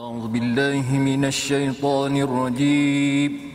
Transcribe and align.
أعوذ 0.00 0.28
بالله 0.28 0.86
من 0.98 1.24
الشيطان 1.24 2.16
الرجيم. 2.16 3.52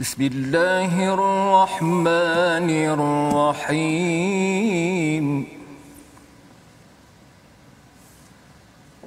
بسم 0.00 0.22
الله 0.22 1.14
الرحمن 1.14 2.70
الرحيم. 3.70 5.26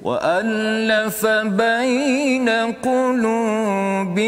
وألف 0.02 1.26
بين 1.44 2.48
قلوبهم. 2.80 4.18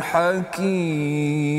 حكيم. 0.00 1.50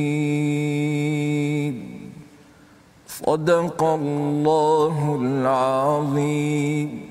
صدق 3.08 3.84
الله 3.84 5.20
العظيم. 5.22 7.11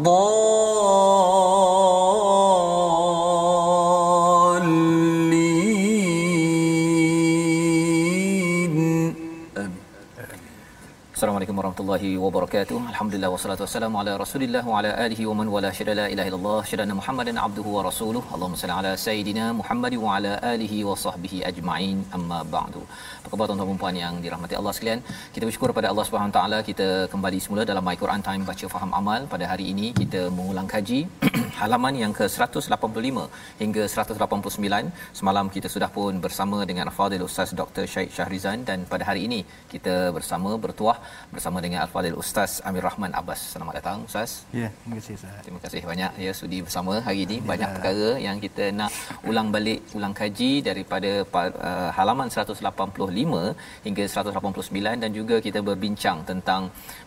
الضالين 0.00 1.99
Assalamualaikum 11.20 11.58
warahmatullahi 11.60 12.10
wabarakatuh. 12.22 12.76
Alhamdulillah 12.90 13.30
wassalatu 13.32 13.62
wassalamu 13.64 13.96
ala 14.02 14.12
Rasulillah 14.22 14.62
wa 14.68 14.76
ala 14.78 14.90
alihi 15.04 15.24
wa 15.30 15.34
man 15.38 15.48
wala 15.54 15.70
syada 15.78 15.94
la 15.98 16.04
ilaha 16.12 16.28
illallah 16.30 16.60
syadana 16.70 16.94
Muhammadan 17.00 17.36
abduhu 17.46 17.74
wa 17.76 17.82
rasuluh. 17.88 18.22
Allahumma 18.34 18.60
salli 18.60 18.74
ala 18.76 18.92
sayidina 19.04 19.44
Muhammad 19.58 19.94
wa 20.04 20.14
ala 20.16 20.32
alihi 20.52 20.78
wa 20.88 20.94
sahbihi 21.02 21.38
ajma'in. 21.50 21.98
Amma 22.18 22.38
ba'du. 22.54 22.84
Apa 23.18 23.32
khabar 23.32 23.48
tuan-tuan 23.50 23.70
dan 23.72 23.80
puan 23.82 23.98
yang 24.04 24.14
dirahmati 24.24 24.56
Allah 24.60 24.72
sekalian? 24.76 25.02
Kita 25.34 25.44
bersyukur 25.48 25.70
pada 25.78 25.90
Allah 25.92 26.06
Subhanahu 26.08 26.34
taala 26.38 26.60
kita 26.70 26.88
kembali 27.12 27.40
semula 27.46 27.64
dalam 27.72 27.84
My 27.88 27.96
Quran 28.04 28.24
Time 28.28 28.48
baca 28.52 28.72
faham 28.76 28.92
amal. 29.00 29.28
Pada 29.34 29.44
hari 29.52 29.66
ini 29.74 29.92
kita 30.00 30.22
mengulang 30.38 30.70
kaji 30.74 31.02
halaman 31.60 32.00
yang 32.04 32.14
ke-185 32.20 33.28
hingga 33.60 33.84
189. 33.98 34.96
Semalam 35.20 35.52
kita 35.58 35.68
sudah 35.76 35.92
pun 35.98 36.24
bersama 36.28 36.64
dengan 36.72 36.86
Al-Fadhil 36.88 37.28
Ustaz 37.28 37.52
Dr. 37.62 37.84
Syed 37.92 38.08
Syahrizan 38.16 38.58
dan 38.72 38.88
pada 38.94 39.04
hari 39.12 39.28
ini 39.28 39.42
kita 39.76 39.96
bersama 40.18 40.56
bertuah 40.66 40.98
bersama 41.34 41.58
dengan 41.64 41.78
Al-Fadhil 41.84 42.16
Ustaz 42.22 42.52
Amir 42.68 42.84
Rahman 42.88 43.12
Abbas. 43.20 43.40
Selamat 43.52 43.74
datang 43.78 43.98
Ustaz. 44.08 44.30
Ya, 44.60 44.68
terima 44.80 44.94
kasih 44.98 45.14
Ustaz. 45.18 45.34
Terima 45.46 45.60
kasih 45.64 45.80
banyak 45.90 46.12
ya 46.24 46.32
sudi 46.40 46.58
bersama 46.66 46.92
hari 47.06 47.20
ini. 47.26 47.36
Banyak 47.50 47.70
perkara 47.76 48.08
yang 48.26 48.36
kita 48.44 48.64
nak 48.80 48.90
ulang 49.30 49.48
balik, 49.54 49.80
ulang 49.98 50.14
kaji 50.20 50.52
daripada 50.68 51.10
uh, 51.22 51.90
halaman 51.98 52.28
185 52.32 53.86
hingga 53.86 54.04
189 54.16 55.02
dan 55.02 55.10
juga 55.18 55.38
kita 55.46 55.62
berbincang 55.68 56.18
tentang 56.30 56.62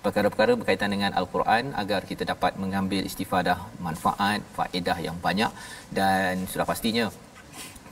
perkara-perkara 0.06 0.54
berkaitan 0.62 0.90
dengan 0.96 1.12
Al-Quran 1.20 1.74
agar 1.84 2.02
kita 2.12 2.24
dapat 2.34 2.56
mengambil 2.64 3.04
istifadah 3.12 3.60
manfaat, 3.88 4.40
faedah 4.58 4.98
yang 5.08 5.18
banyak 5.28 5.52
dan 6.00 6.48
sudah 6.52 6.66
pastinya 6.72 7.06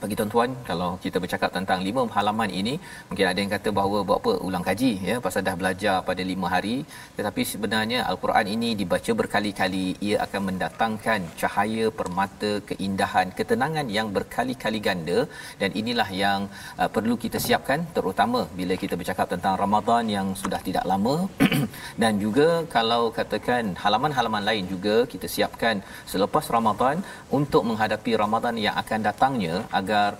bagi 0.02 0.14
tuan-tuan 0.18 0.50
kalau 0.68 0.88
kita 1.02 1.18
bercakap 1.22 1.50
tentang 1.56 1.80
lima 1.86 2.02
halaman 2.14 2.50
ini 2.60 2.74
mungkin 3.08 3.26
ada 3.30 3.38
yang 3.42 3.52
kata 3.54 3.68
bahawa 3.78 3.98
buat 4.08 4.18
apa? 4.20 4.32
Ulang 4.46 4.64
kaji 4.68 4.90
ya 5.08 5.16
pasal 5.26 5.42
dah 5.48 5.54
belajar 5.60 5.96
pada 6.08 6.22
lima 6.30 6.46
hari. 6.54 6.76
Tetapi 7.16 7.42
sebenarnya 7.52 7.98
al-Quran 8.10 8.46
ini 8.54 8.70
dibaca 8.80 9.12
berkali-kali 9.20 9.84
ia 10.06 10.16
akan 10.26 10.42
mendatangkan 10.48 11.20
cahaya 11.40 11.86
permata 12.00 12.50
keindahan 12.70 13.30
ketenangan 13.38 13.86
yang 13.96 14.08
berkali-kali 14.16 14.80
ganda. 14.88 15.18
Dan 15.60 15.70
inilah 15.82 16.08
yang 16.24 16.40
uh, 16.80 16.90
perlu 16.96 17.16
kita 17.24 17.38
siapkan 17.46 17.86
terutama 17.98 18.42
bila 18.58 18.74
kita 18.82 18.98
bercakap 19.02 19.28
tentang 19.34 19.54
Ramadan 19.62 20.10
yang 20.16 20.28
sudah 20.42 20.60
tidak 20.68 20.84
lama. 20.92 21.14
Dan 22.02 22.18
juga 22.24 22.48
kalau 22.76 23.02
katakan 23.20 23.64
halaman-halaman 23.84 24.42
lain 24.50 24.66
juga 24.74 24.96
kita 25.14 25.30
siapkan 25.36 25.78
selepas 26.12 26.44
Ramadan 26.58 26.98
untuk 27.38 27.62
menghadapi 27.70 28.12
Ramadan 28.24 28.58
yang 28.66 28.74
akan 28.82 29.00
datangnya 29.08 29.54
agar 29.78 29.91
agar 29.92 30.10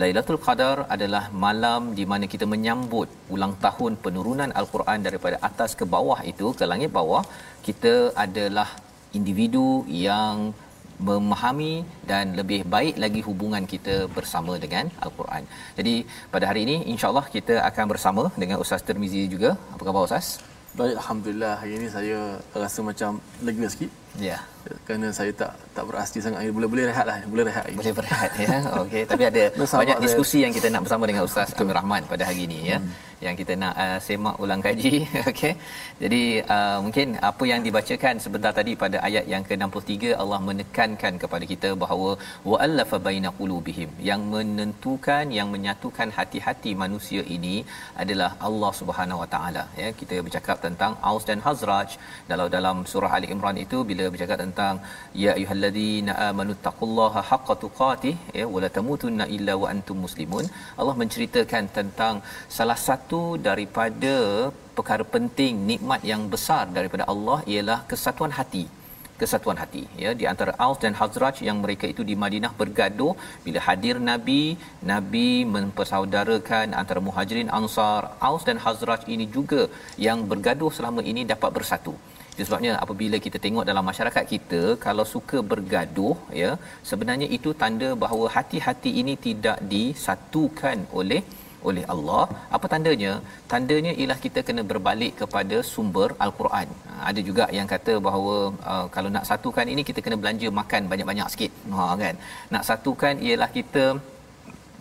Lailatul 0.00 0.40
Qadar 0.44 0.76
adalah 0.94 1.24
malam 1.44 1.82
di 1.98 2.04
mana 2.10 2.24
kita 2.34 2.46
menyambut 2.52 3.08
ulang 3.34 3.54
tahun 3.64 3.92
penurunan 4.04 4.50
Al-Quran 4.60 5.00
daripada 5.06 5.36
atas 5.48 5.70
ke 5.80 5.84
bawah 5.94 6.20
itu 6.30 6.46
ke 6.58 6.64
langit 6.72 6.90
bawah 6.98 7.22
kita 7.66 7.94
adalah 8.24 8.68
individu 9.18 9.68
yang 10.06 10.36
memahami 11.08 11.74
dan 12.10 12.24
lebih 12.40 12.60
baik 12.74 12.94
lagi 13.04 13.20
hubungan 13.28 13.64
kita 13.72 13.94
bersama 14.16 14.52
dengan 14.64 14.86
Al-Quran. 15.04 15.44
Jadi 15.78 15.94
pada 16.34 16.44
hari 16.50 16.60
ini 16.66 16.76
insya-Allah 16.92 17.26
kita 17.36 17.54
akan 17.68 17.86
bersama 17.92 18.24
dengan 18.42 18.56
Ustaz 18.64 18.86
Termizi 18.88 19.22
juga. 19.34 19.52
Apa 19.74 19.82
khabar 19.88 20.08
Ustaz? 20.08 20.28
Baik, 20.78 20.96
Alhamdulillah 21.00 21.54
hari 21.60 21.72
ini 21.78 21.88
saya 21.96 22.20
rasa 22.64 22.80
macam 22.90 23.20
lega 23.46 23.66
sikit. 23.74 23.90
Ya. 24.28 24.38
Kerana 24.86 25.06
saya 25.18 25.32
tak 25.40 25.52
tak 25.76 25.84
berasji 25.88 26.18
sangat. 26.24 26.38
Boleh 26.56 26.68
boleh 26.72 26.84
rehat 26.90 27.06
lah 27.10 27.16
boleh 27.32 27.44
rehat. 27.50 27.64
Boleh 27.80 27.94
berehat 27.98 28.30
ya. 28.44 28.48
Okey 28.82 29.02
tapi 29.10 29.22
ada 29.30 29.42
banyak 29.78 29.98
diskusi 30.04 30.38
saya. 30.38 30.44
yang 30.44 30.52
kita 30.56 30.68
nak 30.74 30.82
bersama 30.84 31.04
dengan 31.10 31.22
ustaz 31.28 31.54
Amir 31.62 31.76
Rahman 31.78 32.02
pada 32.12 32.22
hari 32.28 32.42
ini 32.48 32.60
ya. 32.72 32.78
Hmm. 32.82 32.92
yang 33.26 33.36
kita 33.40 33.54
nak 33.62 33.74
uh, 33.82 33.98
semak 34.06 34.36
ulang 34.42 34.62
kaji 34.66 34.94
okey. 35.30 35.52
Jadi 36.02 36.22
uh, 36.54 36.78
mungkin 36.84 37.08
apa 37.30 37.44
yang 37.50 37.60
dibacakan 37.66 38.14
sebentar 38.24 38.52
tadi 38.58 38.72
pada 38.82 38.96
ayat 39.08 39.24
yang 39.32 39.44
ke-63 39.48 39.92
Allah 40.22 40.40
menekankan 40.48 41.14
kepada 41.22 41.44
kita 41.52 41.70
bahawa 41.82 42.10
wa'allafa 42.50 42.98
baina 43.06 43.30
qulubihim 43.40 43.90
yang 44.10 44.22
menentukan 44.34 45.24
yang 45.38 45.50
menyatukan 45.54 46.10
hati-hati 46.18 46.72
manusia 46.84 47.22
ini 47.36 47.56
adalah 48.04 48.30
Allah 48.48 48.72
Subhanahu 48.80 49.22
Wa 49.22 49.28
Taala 49.34 49.64
ya. 49.82 49.90
Kita 50.00 50.18
bercakap 50.26 50.58
tentang 50.66 50.94
Aus 51.10 51.26
dan 51.30 51.38
Hazraj 51.46 51.90
dalam 52.30 52.48
dalam 52.56 52.78
surah 52.92 53.12
Ali 53.18 53.30
Imran 53.34 53.58
itu 53.66 53.80
bila 53.92 54.04
bercakap 54.14 54.38
tentang 54.42 54.51
ya 55.22 55.30
ayyuhalladzina 55.36 56.12
amanu 56.28 56.54
taqullaha 56.66 57.20
haqqa 57.30 57.54
tuqatih 57.64 58.14
ya 58.40 58.46
wala 58.54 58.68
tamutunna 58.76 59.26
illa 59.36 59.56
wa 59.62 59.70
antum 59.74 59.98
muslimun. 60.06 60.46
Allah 60.80 60.96
menceritakan 61.02 61.64
tentang 61.78 62.14
salah 62.58 62.78
satu 62.88 63.22
daripada 63.48 64.16
perkara 64.76 65.04
penting 65.16 65.54
nikmat 65.72 66.00
yang 66.12 66.22
besar 66.34 66.62
daripada 66.78 67.06
Allah 67.14 67.40
ialah 67.54 67.80
kesatuan 67.90 68.34
hati. 68.38 68.64
Kesatuan 69.20 69.58
hati 69.62 69.82
ya 70.02 70.10
di 70.20 70.24
antara 70.30 70.52
Aus 70.64 70.78
dan 70.84 70.94
Hazraj 71.00 71.36
yang 71.48 71.58
mereka 71.64 71.84
itu 71.92 72.02
di 72.08 72.14
Madinah 72.22 72.52
bergaduh. 72.60 73.12
Bila 73.44 73.60
hadir 73.66 73.96
Nabi 74.10 74.42
Nabi 74.92 75.28
mempersaudarakan 75.54 76.74
antara 76.80 77.00
Muhajirin 77.08 77.52
Ansar 77.58 78.02
Aus 78.28 78.42
dan 78.48 78.58
Hazraj 78.64 79.02
ini 79.14 79.26
juga 79.36 79.62
yang 80.06 80.20
bergaduh 80.32 80.72
selama 80.78 81.02
ini 81.10 81.24
dapat 81.32 81.52
bersatu 81.58 81.94
itu 82.34 82.44
sebabnya 82.48 82.72
apabila 82.84 83.16
kita 83.24 83.38
tengok 83.44 83.64
dalam 83.70 83.84
masyarakat 83.90 84.24
kita 84.32 84.62
kalau 84.84 85.04
suka 85.14 85.38
bergaduh 85.50 86.16
ya 86.42 86.50
sebenarnya 86.90 87.28
itu 87.36 87.50
tanda 87.62 87.90
bahawa 88.04 88.26
hati-hati 88.36 88.92
ini 89.02 89.14
tidak 89.26 89.58
disatukan 89.74 90.80
oleh 91.00 91.22
oleh 91.70 91.84
Allah. 91.94 92.24
Apa 92.56 92.66
tandanya? 92.72 93.12
Tandanya 93.52 93.92
ialah 94.00 94.18
kita 94.24 94.40
kena 94.48 94.62
berbalik 94.70 95.12
kepada 95.20 95.56
sumber 95.72 96.08
al-Quran. 96.24 96.68
Ha, 96.88 96.94
ada 97.10 97.20
juga 97.28 97.44
yang 97.58 97.68
kata 97.74 97.94
bahawa 98.06 98.34
uh, 98.72 98.86
kalau 98.94 99.10
nak 99.16 99.26
satukan 99.30 99.68
ini 99.74 99.82
kita 99.90 100.02
kena 100.06 100.18
belanja 100.22 100.50
makan 100.60 100.90
banyak-banyak 100.92 101.30
sikit. 101.34 101.52
Ha 101.76 101.86
kan. 102.02 102.16
Nak 102.54 102.66
satukan 102.70 103.14
ialah 103.26 103.50
kita 103.58 103.84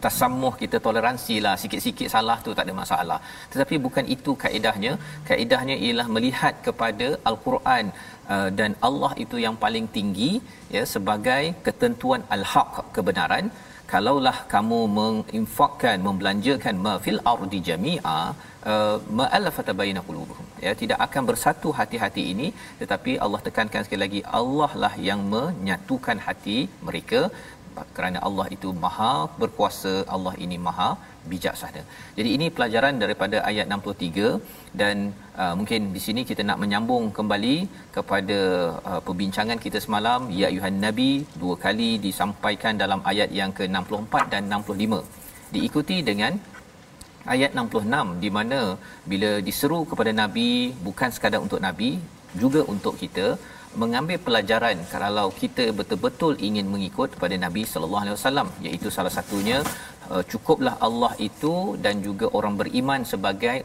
tasamuh 0.06 0.54
kita 0.62 0.78
toleransi 0.86 1.36
lah. 1.46 1.56
Sikit-sikit 1.64 2.10
salah 2.16 2.38
tu 2.46 2.54
tak 2.58 2.66
ada 2.68 2.76
masalah. 2.82 3.20
Tetapi 3.54 3.76
bukan 3.86 4.06
itu 4.16 4.34
kaedahnya. 4.44 4.94
Kaedahnya 5.30 5.76
ialah 5.88 6.08
melihat 6.16 6.56
kepada 6.68 7.10
al-Quran 7.32 7.86
uh, 8.34 8.50
dan 8.60 8.72
Allah 8.90 9.12
itu 9.26 9.40
yang 9.48 9.58
paling 9.66 9.88
tinggi 9.98 10.32
ya 10.78 10.86
sebagai 10.94 11.44
ketentuan 11.68 12.24
al-haq 12.38 12.74
kebenaran. 12.98 13.48
Kalaulah 13.92 14.38
kamu 14.52 14.78
menginfakkan 15.00 15.98
membelanjakan 16.06 16.76
ma 16.86 16.94
fil 17.06 17.20
ardi 17.32 17.60
jami'a 17.70 18.20
uh, 18.72 18.98
ma'alafata 19.20 19.72
baina 19.80 20.02
qulubuhum. 20.08 20.46
Ya 20.66 20.72
tidak 20.82 21.00
akan 21.06 21.24
bersatu 21.30 21.70
hati-hati 21.80 22.24
ini. 22.34 22.48
Tetapi 22.82 23.14
Allah 23.26 23.42
tekankan 23.48 23.84
sekali 23.86 24.02
lagi 24.06 24.22
Allah 24.40 24.72
lah 24.84 24.94
yang 25.10 25.22
menyatukan 25.36 26.20
hati 26.28 26.60
mereka 26.90 27.22
kerana 27.98 28.20
Allah 28.28 28.46
itu 28.56 28.70
maha 28.84 29.14
berkuasa 29.42 29.94
Allah 30.16 30.34
ini 30.46 30.58
maha 30.68 30.90
bijaksana. 31.32 31.82
Jadi 32.18 32.30
ini 32.36 32.48
pelajaran 32.56 32.96
daripada 33.04 33.38
ayat 33.50 33.66
63 33.76 34.78
dan 34.82 34.96
uh, 35.42 35.54
mungkin 35.60 35.82
di 35.96 36.02
sini 36.06 36.22
kita 36.30 36.42
nak 36.50 36.60
menyambung 36.64 37.06
kembali 37.18 37.56
kepada 37.98 38.40
uh, 38.90 39.02
perbincangan 39.08 39.60
kita 39.66 39.82
semalam 39.86 40.30
ya 40.40 40.48
ayuhan 40.52 40.80
nabi 40.86 41.12
dua 41.42 41.56
kali 41.66 41.92
disampaikan 42.08 42.76
dalam 42.84 43.02
ayat 43.12 43.30
yang 43.42 43.54
ke-64 43.60 44.16
dan 44.34 44.44
65. 44.62 45.04
Diikuti 45.56 46.00
dengan 46.10 46.34
ayat 47.34 47.52
66 47.62 48.24
di 48.24 48.30
mana 48.38 48.60
bila 49.12 49.32
diseru 49.48 49.80
kepada 49.92 50.12
nabi 50.22 50.50
bukan 50.88 51.10
sekadar 51.16 51.42
untuk 51.48 51.62
nabi 51.68 51.92
juga 52.42 52.62
untuk 52.74 52.96
kita 53.02 53.26
mengambil 53.82 54.18
pelajaran 54.26 54.78
kalau 54.94 55.28
kita 55.42 55.66
betul-betul 55.80 56.34
ingin 56.48 56.68
mengikut 56.74 57.12
pada 57.22 57.36
Nabi 57.46 57.64
sallallahu 57.72 58.04
alaihi 58.04 58.18
wasallam 58.18 58.48
iaitu 58.68 58.88
salah 58.96 59.14
satunya 59.18 59.60
uh, 60.14 60.24
cukuplah 60.32 60.76
Allah 60.88 61.14
itu 61.28 61.54
dan 61.86 62.04
juga 62.08 62.28
orang 62.40 62.56
beriman 62.62 63.02
sebagai 63.14 63.58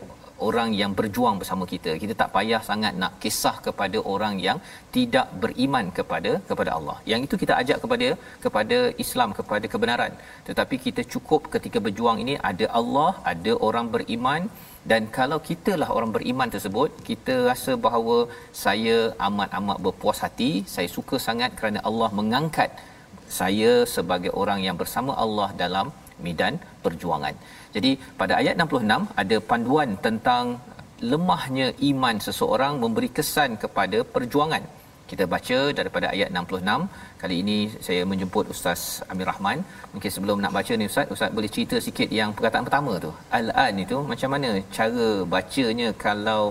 orang 0.46 0.70
yang 0.80 0.92
berjuang 0.98 1.36
bersama 1.40 1.64
kita. 1.72 1.90
Kita 2.02 2.14
tak 2.22 2.30
payah 2.36 2.60
sangat 2.68 2.94
nak 3.02 3.12
kisah 3.22 3.56
kepada 3.66 3.98
orang 4.14 4.34
yang 4.46 4.58
tidak 4.96 5.26
beriman 5.42 5.86
kepada 5.98 6.32
kepada 6.50 6.70
Allah. 6.78 6.96
Yang 7.10 7.20
itu 7.26 7.34
kita 7.42 7.54
ajak 7.62 7.78
kepada 7.84 8.08
kepada 8.44 8.78
Islam, 9.04 9.32
kepada 9.38 9.66
kebenaran. 9.74 10.12
Tetapi 10.48 10.78
kita 10.86 11.04
cukup 11.14 11.48
ketika 11.54 11.80
berjuang 11.86 12.20
ini 12.24 12.36
ada 12.50 12.68
Allah, 12.80 13.10
ada 13.32 13.54
orang 13.68 13.88
beriman 13.96 14.42
dan 14.90 15.02
kalau 15.16 15.38
kita 15.48 15.72
lah 15.80 15.88
orang 15.96 16.10
beriman 16.16 16.52
tersebut 16.54 16.90
kita 17.08 17.34
rasa 17.50 17.72
bahawa 17.86 18.16
saya 18.64 18.96
amat-amat 19.28 19.78
berpuas 19.86 20.20
hati 20.24 20.50
saya 20.74 20.88
suka 20.96 21.18
sangat 21.28 21.50
kerana 21.58 21.80
Allah 21.88 22.10
mengangkat 22.18 22.70
saya 23.38 23.72
sebagai 23.94 24.32
orang 24.42 24.60
yang 24.66 24.76
bersama 24.82 25.12
Allah 25.24 25.48
dalam 25.62 25.86
medan 26.24 26.54
perjuangan. 26.84 27.34
Jadi 27.74 27.90
pada 28.20 28.34
ayat 28.40 28.54
66 28.64 29.20
ada 29.22 29.36
panduan 29.50 29.90
tentang 30.06 30.44
lemahnya 31.12 31.66
iman 31.90 32.16
seseorang 32.26 32.74
memberi 32.82 33.10
kesan 33.16 33.50
kepada 33.64 33.98
perjuangan. 34.14 34.62
Kita 35.10 35.24
baca 35.34 35.58
daripada 35.78 36.06
ayat 36.14 36.28
66. 36.34 37.20
Kali 37.22 37.36
ini 37.42 37.58
saya 37.86 38.02
menjemput 38.10 38.44
Ustaz 38.54 38.80
Amir 39.10 39.28
Rahman. 39.30 39.58
Mungkin 39.94 40.10
sebelum 40.14 40.38
nak 40.44 40.54
baca 40.58 40.72
ni 40.80 40.86
Ustaz, 40.90 41.06
Ustaz 41.14 41.30
boleh 41.36 41.50
cerita 41.56 41.78
sikit 41.88 42.08
yang 42.20 42.30
perkataan 42.36 42.66
pertama 42.68 42.94
tu. 43.04 43.10
Al-an 43.38 43.74
itu 43.84 43.98
macam 44.12 44.30
mana 44.34 44.50
cara 44.78 45.06
bacanya 45.34 45.90
kalau 46.06 46.42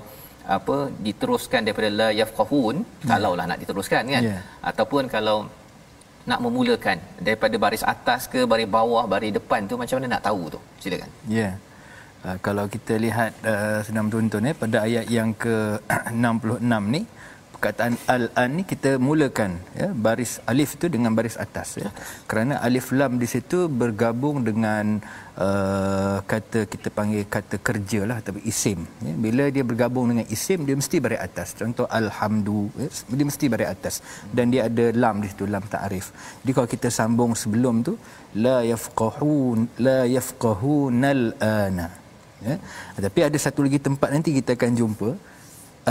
apa 0.55 0.75
diteruskan 1.05 1.61
daripada 1.65 1.89
la 1.99 2.07
yafqahun 2.21 2.75
yeah. 2.85 3.07
kalaulah 3.09 3.45
nak 3.49 3.59
diteruskan 3.61 4.03
kan 4.13 4.23
yeah. 4.29 4.41
ataupun 4.69 5.03
kalau 5.15 5.37
nak 6.29 6.39
memulakan 6.45 6.97
daripada 7.25 7.55
baris 7.63 7.83
atas 7.93 8.21
ke 8.33 8.41
baris 8.51 8.69
bawah 8.77 9.03
baris 9.13 9.33
depan 9.37 9.61
tu 9.71 9.75
macam 9.81 9.97
mana 9.97 10.09
nak 10.13 10.23
tahu 10.27 10.43
tu 10.53 10.59
silakan 10.83 11.09
ya 11.37 11.39
yeah. 11.39 11.53
uh, 12.25 12.37
kalau 12.45 12.65
kita 12.75 12.93
lihat 13.05 13.31
uh, 13.51 13.79
senang 13.87 14.09
tuntun 14.13 14.49
eh 14.49 14.55
pada 14.63 14.77
ayat 14.87 15.05
yang 15.17 15.31
ke 15.43 15.55
66 16.13 16.93
ni 16.95 17.01
perkataan 17.65 17.97
al-an 18.13 18.49
ni 18.57 18.63
kita 18.71 18.89
mulakan 19.01 19.51
ya 19.81 19.87
baris 20.05 20.33
alif 20.51 20.77
tu 20.81 20.85
dengan 20.95 21.11
baris 21.17 21.33
atas 21.45 21.69
ya. 21.81 21.89
Kerana 22.29 22.61
alif 22.67 22.93
lam 22.99 23.17
di 23.21 23.25
situ 23.25 23.59
bergabung 23.81 24.45
dengan 24.49 25.01
uh, 25.45 26.17
kata 26.31 26.69
kita 26.73 26.93
panggil 26.97 27.25
kata 27.35 27.57
kerja 27.67 28.05
lah 28.09 28.21
atau 28.21 28.37
isim 28.51 28.85
ya. 29.07 29.13
Bila 29.25 29.49
dia 29.55 29.63
bergabung 29.71 30.05
dengan 30.13 30.29
isim 30.35 30.61
dia 30.67 30.77
mesti 30.81 31.01
baris 31.05 31.21
atas. 31.27 31.57
Contoh 31.57 31.89
alhamdu 31.99 32.61
ya, 32.77 32.87
dia 33.17 33.25
mesti 33.31 33.45
baris 33.53 33.69
atas. 33.75 33.95
Dan 34.29 34.53
dia 34.53 34.69
ada 34.69 34.85
lam 34.93 35.25
di 35.25 35.27
situ 35.33 35.49
lam 35.49 35.65
ta'rif. 35.75 36.13
Jadi 36.45 36.51
kalau 36.57 36.69
kita 36.69 36.93
sambung 36.99 37.33
sebelum 37.33 37.81
tu 37.87 37.97
la 38.45 38.57
yafqahun 38.73 39.59
la 39.87 39.99
yafqahunal 40.17 41.23
ana 41.41 41.87
ya. 42.45 42.55
Tapi 43.07 43.19
ada 43.25 43.37
satu 43.41 43.65
lagi 43.65 43.81
tempat 43.81 44.13
nanti 44.13 44.37
kita 44.37 44.53
akan 44.53 44.73
jumpa 44.81 45.09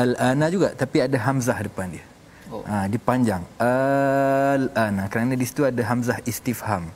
al-ana 0.03 0.47
juga 0.55 0.69
tapi 0.83 0.99
ada 1.07 1.17
hamzah 1.27 1.59
depan 1.67 1.89
dia. 1.95 2.05
Oh. 2.53 2.63
Ha 2.71 2.85
dipanjang 2.93 3.43
al-ana 3.71 5.05
kerana 5.13 5.33
di 5.41 5.47
situ 5.49 5.63
ada 5.71 5.83
hamzah 5.91 6.19
istifham. 6.33 6.87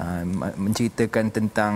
Ha, 0.00 0.24
menceritakan 0.56 1.28
tentang 1.28 1.74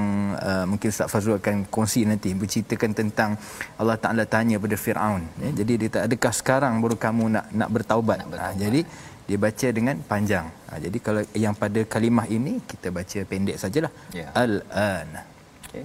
uh, 0.48 0.64
mungkin 0.70 0.88
Ustaz 0.88 1.10
Fazrul 1.12 1.36
akan 1.42 1.68
kongsi 1.68 2.08
nanti 2.08 2.32
menceritakan 2.32 2.90
tentang 3.00 3.30
Allah 3.76 3.96
Taala 4.00 4.24
tanya 4.24 4.56
pada 4.56 4.76
Firaun 4.80 5.28
ya. 5.44 5.50
jadi 5.60 5.72
dia 5.80 5.88
tak 5.94 6.02
adakah 6.08 6.32
sekarang 6.32 6.74
baru 6.80 6.96
kamu 7.04 7.24
nak 7.36 7.46
nak 7.52 7.68
bertaubat, 7.74 8.16
nak 8.22 8.28
bertaubat. 8.32 8.56
Ha, 8.56 8.62
jadi 8.64 8.80
dia 9.28 9.38
baca 9.44 9.68
dengan 9.76 9.96
panjang 10.10 10.46
ha, 10.68 10.72
jadi 10.84 10.98
kalau 11.06 11.22
yang 11.44 11.54
pada 11.56 11.80
kalimah 11.94 12.26
ini 12.28 12.60
kita 12.70 12.88
baca 12.98 13.18
pendek 13.30 13.56
sajalah 13.56 13.92
ya. 14.12 14.28
al-ana 14.36 15.22
okey 15.68 15.84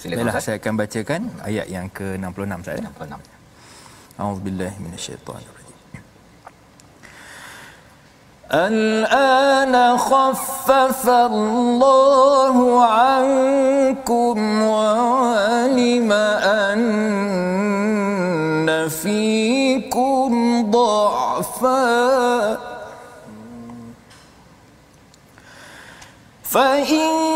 silakan 0.00 0.40
saya 0.46 0.56
akan 0.60 0.74
bacakan 0.80 1.20
ayat 1.48 1.66
yang 1.74 1.86
ke-66 1.88 2.60
saya 2.64 2.78
66 2.84 3.33
أعوذ 4.20 4.38
بالله 4.38 4.72
من 4.80 4.94
الشيطان 4.94 5.36
الرجيم. 5.36 5.54
الآن 8.52 9.98
خفف 9.98 11.08
الله 11.08 12.84
عنكم 12.86 14.62
وعلم 14.62 16.12
أن 16.72 16.84
فيكم 18.88 20.30
ضعفا. 20.70 22.58
فإن 26.42 27.33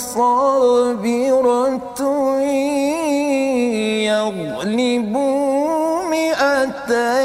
صابرة 0.00 2.00
يغلب 4.10 5.14
مئتين 6.10 7.19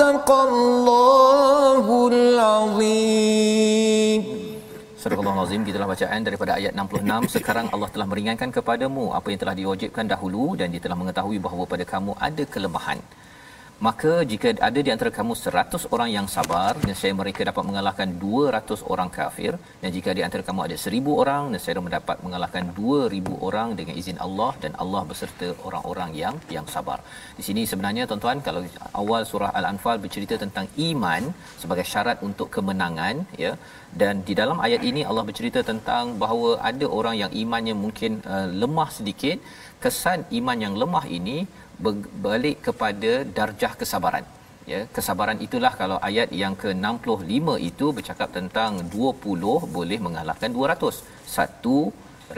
صدق 0.00 0.28
الله 0.48 1.86
العظيم 2.12 3.40
Surah 5.00 5.16
azim 5.44 5.60
kita 5.64 5.84
bacaan 5.92 6.20
daripada 6.28 6.52
ayat 6.60 6.72
66 6.76 7.28
sekarang 7.36 7.66
Allah 7.74 7.88
telah 7.92 8.06
meringankan 8.08 8.48
kepadamu 8.56 9.04
apa 9.18 9.28
yang 9.32 9.40
telah 9.42 9.54
diwajibkan 9.60 10.04
dahulu 10.12 10.44
dan 10.60 10.72
dia 10.72 10.80
telah 10.84 10.96
mengetahui 11.00 11.38
bahawa 11.44 11.64
pada 11.72 11.84
kamu 11.92 12.12
ada 12.28 12.44
kelemahan 12.54 12.98
maka 13.86 14.12
jika 14.30 14.48
ada 14.68 14.80
di 14.86 14.90
antara 14.94 15.10
kamu 15.18 15.32
100 15.40 15.88
orang 15.94 16.08
yang 16.14 16.26
sabar 16.34 16.72
nescaya 16.88 17.12
mereka 17.20 17.40
dapat 17.50 17.64
mengalahkan 17.68 18.08
200 18.24 18.84
orang 18.92 19.08
kafir. 19.18 19.52
Dan 19.82 19.90
jika 19.96 20.10
di 20.18 20.22
antara 20.26 20.42
kamu 20.48 20.60
ada 20.66 20.76
1000 20.82 21.14
orang 21.22 21.42
nescaya 21.52 21.80
mendapat 21.86 22.16
mengalahkan 22.24 22.64
2000 22.78 23.38
orang 23.48 23.68
dengan 23.78 23.94
izin 24.00 24.18
Allah 24.26 24.50
dan 24.64 24.72
Allah 24.82 25.02
beserta 25.10 25.48
orang-orang 25.68 26.10
yang 26.22 26.36
yang 26.56 26.66
sabar. 26.74 26.98
Di 27.38 27.44
sini 27.48 27.64
sebenarnya 27.70 28.04
tuan-tuan 28.10 28.44
kalau 28.48 28.62
awal 29.02 29.24
surah 29.30 29.50
Al-Anfal 29.60 29.96
bercerita 30.04 30.36
tentang 30.44 30.68
iman 30.90 31.32
sebagai 31.62 31.86
syarat 31.92 32.20
untuk 32.28 32.50
kemenangan 32.56 33.24
ya. 33.44 33.54
Dan 34.02 34.20
di 34.28 34.36
dalam 34.40 34.60
ayat 34.66 34.84
ini 34.90 35.02
Allah 35.08 35.24
bercerita 35.30 35.62
tentang 35.72 36.04
bahawa 36.22 36.50
ada 36.70 36.86
orang 36.98 37.16
yang 37.22 37.32
imannya 37.44 37.76
mungkin 37.84 38.20
uh, 38.34 38.46
lemah 38.62 38.90
sedikit. 39.00 39.40
Kesan 39.84 40.20
iman 40.38 40.58
yang 40.64 40.74
lemah 40.80 41.04
ini 41.18 41.36
berbalik 41.84 42.56
kepada 42.66 43.12
darjah 43.38 43.72
kesabaran. 43.80 44.24
Ya 44.72 44.80
kesabaran 44.96 45.38
itulah 45.46 45.72
kalau 45.80 45.98
ayat 46.08 46.28
yang 46.42 46.54
ke-65 46.62 47.48
itu 47.70 47.86
bercakap 47.96 48.28
tentang 48.38 48.72
20 48.92 49.74
boleh 49.76 49.98
mengalahkan 50.06 50.50
200 50.58 51.00
satu 51.36 51.78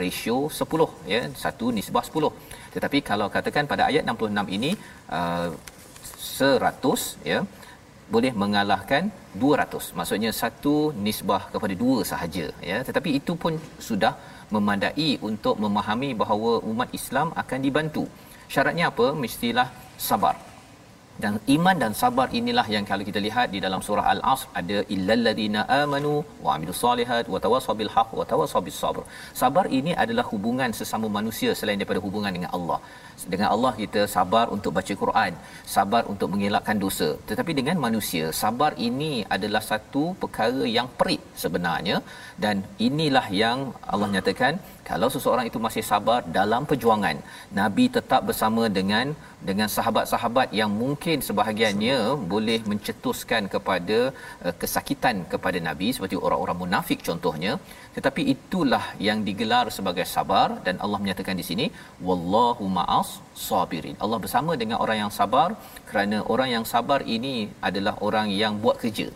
ratio 0.01 0.37
10 0.59 0.87
ya 1.13 1.21
satu 1.43 1.65
nisbah 1.77 2.03
10 2.07 2.31
tetapi 2.75 2.99
kalau 3.09 3.27
katakan 3.35 3.69
pada 3.71 3.83
ayat 3.89 4.03
66 4.13 4.55
ini 4.57 4.71
uh, 5.17 5.49
100 6.49 7.29
ya 7.31 7.39
boleh 8.13 8.31
mengalahkan 8.41 9.03
200 9.43 9.97
maksudnya 9.97 10.31
satu 10.41 10.75
nisbah 11.05 11.41
kepada 11.53 11.75
dua 11.83 11.99
sahaja 12.11 12.45
ya. 12.69 12.77
Tetapi 12.87 13.09
itu 13.19 13.33
pun 13.43 13.53
sudah 13.87 14.13
memadai 14.55 15.09
untuk 15.29 15.55
memahami 15.63 16.09
bahawa 16.21 16.51
umat 16.71 16.89
Islam 16.99 17.27
akan 17.41 17.59
dibantu 17.65 18.03
syaratnya 18.53 18.93
apa? 18.93 19.17
Mestilah 19.17 19.73
sabar 19.97 20.52
dan 21.21 21.33
iman 21.55 21.75
dan 21.81 21.91
sabar 21.99 22.25
inilah 22.39 22.65
yang 22.75 22.85
kalau 22.89 23.03
kita 23.09 23.19
lihat 23.25 23.47
di 23.53 23.59
dalam 23.65 23.81
surah 23.87 24.05
al-asr 24.13 24.47
ada 24.59 24.77
illal 24.95 25.21
ladina 25.27 25.61
amanu 25.81 26.13
wa 26.45 26.49
amilus 26.55 26.79
solihat 26.85 27.25
wa 27.33 27.39
tawassaw 27.43 27.75
bil 27.81 27.91
haqq 27.95 28.11
wa 28.19 28.25
tawassaw 28.31 28.61
bis 28.67 28.77
sabr. 28.83 29.03
Sabar 29.41 29.65
ini 29.79 29.93
adalah 30.03 30.25
hubungan 30.31 30.73
sesama 30.79 31.07
manusia 31.17 31.51
selain 31.59 31.77
daripada 31.81 32.01
hubungan 32.05 32.33
dengan 32.37 32.51
Allah. 32.57 32.79
Dengan 33.33 33.49
Allah 33.55 33.71
kita 33.81 34.01
sabar 34.15 34.45
untuk 34.55 34.71
baca 34.77 34.93
Quran 35.01 35.33
sabar 35.75 36.01
untuk 36.13 36.29
mengelakkan 36.33 36.77
dosa. 36.85 37.09
Tetapi 37.29 37.51
dengan 37.59 37.77
manusia 37.85 38.25
sabar 38.41 38.71
ini 38.87 39.11
adalah 39.35 39.63
satu 39.71 40.03
perkara 40.23 40.65
yang 40.77 40.89
perit 41.01 41.21
sebenarnya. 41.43 41.99
Dan 42.43 42.65
inilah 42.87 43.25
yang 43.43 43.59
Allah 43.93 44.09
nyatakan 44.15 44.55
kalau 44.89 45.07
seseorang 45.15 45.45
itu 45.49 45.59
masih 45.65 45.83
sabar 45.91 46.19
dalam 46.39 46.63
perjuangan 46.69 47.17
nabi 47.59 47.85
tetap 47.97 48.21
bersama 48.29 48.63
dengan 48.79 49.13
dengan 49.49 49.67
sahabat-sahabat 49.75 50.47
yang 50.59 50.71
mungkin 50.81 51.17
sebahagiannya 51.27 51.97
boleh 52.33 52.59
mencetuskan 52.71 53.43
kepada 53.53 53.99
uh, 54.45 54.53
kesakitan 54.61 55.15
kepada 55.33 55.59
nabi 55.67 55.87
seperti 55.95 56.17
orang-orang 56.25 56.57
munafik 56.63 56.99
contohnya. 57.09 57.53
Tetapi 57.95 58.21
itulah 58.35 58.83
yang 59.07 59.19
digelar 59.27 59.65
sebagai 59.77 60.05
sabar 60.15 60.47
dan 60.67 60.77
Allah 60.85 60.99
menyatakan 61.03 61.37
di 61.41 61.45
sini 61.49 61.67
wallahu 62.07 62.65
ma'as 62.77 63.11
sabirin. 63.47 63.97
Allah 64.03 64.19
bersama 64.25 64.53
dengan 64.63 64.79
orang 64.85 64.99
yang 65.03 65.13
sabar 65.19 65.49
kerana 65.89 66.19
orang 66.35 66.49
yang 66.55 66.65
sabar 66.73 66.99
ini 67.17 67.35
adalah 67.69 67.95
orang 68.07 68.29
yang 68.43 68.55
buat 68.65 68.77
kerja. 68.83 69.07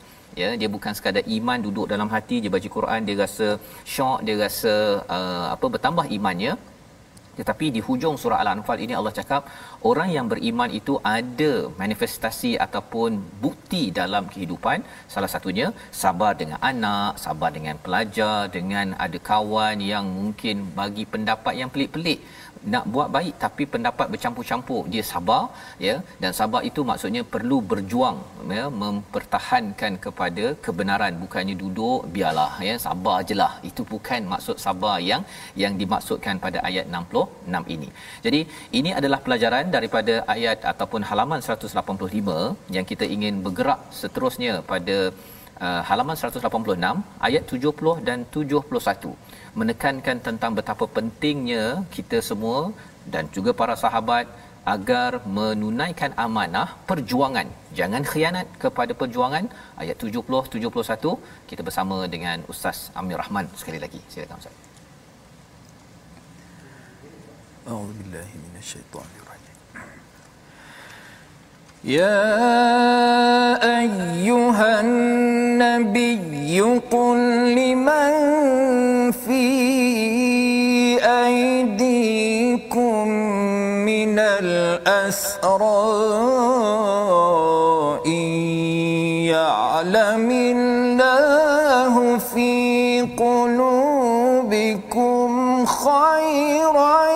Ya 0.42 0.50
dia 0.60 0.70
bukan 0.74 0.94
sekadar 0.98 1.24
iman 1.38 1.60
duduk 1.66 1.86
dalam 1.94 2.10
hati 2.16 2.36
dia 2.44 2.52
baca 2.56 2.70
Quran 2.78 3.02
dia 3.08 3.16
rasa 3.22 3.48
syok 3.94 4.18
dia 4.26 4.36
rasa 4.42 4.74
uh, 5.16 5.46
apa 5.56 5.66
bertambah 5.76 6.06
imannya 6.18 6.52
tetapi 7.40 7.66
di 7.76 7.82
hujung 7.88 8.16
surah 8.22 8.40
Al-Anfal 8.44 8.80
ini 8.86 8.94
Allah 9.00 9.14
cakap 9.20 9.42
orang 9.90 10.10
yang 10.16 10.26
beriman 10.32 10.70
itu 10.80 10.94
ada 11.18 11.54
manifestasi 11.82 12.52
ataupun 12.66 13.20
bukti 13.44 13.84
dalam 14.00 14.26
kehidupan. 14.34 14.82
Salah 15.14 15.30
satunya 15.34 15.68
sabar 16.04 16.32
dengan 16.42 16.60
anak, 16.72 17.12
sabar 17.26 17.50
dengan 17.58 17.78
pelajar, 17.86 18.40
dengan 18.58 18.98
ada 19.06 19.20
kawan 19.32 19.78
yang 19.92 20.06
mungkin 20.20 20.68
bagi 20.80 21.06
pendapat 21.14 21.54
yang 21.62 21.70
pelik-pelik 21.74 22.20
nak 22.74 22.86
buat 22.94 23.10
baik 23.16 23.36
tapi 23.44 23.64
pendapat 23.74 24.08
bercampur-campur. 24.14 24.82
Dia 24.94 25.04
sabar 25.12 25.44
ya. 25.88 25.96
Dan 26.22 26.32
sabar 26.40 26.62
itu 26.70 26.84
maksudnya 26.90 27.22
perlu 27.34 27.58
berjuang 27.72 28.18
ya 28.58 28.66
mempertahankan 28.84 29.94
kepada 30.06 30.46
kebenaran. 30.66 31.14
Bukannya 31.24 31.56
duduk 31.64 32.02
biarlah 32.16 32.52
ya 32.70 32.76
sabar 32.88 33.18
jelah 33.30 33.54
itu 33.70 33.84
bukan 33.94 34.22
maksud 34.34 34.58
sabar 34.66 34.98
yang 35.12 35.24
yang 35.64 35.74
dimaksudkan 35.82 36.38
pada 36.46 36.60
ayat 36.70 36.86
66 37.00 37.76
ini. 37.76 37.90
Jadi 38.26 38.42
ini 38.80 38.92
adalah 39.00 39.22
pelajaran 39.26 39.66
daripada 39.78 40.14
ayat 40.36 40.60
ataupun 40.74 41.04
halaman 41.10 41.42
185 41.48 42.76
yang 42.78 42.86
kita 42.92 43.06
ingin 43.16 43.36
bergerak 43.46 43.82
seterusnya 44.02 44.54
pada 44.72 44.98
uh, 45.66 45.82
halaman 45.90 46.16
186 46.22 47.26
ayat 47.28 47.44
70 47.54 48.08
dan 48.08 48.20
71 48.38 49.14
menekankan 49.61 50.17
tentang 50.27 50.53
betapa 50.59 50.85
pentingnya 50.97 51.65
kita 51.97 52.19
semua 52.31 52.61
dan 53.13 53.25
juga 53.37 53.51
para 53.61 53.75
sahabat 53.85 54.27
agar 54.75 55.11
menunaikan 55.39 56.11
amanah 56.25 56.69
perjuangan 56.91 57.49
jangan 57.79 58.03
khianat 58.11 58.47
kepada 58.65 58.93
perjuangan 59.01 59.45
ayat 59.83 59.97
70 59.99 60.23
71 60.55 61.49
kita 61.51 61.63
bersama 61.69 61.99
dengan 62.15 62.39
ustaz 62.53 62.79
Amir 63.01 63.19
Rahman 63.23 63.47
sekali 63.63 63.81
lagi 63.85 64.01
silakan 64.13 64.39
ustaz 64.43 64.55
A'udzubillahi 67.73 68.35
minasyaitonirrajim 68.45 69.33
يا 71.85 72.23
أيها 73.59 74.81
النبي 74.87 76.61
قل 76.95 77.19
لمن 77.59 78.16
الأسرى 85.08 85.80
إن 88.06 88.12
يعلم 89.32 90.32
الله 90.32 92.18
في 92.18 93.02
قلوبكم 93.20 94.56
خيرا 95.66 97.08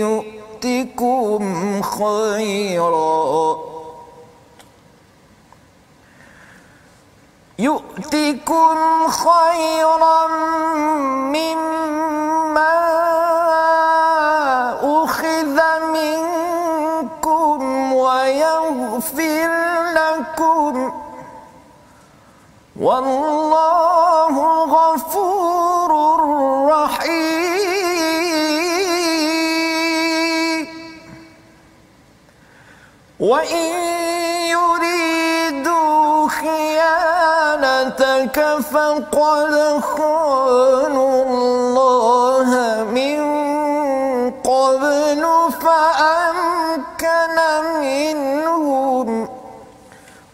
يؤتكم 0.00 1.82
خيرا. 1.82 3.58
يؤتكم 7.58 8.76
خيرا 9.08 10.26
مما 11.36 11.87
والله 22.80 24.34
غفور 24.64 25.90
رحيم. 26.70 27.38
وإن 33.20 33.66
يريدوا 34.54 36.28
خيانتك 36.28 37.18
فقد 38.72 39.80
خانوا 39.80 41.17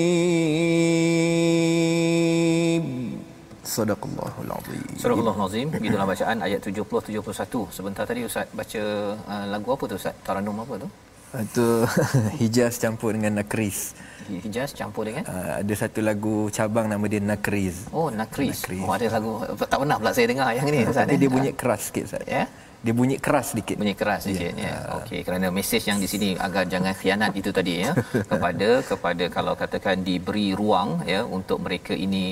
Sadaqallahul 3.71 4.51
azim. 4.51 4.83
Surah 4.99 5.15
Al-Azim 5.15 5.71
Begitulah 5.71 6.03
bacaan 6.03 6.43
ayat 6.43 6.59
70-71 6.59 7.71
Sebentar 7.71 8.03
tadi 8.03 8.27
Ustaz 8.27 8.51
baca 8.51 8.83
uh, 9.15 9.45
lagu 9.47 9.67
apa 9.71 9.83
tu 9.87 9.95
Ustaz? 9.95 10.11
Taranum 10.27 10.59
apa 10.59 10.73
tu? 10.75 10.87
Itu 11.31 11.87
Hijaz 12.43 12.75
campur 12.83 13.15
dengan 13.15 13.39
Nakris. 13.39 13.95
Hijaz 14.27 14.75
campur 14.75 15.07
dengan? 15.07 15.23
Uh, 15.23 15.63
ada 15.63 15.73
satu 15.79 16.03
lagu 16.03 16.51
cabang 16.51 16.91
nama 16.91 17.05
dia 17.07 17.23
Nakriz. 17.23 17.87
Oh, 17.95 18.11
Nakris. 18.11 18.67
Nakris. 18.67 18.83
Oh, 18.83 18.91
ada 18.91 19.07
lagu 19.07 19.31
tak 19.55 19.77
pernah 19.79 19.95
pula 19.95 20.11
saya 20.11 20.27
dengar 20.27 20.51
yang 20.51 20.67
ni 20.67 20.83
Ustaz. 20.83 21.07
Tapi 21.07 21.15
eh? 21.15 21.19
dia 21.23 21.29
bunyi 21.31 21.51
keras 21.55 21.81
sikit 21.87 22.03
Ustaz. 22.11 22.23
Ya? 22.27 22.43
Dia 22.86 22.94
bunyi 23.00 23.16
keras 23.26 23.46
sedikit. 23.52 23.76
bunyi 23.82 23.94
keras 24.00 24.20
sikit 24.28 24.54
ya. 24.66 24.76
Okey, 24.98 25.20
kerana 25.26 25.46
mesej 25.56 25.82
yang 25.90 25.98
di 26.04 26.08
sini 26.12 26.28
agar 26.46 26.64
jangan 26.72 26.94
khianat 27.00 27.32
itu 27.40 27.50
tadi 27.58 27.72
ya 27.84 27.90
kepada 28.30 28.68
kepada 28.90 29.24
kalau 29.36 29.54
katakan 29.62 30.06
diberi 30.08 30.48
ruang 30.60 30.90
ya 31.12 31.20
untuk 31.38 31.58
mereka 31.66 31.94
ini 32.06 32.24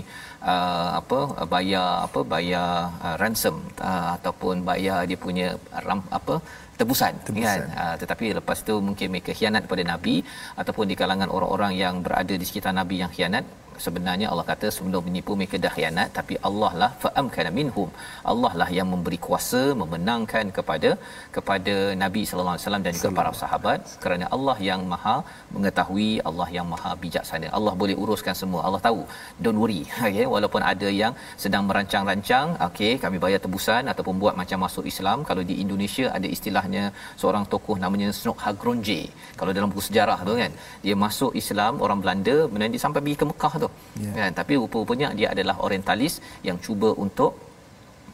uh, 0.52 0.88
apa 1.00 1.18
bayar 1.54 1.88
apa 2.06 2.20
bayar 2.34 2.68
uh, 3.06 3.16
ransom 3.22 3.56
uh, 3.90 4.08
ataupun 4.16 4.62
bayar 4.70 4.98
dia 5.10 5.18
punya 5.26 5.48
ram, 5.86 6.00
apa 6.18 6.36
tebusan, 6.78 7.14
tebusan. 7.26 7.42
kan 7.46 7.60
uh, 7.82 7.94
tetapi 8.02 8.26
lepas 8.38 8.58
tu 8.68 8.74
mungkin 8.88 9.06
mereka 9.14 9.32
khianat 9.38 9.62
kepada 9.66 9.82
nabi 9.92 10.14
ataupun 10.60 10.86
di 10.90 10.96
kalangan 11.02 11.30
orang-orang 11.36 11.72
yang 11.82 11.94
berada 12.06 12.34
di 12.40 12.46
sekitar 12.48 12.74
nabi 12.80 12.96
yang 13.02 13.12
khianat 13.16 13.44
sebenarnya 13.84 14.26
Allah 14.32 14.46
kata 14.50 14.68
sebelum 14.76 15.02
menipu 15.08 15.32
mereka 15.40 15.56
dah 15.64 15.72
khianat 15.76 16.08
tapi 16.18 16.34
Allah 16.48 16.72
lah 16.82 16.90
fa'am 17.04 17.26
kana 17.34 17.50
minhum. 17.58 17.90
Allah 18.32 18.52
lah 18.60 18.68
yang 18.78 18.88
memberi 18.94 19.18
kuasa 19.26 19.62
memenangkan 19.82 20.52
kepada 20.58 20.90
kepada 21.36 21.74
Nabi 22.04 22.22
sallallahu 22.28 22.56
alaihi 22.56 22.66
wasallam 22.66 22.86
dan 22.86 22.94
juga 22.98 23.10
para 23.18 23.32
sahabat. 23.42 23.80
kerana 24.04 24.24
Allah 24.36 24.56
yang 24.68 24.80
maha 24.92 25.16
mengetahui 25.56 26.08
Allah 26.28 26.48
yang 26.56 26.66
maha 26.72 26.92
bijaksana. 27.02 27.48
Allah 27.58 27.72
boleh 27.82 27.96
uruskan 28.02 28.34
semua. 28.40 28.60
Allah 28.66 28.80
tahu. 28.88 29.00
Don't 29.44 29.60
worry. 29.62 29.82
Okay 30.14 30.26
walaupun 30.34 30.62
ada 30.72 30.88
yang 31.00 31.12
sedang 31.42 31.64
merancang-rancang 31.68 32.48
okey 32.66 32.92
kami 33.04 33.16
bayar 33.24 33.40
tebusan 33.44 33.82
ataupun 33.92 34.14
buat 34.22 34.34
macam 34.40 34.58
masuk 34.66 34.84
Islam. 34.92 35.18
Kalau 35.28 35.42
di 35.50 35.54
Indonesia 35.64 36.06
ada 36.16 36.28
istilahnya 36.36 36.84
seorang 37.20 37.44
tokoh 37.52 37.76
namanya 37.84 38.08
Snok 38.18 38.38
Hagronje. 38.44 39.00
Kalau 39.40 39.50
dalam 39.56 39.70
buku 39.72 39.84
sejarah 39.88 40.18
tu 40.28 40.34
kan 40.42 40.52
dia 40.84 40.94
masuk 41.04 41.32
Islam 41.42 41.82
orang 41.86 42.00
Belanda 42.04 42.36
kemudian 42.46 42.72
dia 42.74 42.82
sampai 42.84 43.00
pergi 43.04 43.18
ke 43.22 43.26
Mekah 43.30 43.54
tu. 43.64 43.68
Yeah. 44.04 44.14
kan? 44.18 44.30
Tapi 44.40 44.52
rupa-rupanya 44.62 45.10
dia 45.18 45.28
adalah 45.34 45.56
orientalis 45.66 46.16
yang 46.48 46.58
cuba 46.66 46.90
untuk 47.06 47.32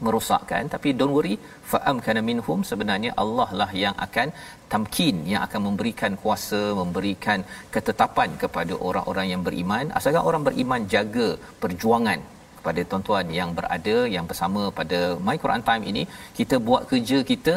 merosakkan. 0.05 0.63
Tapi 0.73 0.89
don't 0.99 1.15
worry 1.17 1.35
fa'am 1.71 1.97
kana 2.05 2.21
minhum 2.29 2.59
sebenarnya 2.71 3.13
Allah 3.23 3.49
lah 3.61 3.71
yang 3.83 3.95
akan 4.07 4.29
tamkin 4.73 5.15
yang 5.31 5.41
akan 5.47 5.61
memberikan 5.67 6.13
kuasa 6.23 6.61
memberikan 6.81 7.39
ketetapan 7.75 8.29
kepada 8.43 8.75
orang-orang 8.89 9.27
yang 9.33 9.41
beriman. 9.47 9.87
Asalkan 9.99 10.23
orang 10.31 10.45
beriman 10.49 10.83
jaga 10.95 11.29
perjuangan 11.63 12.21
kepada 12.61 12.81
tuan-tuan 12.89 13.25
yang 13.39 13.51
berada 13.57 13.97
yang 14.15 14.25
bersama 14.31 14.61
pada 14.79 14.99
My 15.27 15.37
Quran 15.43 15.63
Time 15.69 15.83
ini 15.91 16.03
kita 16.39 16.55
buat 16.67 16.83
kerja 16.91 17.19
kita 17.31 17.55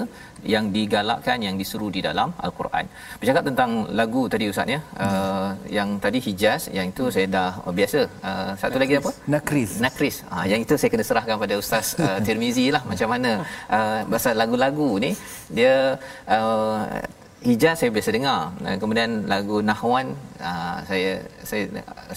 yang 0.54 0.64
digalakkan 0.76 1.38
yang 1.46 1.56
disuruh 1.60 1.90
di 1.96 2.00
dalam 2.08 2.28
al-Quran. 2.46 2.84
Bercakap 3.20 3.44
tentang 3.48 3.70
lagu 4.00 4.22
tadi 4.32 4.48
ustaz 4.52 4.74
ya. 4.74 4.80
Hmm. 4.80 5.04
Uh, 5.06 5.50
yang 5.76 5.88
tadi 6.04 6.18
Hijaz 6.26 6.62
yang 6.76 6.88
itu 6.92 7.04
saya 7.16 7.26
dah 7.36 7.50
oh, 7.66 7.74
biasa. 7.80 8.00
Uh, 8.28 8.52
satu 8.60 8.76
Nakris. 8.76 8.82
lagi 8.82 8.94
apa? 9.00 9.10
Nakris. 9.34 9.72
Nakris. 9.86 10.16
Ha 10.32 10.36
uh, 10.36 10.44
yang 10.52 10.60
itu 10.64 10.74
saya 10.80 10.90
kena 10.94 11.06
serahkan 11.10 11.36
pada 11.44 11.56
ustaz 11.62 11.86
uh, 12.06 12.18
Tirmizi 12.26 12.66
lah 12.76 12.82
macam 12.92 13.08
mana 13.14 13.30
uh, 13.76 14.00
pasal 14.14 14.34
lagu-lagu 14.42 14.90
ni 15.04 15.12
dia 15.58 15.74
uh, 16.36 16.80
Hijaz 17.44 17.76
saya 17.80 17.90
biasa 17.92 18.10
dengar. 18.16 18.40
Kemudian 18.82 19.10
lagu 19.32 19.56
Nahwan 19.68 20.06
uh, 20.40 20.76
saya 20.88 21.10
saya 21.48 21.64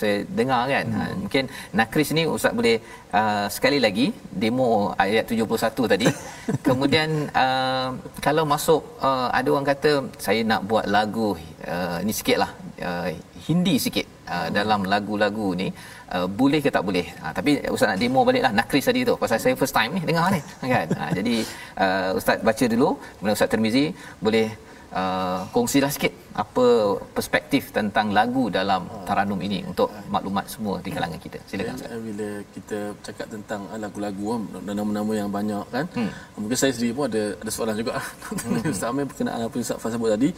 saya 0.02 0.16
dengar 0.40 0.62
kan. 0.72 0.86
Hmm. 0.88 1.02
Uh, 1.04 1.14
mungkin 1.24 1.44
Nakris 1.80 2.10
ni 2.18 2.24
ustaz 2.36 2.56
boleh 2.60 2.76
uh, 3.20 3.46
sekali 3.56 3.80
lagi 3.86 4.08
demo 4.44 4.70
ayat 5.06 5.28
71 5.28 5.92
tadi. 5.94 6.08
Kemudian 6.68 7.10
uh, 7.44 7.90
kalau 8.24 8.48
masuk 8.54 8.82
uh, 9.04 9.28
ada 9.40 9.50
orang 9.52 9.68
kata 9.68 9.92
saya 10.16 10.48
nak 10.52 10.64
buat 10.72 10.88
lagu 10.96 11.36
uh, 11.68 12.00
ni 12.08 12.16
sikitlah 12.16 12.52
uh, 12.88 13.12
Hindi 13.48 13.76
sikit 13.84 14.08
uh, 14.32 14.48
dalam 14.58 14.88
lagu-lagu 14.94 15.48
ni 15.60 15.68
uh, 16.16 16.28
boleh 16.40 16.60
ke 16.66 16.70
tak 16.76 16.84
boleh 16.88 17.06
uh, 17.24 17.32
tapi 17.38 17.52
ustaz 17.76 17.88
nak 17.92 18.00
demo 18.04 18.24
baliklah 18.28 18.52
nakris 18.60 18.88
tadi 18.90 19.02
tu 19.10 19.16
pasal 19.22 19.40
saya 19.44 19.56
first 19.62 19.76
time 19.78 19.92
ni 19.96 20.02
dengar 20.10 20.28
ni 20.36 20.42
kan 20.74 20.88
uh, 21.00 21.12
jadi 21.18 21.36
uh, 21.84 22.10
ustaz 22.20 22.44
baca 22.48 22.66
dulu 22.74 22.90
kemudian 23.18 23.36
ustaz 23.40 23.52
Termizi 23.54 23.86
boleh 24.26 24.48
Uh, 24.88 25.44
kongsilah 25.52 25.92
sikit 25.92 26.16
apa 26.32 26.96
perspektif 27.12 27.76
tentang 27.76 28.16
lagu 28.16 28.48
dalam 28.48 28.88
Taranum 29.04 29.36
ini 29.44 29.60
untuk 29.68 29.92
maklumat 30.08 30.48
semua 30.48 30.80
di 30.80 30.96
kalangan 30.96 31.20
kita. 31.20 31.44
Silakan 31.44 31.76
Ustaz. 31.76 31.92
Bila 32.00 32.30
kita 32.56 32.80
cakap 33.04 33.28
tentang 33.28 33.68
lagu-lagu 33.84 34.40
dan 34.64 34.74
nama-nama 34.80 35.12
yang 35.12 35.28
banyak 35.28 35.66
kan. 35.76 35.86
Hmm. 35.92 36.08
Mungkin 36.40 36.56
saya 36.56 36.72
sendiri 36.72 36.96
pun 36.96 37.12
ada 37.12 37.36
ada 37.36 37.52
soalan 37.52 37.76
juga. 37.76 38.00
Hmm. 38.00 38.64
Ustaz 38.74 38.88
Amir 38.88 39.06
berkenaan 39.12 39.44
apa 39.44 39.56
Ustaz 39.60 39.76
Fah 39.76 39.92
sebut 39.92 40.10
tadi, 40.16 40.30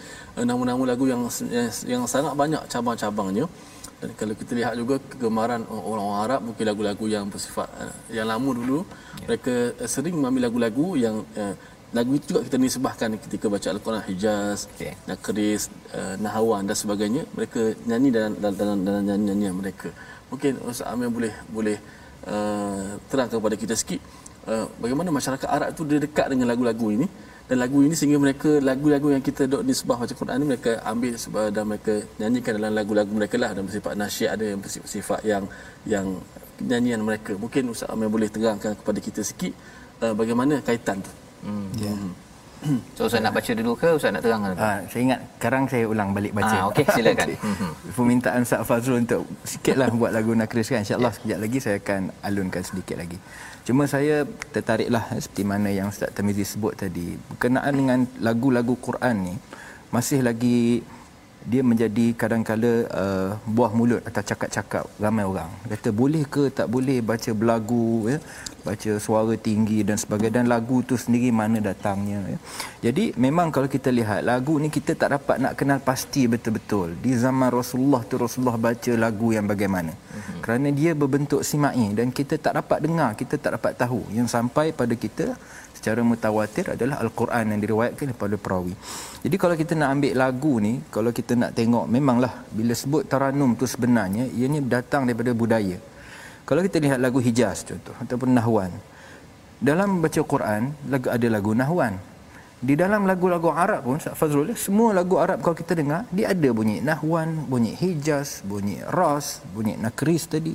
nama-nama 0.42 0.82
lagu 0.82 1.06
yang 1.06 1.22
yang, 1.54 1.70
yang 1.86 2.04
sangat 2.10 2.34
banyak 2.34 2.62
cabang-cabangnya. 2.74 3.46
Dan 4.00 4.16
kalau 4.16 4.32
kita 4.32 4.56
lihat 4.56 4.74
juga 4.80 4.96
kegemaran 5.12 5.62
orang-orang 5.68 6.24
Arab 6.24 6.42
mungkin 6.48 6.64
lagu-lagu 6.72 7.06
yang 7.12 7.28
bersifat 7.28 7.68
yang 8.08 8.32
lama 8.32 8.50
dulu 8.56 8.80
ya. 8.88 9.28
mereka 9.28 9.56
sering 9.92 10.16
mengambil 10.16 10.48
lagu-lagu 10.48 10.88
yang 10.96 11.16
lagu 11.90 12.12
itu 12.14 12.26
juga 12.32 12.46
kita 12.46 12.58
nisbahkan 12.62 13.10
ketika 13.18 13.46
baca 13.50 13.68
al-Quran 13.74 14.04
Hijaz, 14.06 14.70
okay. 14.70 14.94
Nakris, 15.10 15.74
uh, 15.98 16.16
Nahawan 16.22 16.70
dan 16.70 16.78
sebagainya 16.78 17.26
mereka 17.34 17.74
nyanyi 17.90 18.10
dalam 18.14 18.34
dalam 18.38 18.78
dalam 18.86 19.02
nyanyian 19.08 19.58
mereka. 19.58 19.90
Mungkin 20.30 20.62
Ustaz 20.70 20.86
Amir 20.94 21.10
boleh 21.10 21.34
boleh 21.50 21.78
uh, 22.30 23.02
terangkan 23.10 23.42
kepada 23.42 23.58
kita 23.58 23.74
sikit 23.74 24.02
uh, 24.46 24.66
bagaimana 24.78 25.10
masyarakat 25.10 25.50
Arab 25.50 25.70
itu 25.74 25.82
dia 25.90 26.00
dekat 26.06 26.30
dengan 26.30 26.54
lagu-lagu 26.54 26.88
ini 26.94 27.08
dan 27.50 27.58
lagu 27.58 27.82
ini 27.82 27.98
sehingga 27.98 28.22
mereka 28.22 28.62
lagu-lagu 28.62 29.10
yang 29.10 29.24
kita 29.26 29.50
dok 29.50 29.66
nisbah 29.66 29.98
baca 29.98 30.14
Quran 30.14 30.46
ini 30.46 30.48
mereka 30.54 30.72
ambil 30.86 31.14
sebab 31.18 31.50
dan 31.50 31.66
mereka 31.66 31.94
nyanyikan 32.22 32.52
dalam 32.62 32.74
lagu-lagu 32.78 33.10
mereka 33.10 33.36
lah 33.42 33.52
dan 33.58 33.66
bersifat 33.66 33.94
nasyid 33.98 34.30
ada 34.30 34.46
yang 34.46 34.60
bersifat 34.62 35.20
yang 35.26 35.44
yang 35.90 36.06
nyanyian 36.62 37.02
mereka. 37.02 37.34
Mungkin 37.34 37.74
Ustaz 37.74 37.90
Amir 37.90 38.14
boleh 38.14 38.30
terangkan 38.30 38.78
kepada 38.78 39.00
kita 39.02 39.26
sikit 39.26 39.58
uh, 40.06 40.14
bagaimana 40.14 40.62
kaitan 40.62 41.02
tu. 41.02 41.10
Hmm. 41.44 41.70
Ya. 41.78 41.94
So 43.00 43.08
Ustaz 43.08 43.24
nak 43.24 43.32
baca 43.32 43.52
dulu 43.56 43.72
ke 43.80 43.88
Ustaz 43.96 44.12
nak 44.12 44.20
terangkan? 44.20 44.52
Ah, 44.60 44.84
saya 44.92 45.02
ingat 45.08 45.20
sekarang 45.40 45.64
saya 45.72 45.88
ulang 45.88 46.12
balik 46.12 46.36
baca. 46.36 46.52
Ah, 46.52 46.64
okey 46.68 46.84
silakan. 46.92 47.28
okay. 47.32 47.40
Hmm. 47.40 47.72
Permintaan 47.96 48.44
Ustaz 48.44 48.68
Fazrul 48.68 49.08
untuk 49.08 49.24
sikitlah 49.48 49.88
buat 49.96 50.12
lagu 50.12 50.36
Nakris 50.36 50.68
kan. 50.68 50.84
Insya-Allah 50.84 51.16
yeah. 51.16 51.20
sekejap 51.24 51.40
lagi 51.40 51.58
saya 51.64 51.78
akan 51.80 52.02
alunkan 52.20 52.64
sedikit 52.68 53.00
lagi. 53.00 53.16
Cuma 53.64 53.88
saya 53.88 54.28
tertariklah 54.52 55.08
seperti 55.24 55.44
mana 55.48 55.72
yang 55.72 55.88
Ustaz 55.88 56.12
Tamizi 56.12 56.44
sebut 56.44 56.76
tadi 56.76 57.16
berkenaan 57.32 57.72
dengan 57.72 58.00
lagu-lagu 58.20 58.76
Quran 58.76 59.16
ni 59.24 59.36
masih 59.90 60.20
lagi 60.20 60.84
dia 61.48 61.62
menjadi 61.64 62.12
kadang-kala 62.20 62.72
uh, 62.92 63.30
buah 63.48 63.72
mulut 63.72 64.04
atau 64.04 64.20
cakap-cakap 64.20 64.84
ramai 65.00 65.24
orang. 65.24 65.48
Kata 65.72 65.90
boleh 65.96 66.28
ke 66.28 66.52
tak 66.52 66.68
boleh 66.68 67.00
baca 67.00 67.32
belagu 67.32 68.12
ya, 68.12 68.18
baca 68.68 68.92
suara 69.00 69.34
tinggi 69.40 69.80
dan 69.88 69.96
sebagainya 69.96 70.44
dan 70.44 70.48
lagu 70.52 70.84
tu 70.84 71.00
sendiri 71.00 71.32
mana 71.32 71.64
datangnya 71.64 72.20
ya. 72.28 72.38
Jadi 72.90 73.16
memang 73.16 73.56
kalau 73.56 73.72
kita 73.72 73.88
lihat 73.88 74.28
lagu 74.28 74.60
ni 74.60 74.68
kita 74.68 74.94
tak 75.00 75.16
dapat 75.16 75.40
nak 75.40 75.54
kenal 75.56 75.80
pasti 75.80 76.28
betul-betul. 76.28 77.00
Di 77.00 77.16
zaman 77.16 77.50
Rasulullah 77.50 78.04
tu 78.04 78.20
Rasulullah 78.20 78.60
baca 78.60 78.92
lagu 79.00 79.32
yang 79.32 79.48
bagaimana. 79.48 79.96
Mm-hmm. 79.96 80.40
Kerana 80.44 80.68
dia 80.76 80.92
berbentuk 80.92 81.42
simai 81.48 81.88
dan 81.96 82.12
kita 82.12 82.36
tak 82.36 82.60
dapat 82.60 82.84
dengar, 82.84 83.16
kita 83.16 83.40
tak 83.40 83.56
dapat 83.56 83.80
tahu 83.80 84.04
yang 84.12 84.28
sampai 84.28 84.76
pada 84.76 84.92
kita 84.92 85.40
secara 85.80 86.04
mutawatir 86.04 86.76
adalah 86.76 87.00
al-Quran 87.00 87.56
yang 87.56 87.60
diriwayatkan 87.64 88.12
daripada 88.12 88.36
perawi. 88.36 88.76
Jadi 89.24 89.36
kalau 89.40 89.56
kita 89.56 89.80
nak 89.80 89.90
ambil 89.96 90.14
lagu 90.20 90.54
ni, 90.60 90.74
kalau 90.92 91.16
kita 91.16 91.40
nak 91.40 91.56
tengok 91.56 91.88
memanglah 91.88 92.44
bila 92.52 92.76
sebut 92.76 93.08
taranum 93.08 93.56
tu 93.56 93.64
sebenarnya 93.64 94.28
ianya 94.36 94.60
datang 94.60 95.08
daripada 95.08 95.32
budaya. 95.32 95.80
Kalau 96.44 96.60
kita 96.60 96.84
lihat 96.84 97.00
lagu 97.00 97.24
Hijaz 97.24 97.64
contoh 97.64 97.96
ataupun 97.96 98.36
Nahwan. 98.36 98.76
Dalam 99.64 100.04
baca 100.04 100.20
Quran 100.20 100.76
lagu 100.92 101.08
ada 101.08 101.28
lagu 101.32 101.56
Nahwan. 101.56 101.96
Di 102.60 102.76
dalam 102.76 103.08
lagu-lagu 103.08 103.56
Arab 103.56 103.88
pun 103.88 104.04
Ustaz 104.04 104.20
Fazrul 104.20 104.52
semua 104.60 104.92
lagu 104.92 105.16
Arab 105.16 105.40
kalau 105.40 105.56
kita 105.56 105.80
dengar 105.80 106.04
dia 106.12 106.36
ada 106.36 106.50
bunyi 106.52 106.84
Nahwan, 106.84 107.48
bunyi 107.48 107.72
Hijaz, 107.72 108.44
bunyi 108.44 108.84
Ras, 108.84 109.40
bunyi 109.56 109.80
Nakris 109.80 110.28
tadi. 110.28 110.52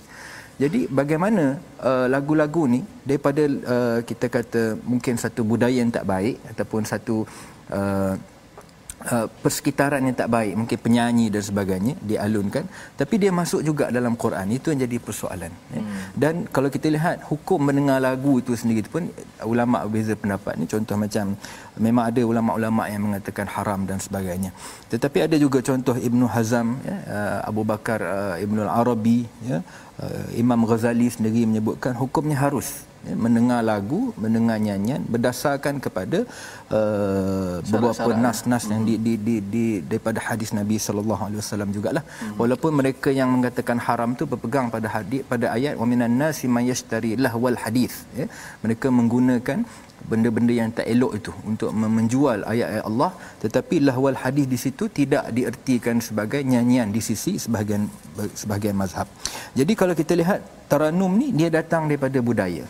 Jadi 0.54 0.86
bagaimana 0.86 1.58
uh, 1.82 2.06
lagu-lagu 2.06 2.70
ni 2.70 2.80
daripada 3.02 3.42
uh, 3.42 3.98
kita 4.06 4.26
kata 4.30 4.62
mungkin 4.86 5.18
satu 5.18 5.42
budaya 5.42 5.82
yang 5.82 5.90
tak 5.90 6.06
baik 6.06 6.38
ataupun 6.54 6.86
satu 6.86 7.26
uh, 7.74 8.14
uh, 9.12 9.26
persekitaran 9.42 10.00
yang 10.06 10.16
tak 10.16 10.28
baik 10.32 10.54
mungkin 10.56 10.78
penyanyi 10.80 11.26
dan 11.28 11.42
sebagainya 11.44 11.94
dialunkan. 12.00 12.64
Tapi 13.00 13.14
dia 13.22 13.30
masuk 13.34 13.60
juga 13.60 13.90
dalam 13.92 14.14
Quran. 14.16 14.46
Itu 14.56 14.72
yang 14.72 14.86
jadi 14.86 14.96
persoalan 15.00 15.52
ya. 15.74 15.80
hmm. 15.80 16.02
dan 16.16 16.34
kalau 16.48 16.68
kita 16.72 16.88
lihat 16.88 17.24
hukum 17.28 17.60
mendengar 17.60 17.98
lagu 18.00 18.40
itu 18.40 18.56
sendiri 18.56 18.86
pun 18.88 19.10
ulama 19.44 19.84
berbeza 19.84 20.14
pendapat 20.16 20.56
ni. 20.60 20.64
Contoh 20.70 20.96
macam 20.96 21.36
memang 21.76 22.04
ada 22.10 22.20
ulama-ulama 22.22 22.86
yang 22.88 23.02
mengatakan 23.06 23.46
haram 23.50 23.84
dan 23.84 23.98
sebagainya. 23.98 24.50
Tetapi 24.92 25.18
ada 25.26 25.36
juga 25.36 25.58
contoh 25.60 25.96
Ibnu 25.98 26.26
Hazam 26.30 26.78
ya, 26.86 26.96
uh, 27.16 27.38
Abu 27.50 27.62
Bakar 27.66 28.00
uh, 28.00 28.36
Ibnu 28.38 28.62
Al-Arabi 28.64 29.26
ya, 29.44 29.58
uh, 30.00 30.24
Imam 30.38 30.62
Ghazali 30.64 31.10
sendiri 31.10 31.44
menyebutkan 31.50 31.98
hukumnya 31.98 32.38
harus 32.38 32.86
mendengar 33.24 33.60
lagu, 33.70 34.00
mendengar 34.24 34.56
nyanyian 34.66 35.02
berdasarkan 35.14 35.74
kepada 35.84 36.18
uh, 36.78 37.56
beberapa 37.72 38.10
nas-nas 38.24 38.64
yang 38.72 38.82
di, 38.88 38.94
di, 39.06 39.14
di, 39.26 39.36
di 39.54 39.64
daripada 39.90 40.20
hadis 40.28 40.52
Nabi 40.60 40.76
sallallahu 40.86 41.22
alaihi 41.26 41.40
wasallam 41.42 41.70
jugalah. 41.76 42.04
Hmm. 42.20 42.36
Walaupun 42.40 42.72
mereka 42.80 43.12
yang 43.20 43.30
mengatakan 43.36 43.78
haram 43.86 44.12
tu 44.20 44.26
berpegang 44.32 44.68
pada 44.76 44.90
hadis 44.96 45.22
pada 45.32 45.48
ayat 45.56 45.74
wa 45.80 45.86
minan 45.92 46.14
nasi 46.22 46.48
may 46.56 46.66
yashtari 46.70 47.12
lahwal 47.26 47.58
hadis 47.64 47.94
ya. 48.20 48.26
Mereka 48.64 48.88
menggunakan 49.00 49.60
benda-benda 50.10 50.52
yang 50.60 50.70
tak 50.78 50.86
elok 50.94 51.12
itu 51.18 51.32
untuk 51.50 51.70
menjual 51.96 52.38
ayat-ayat 52.52 52.84
Allah 52.90 53.10
tetapi 53.42 53.76
lahwal 53.88 54.18
hadis 54.24 54.46
di 54.52 54.58
situ 54.64 54.84
tidak 54.98 55.24
diertikan 55.36 55.96
sebagai 56.08 56.40
nyanyian 56.52 56.88
di 56.96 57.00
sisi 57.08 57.34
sebahagian 57.44 57.84
sebahagian 58.40 58.76
mazhab. 58.82 59.08
Jadi 59.58 59.72
kalau 59.80 59.96
kita 60.00 60.12
lihat 60.20 60.40
taranum 60.72 61.12
ni 61.20 61.28
dia 61.38 61.48
datang 61.58 61.88
daripada 61.90 62.20
budaya. 62.30 62.64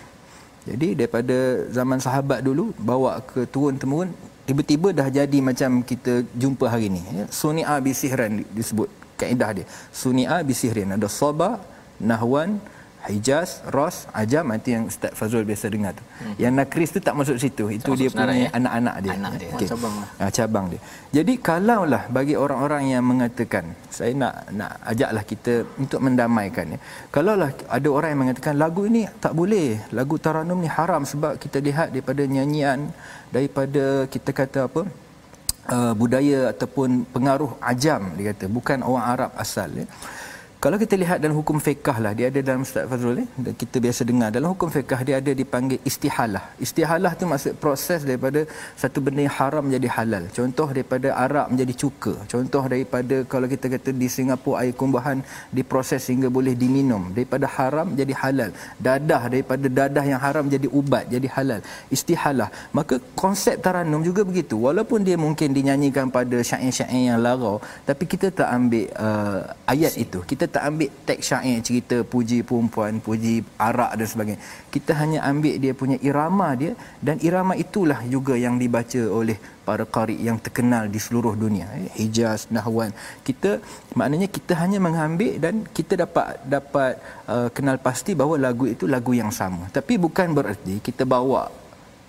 Jadi 0.65 0.89
daripada 0.97 1.69
zaman 1.77 2.01
sahabat 2.01 2.41
dulu 2.41 2.73
bawa 2.81 3.21
ke 3.21 3.45
turun 3.55 3.77
temurun 3.77 4.11
tiba-tiba 4.49 4.93
dah 4.97 5.09
jadi 5.09 5.39
macam 5.49 5.85
kita 5.85 6.25
jumpa 6.37 6.69
hari 6.73 6.89
ni 6.89 7.03
ya. 7.19 7.25
Suni'a 7.29 7.77
bisihran 7.85 8.45
disebut 8.53 8.89
kaedah 9.21 9.51
dia. 9.61 9.67
Suni'a 9.93 10.41
bisihrin 10.49 10.97
ada 10.97 11.09
sabah, 11.09 11.61
nahwan, 12.01 12.61
Hijaz, 13.05 13.61
Ros, 13.69 14.09
Ajam 14.17 14.49
nanti 14.49 14.73
yang 14.73 14.89
Ustaz 14.89 15.13
Fazrul 15.13 15.45
biasa 15.45 15.69
dengar 15.69 15.93
tu. 15.93 16.05
Hmm. 16.25 16.35
Yang 16.41 16.53
Nakris 16.59 16.91
tu 16.97 17.01
tak 17.05 17.15
masuk 17.21 17.37
situ. 17.37 17.65
Itu 17.69 17.93
tak 17.93 18.01
dia 18.01 18.09
punya 18.09 18.35
ya? 18.47 18.49
anak-anak 18.59 18.97
dia. 19.05 19.13
Anak 19.13 19.33
dia. 19.41 19.51
Okay. 19.53 19.69
Cabang. 19.69 19.95
Ha, 20.21 20.25
cabang 20.37 20.65
dia. 20.73 20.81
Jadi 21.17 21.33
kalaulah 21.49 22.03
bagi 22.17 22.35
orang-orang 22.45 22.83
yang 22.97 23.05
mengatakan 23.05 23.65
saya 23.93 24.13
nak 24.17 24.35
nak 24.57 24.73
ajaklah 24.93 25.25
kita 25.33 25.55
untuk 25.77 26.01
mendamaikan 26.01 26.67
ya. 26.75 26.79
Kalaulah 27.15 27.51
ada 27.77 27.89
orang 27.93 28.09
yang 28.17 28.21
mengatakan 28.25 28.55
lagu 28.57 28.83
ini 28.89 29.05
tak 29.25 29.37
boleh. 29.37 29.69
Lagu 29.93 30.17
Taranum 30.17 30.59
ni 30.65 30.71
haram 30.73 31.05
sebab 31.05 31.37
kita 31.37 31.61
lihat 31.61 31.93
daripada 31.93 32.25
nyanyian 32.25 32.89
daripada 33.29 34.09
kita 34.09 34.31
kata 34.33 34.61
apa? 34.69 34.83
Uh, 35.65 35.93
budaya 35.97 36.53
ataupun 36.53 37.09
pengaruh 37.09 37.57
ajam 37.73 38.13
dia 38.17 38.37
kata 38.37 38.53
bukan 38.53 38.79
orang 38.85 39.07
Arab 39.13 39.31
asal 39.45 39.69
ya. 39.81 39.87
Kalau 40.65 40.79
kita 40.83 40.97
lihat 41.01 41.19
dalam 41.23 41.37
hukum 41.39 41.57
fiqah 41.65 41.97
lah, 42.05 42.13
dia 42.19 42.27
ada 42.33 42.41
dalam 42.47 42.61
Ustaz 42.67 42.85
Fazrul 42.91 43.19
eh, 43.21 43.55
kita 43.63 43.77
biasa 43.85 44.03
dengar. 44.11 44.29
Dalam 44.37 44.49
hukum 44.53 44.69
fiqah 44.77 45.01
dia 45.07 45.17
ada 45.21 45.33
dipanggil 45.41 45.77
istihalah. 45.91 46.45
Istihalah 46.67 47.13
tu 47.21 47.29
maksud 47.33 47.53
proses 47.65 48.01
daripada 48.09 48.41
satu 48.83 48.99
benda 49.05 49.21
yang 49.27 49.37
haram 49.39 49.63
menjadi 49.69 49.89
halal. 49.97 50.25
Contoh 50.37 50.69
daripada 50.77 51.09
arak 51.25 51.47
menjadi 51.53 51.75
cuka. 51.83 52.15
Contoh 52.33 52.63
daripada 52.73 53.17
kalau 53.33 53.51
kita 53.53 53.67
kata 53.75 53.93
di 54.03 54.09
Singapura 54.15 54.63
air 54.63 54.73
kumbahan 54.83 55.21
diproses 55.59 56.01
sehingga 56.07 56.31
boleh 56.39 56.55
diminum. 56.63 57.13
Daripada 57.19 57.45
haram 57.57 57.93
jadi 58.01 58.17
halal. 58.23 58.51
Dadah 58.89 59.23
daripada 59.35 59.67
dadah 59.81 60.05
yang 60.13 60.21
haram 60.25 60.49
jadi 60.55 60.67
ubat, 60.81 61.05
jadi 61.13 61.29
halal. 61.37 61.61
Istihalah. 61.99 62.49
Maka 62.73 62.97
konsep 63.25 63.61
taranum 63.61 64.01
juga 64.09 64.25
begitu. 64.31 64.57
Walaupun 64.65 65.05
dia 65.11 65.21
mungkin 65.27 65.53
dinyanyikan 65.61 66.09
pada 66.09 66.41
syair-syair 66.41 67.05
yang 67.13 67.21
larau, 67.29 67.61
tapi 67.85 68.09
kita 68.15 68.33
tak 68.41 68.49
ambil 68.57 68.89
uh, 68.97 69.41
ayat 69.77 69.93
itu. 70.07 70.25
Kita 70.33 70.54
tak 70.55 70.63
ambil 70.71 70.91
teks 71.09 71.27
syair 71.31 71.59
cerita 71.67 71.97
puji 72.13 72.47
perempuan, 72.49 73.03
puji 73.07 73.43
arak 73.59 73.99
dan 73.99 74.07
sebagainya. 74.07 74.41
Kita 74.75 74.93
hanya 75.01 75.27
ambil 75.31 75.55
dia 75.59 75.73
punya 75.75 75.99
irama 76.09 76.49
dia 76.55 76.73
dan 77.03 77.19
irama 77.29 77.59
itulah 77.65 77.99
juga 78.15 78.39
yang 78.39 78.55
dibaca 78.63 79.03
oleh 79.19 79.35
para 79.67 79.83
qari 79.97 80.15
yang 80.29 80.39
terkenal 80.39 80.87
di 80.95 81.03
seluruh 81.03 81.35
dunia. 81.35 81.67
Eh, 81.75 81.91
Hijaz, 81.99 82.47
Nahwan. 82.55 82.95
Kita 83.27 83.59
maknanya 83.99 84.31
kita 84.31 84.55
hanya 84.63 84.79
mengambil 84.79 85.43
dan 85.43 85.67
kita 85.75 85.99
dapat 86.07 86.39
dapat 86.47 87.03
uh, 87.27 87.49
kenal 87.51 87.77
pasti 87.83 88.15
bahawa 88.15 88.39
lagu 88.47 88.71
itu 88.71 88.87
lagu 88.87 89.11
yang 89.11 89.35
sama. 89.35 89.67
Tapi 89.75 89.99
bukan 89.99 90.31
bererti 90.39 90.79
kita 90.79 91.03
bawa 91.03 91.51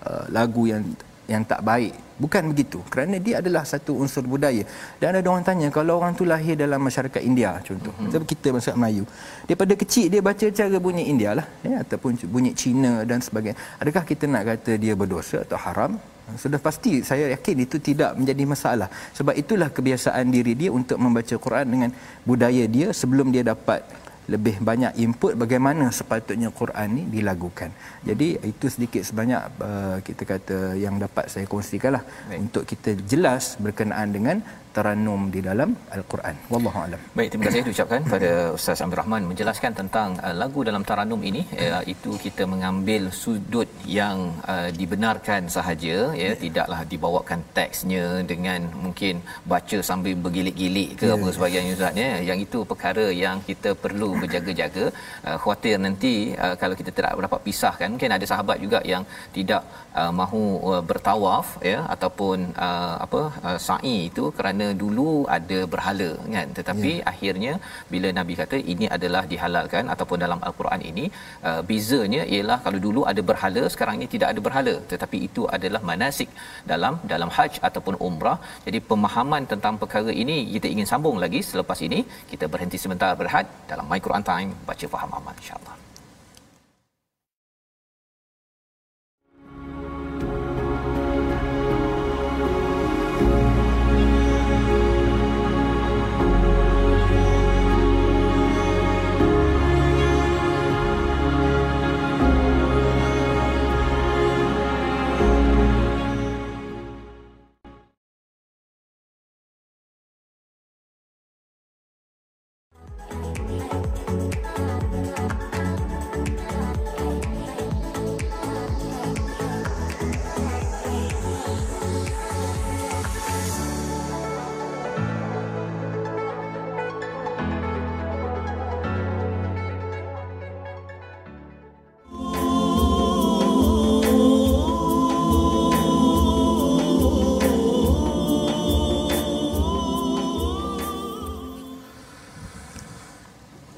uh, 0.06 0.26
lagu 0.30 0.70
yang 0.70 0.86
yang 1.26 1.42
tak 1.42 1.66
baik 1.66 2.05
bukan 2.24 2.44
begitu. 2.52 2.80
Kerana 2.92 3.20
dia 3.20 3.40
adalah 3.42 3.64
satu 3.68 3.96
unsur 4.00 4.24
budaya. 4.24 4.64
Dan 5.02 5.20
ada 5.20 5.28
orang 5.28 5.46
tanya 5.46 5.68
kalau 5.78 6.00
orang 6.00 6.14
tu 6.20 6.24
lahir 6.24 6.56
dalam 6.56 6.80
masyarakat 6.82 7.22
India 7.22 7.60
contoh. 7.68 7.92
Mm-hmm. 7.92 8.06
macam 8.08 8.24
kita 8.32 8.48
masyarakat 8.56 8.80
Melayu. 8.82 9.04
Daripada 9.48 9.74
kecil 9.82 10.06
dia 10.14 10.22
baca 10.30 10.46
cara 10.60 10.78
bunyi 10.80 11.04
India 11.14 11.32
lah 11.40 11.48
ya, 11.68 11.84
ataupun 11.84 12.12
bunyi 12.32 12.52
Cina 12.56 12.94
dan 13.10 13.20
sebagainya. 13.20 13.60
Adakah 13.82 14.04
kita 14.08 14.24
nak 14.28 14.44
kata 14.50 14.72
dia 14.80 14.94
berdosa 14.96 15.44
atau 15.46 15.60
haram? 15.60 15.94
Sudah 16.42 16.58
pasti 16.58 17.06
saya 17.06 17.30
yakin 17.38 17.70
itu 17.70 17.78
tidak 17.78 18.18
menjadi 18.18 18.44
masalah. 18.50 18.90
Sebab 19.14 19.38
itulah 19.38 19.70
kebiasaan 19.70 20.26
diri 20.34 20.58
dia 20.58 20.74
untuk 20.74 20.98
membaca 20.98 21.36
Quran 21.38 21.68
dengan 21.70 21.90
budaya 22.26 22.66
dia 22.66 22.90
sebelum 22.90 23.30
dia 23.30 23.46
dapat 23.46 23.86
lebih 24.26 24.58
banyak 24.58 24.98
input 25.06 25.38
bagaimana 25.38 25.94
sepatutnya 25.94 26.50
Quran 26.50 26.90
ni 26.98 27.04
dilagukan. 27.16 27.70
Jadi 28.02 28.42
itu 28.42 28.66
sedikit 28.74 29.02
sebanyak 29.06 29.42
uh, 29.62 29.98
kita 30.02 30.24
kata 30.26 30.58
yang 30.74 30.98
dapat 30.98 31.30
saya 31.30 31.46
kongsikanlah 31.46 32.02
untuk 32.34 32.66
kita 32.66 32.98
jelas 33.06 33.58
berkenaan 33.62 34.10
dengan 34.10 34.38
taranum 34.76 35.22
di 35.36 35.40
dalam 35.48 35.70
al-Quran. 35.98 36.36
Wallahu 36.54 36.80
alam. 36.86 37.02
Baik, 37.18 37.30
terima 37.32 37.44
kasih 37.48 37.62
diucapkan 37.68 38.02
pada 38.14 38.32
Ustaz 38.58 38.84
Abdul 38.86 39.00
Rahman 39.02 39.24
menjelaskan 39.32 39.72
tentang 39.82 40.10
uh, 40.26 40.36
lagu 40.42 40.60
dalam 40.70 40.84
taranum 40.90 41.22
ini 41.30 41.42
uh, 41.66 41.84
itu 41.94 42.12
kita 42.26 42.44
mengambil 42.54 43.04
sudut 43.22 43.70
yang 44.00 44.18
uh, 44.54 44.70
dibenarkan 44.80 45.42
sahaja 45.56 45.98
ya, 46.24 46.32
tidaklah 46.44 46.82
dibawakan 46.94 47.40
teksnya 47.58 48.06
dengan 48.32 48.62
mungkin 48.86 49.16
baca 49.54 49.80
sambil 49.90 50.16
bergilik-gilik 50.26 50.90
ke 51.02 51.08
yeah. 51.10 51.16
apa 51.18 51.28
sebagainya 51.38 51.74
Ustaz 51.80 52.02
ya. 52.04 52.12
Yang 52.30 52.40
itu 52.48 52.60
perkara 52.72 53.06
yang 53.24 53.38
kita 53.50 53.72
perlu 53.86 54.10
berjaga-jaga 54.22 54.86
uh, 55.28 55.38
khuatir 55.44 55.78
nanti 55.88 56.14
uh, 56.46 56.56
kalau 56.62 56.76
kita 56.82 56.92
tidak 56.98 57.14
dapat 57.28 57.42
pisahkan 57.48 57.90
mungkin 57.96 58.12
ada 58.18 58.26
sahabat 58.34 58.58
juga 58.66 58.80
yang 58.94 59.04
tidak 59.38 59.62
uh, 60.00 60.12
mahu 60.20 60.44
uh, 60.72 60.84
bertawaf 60.90 61.48
ya 61.72 61.80
ataupun 61.96 62.38
uh, 62.68 62.96
apa 63.06 63.22
uh, 63.48 63.60
sa'i 63.68 63.98
itu 64.10 64.24
kerana 64.38 64.65
kerana 64.66 64.82
dulu 64.84 65.10
ada 65.38 65.60
berhala 65.74 66.10
kan? 66.36 66.48
Tetapi 66.58 66.92
ya. 67.00 67.04
akhirnya 67.12 67.54
bila 67.94 68.10
nabi 68.18 68.34
kata 68.42 68.58
ini 68.74 68.86
adalah 68.96 69.24
dihalalkan 69.32 69.86
ataupun 69.94 70.18
dalam 70.26 70.40
al-Quran 70.48 70.82
ini 70.92 71.06
uh, 71.50 71.62
bezanya 71.70 72.22
ialah 72.34 72.58
kalau 72.66 72.80
dulu 72.88 73.02
ada 73.12 73.22
berhala 73.30 73.64
sekarang 73.74 73.96
ini 74.00 74.08
tidak 74.16 74.30
ada 74.34 74.42
berhala. 74.48 74.76
Tetapi 74.92 75.18
itu 75.28 75.44
adalah 75.58 75.82
manasik 75.92 76.30
dalam 76.74 76.94
dalam 77.14 77.32
haji 77.38 77.62
ataupun 77.70 77.98
umrah. 78.10 78.38
Jadi 78.68 78.82
pemahaman 78.92 79.46
tentang 79.54 79.78
perkara 79.84 80.14
ini 80.24 80.38
kita 80.58 80.70
ingin 80.76 80.90
sambung 80.94 81.20
lagi. 81.26 81.42
Selepas 81.52 81.82
ini 81.90 82.02
kita 82.34 82.48
berhenti 82.54 82.80
sebentar 82.86 83.12
berhad 83.24 83.48
dalam 83.72 83.88
my 83.94 84.02
Quran 84.08 84.26
time 84.32 84.52
baca 84.70 84.88
faham 84.96 85.12
amal 85.20 85.36
insyaallah 85.42 85.85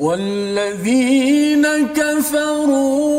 والذين 0.08 1.67
كفروا 1.96 3.16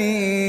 الكريم 0.00 0.40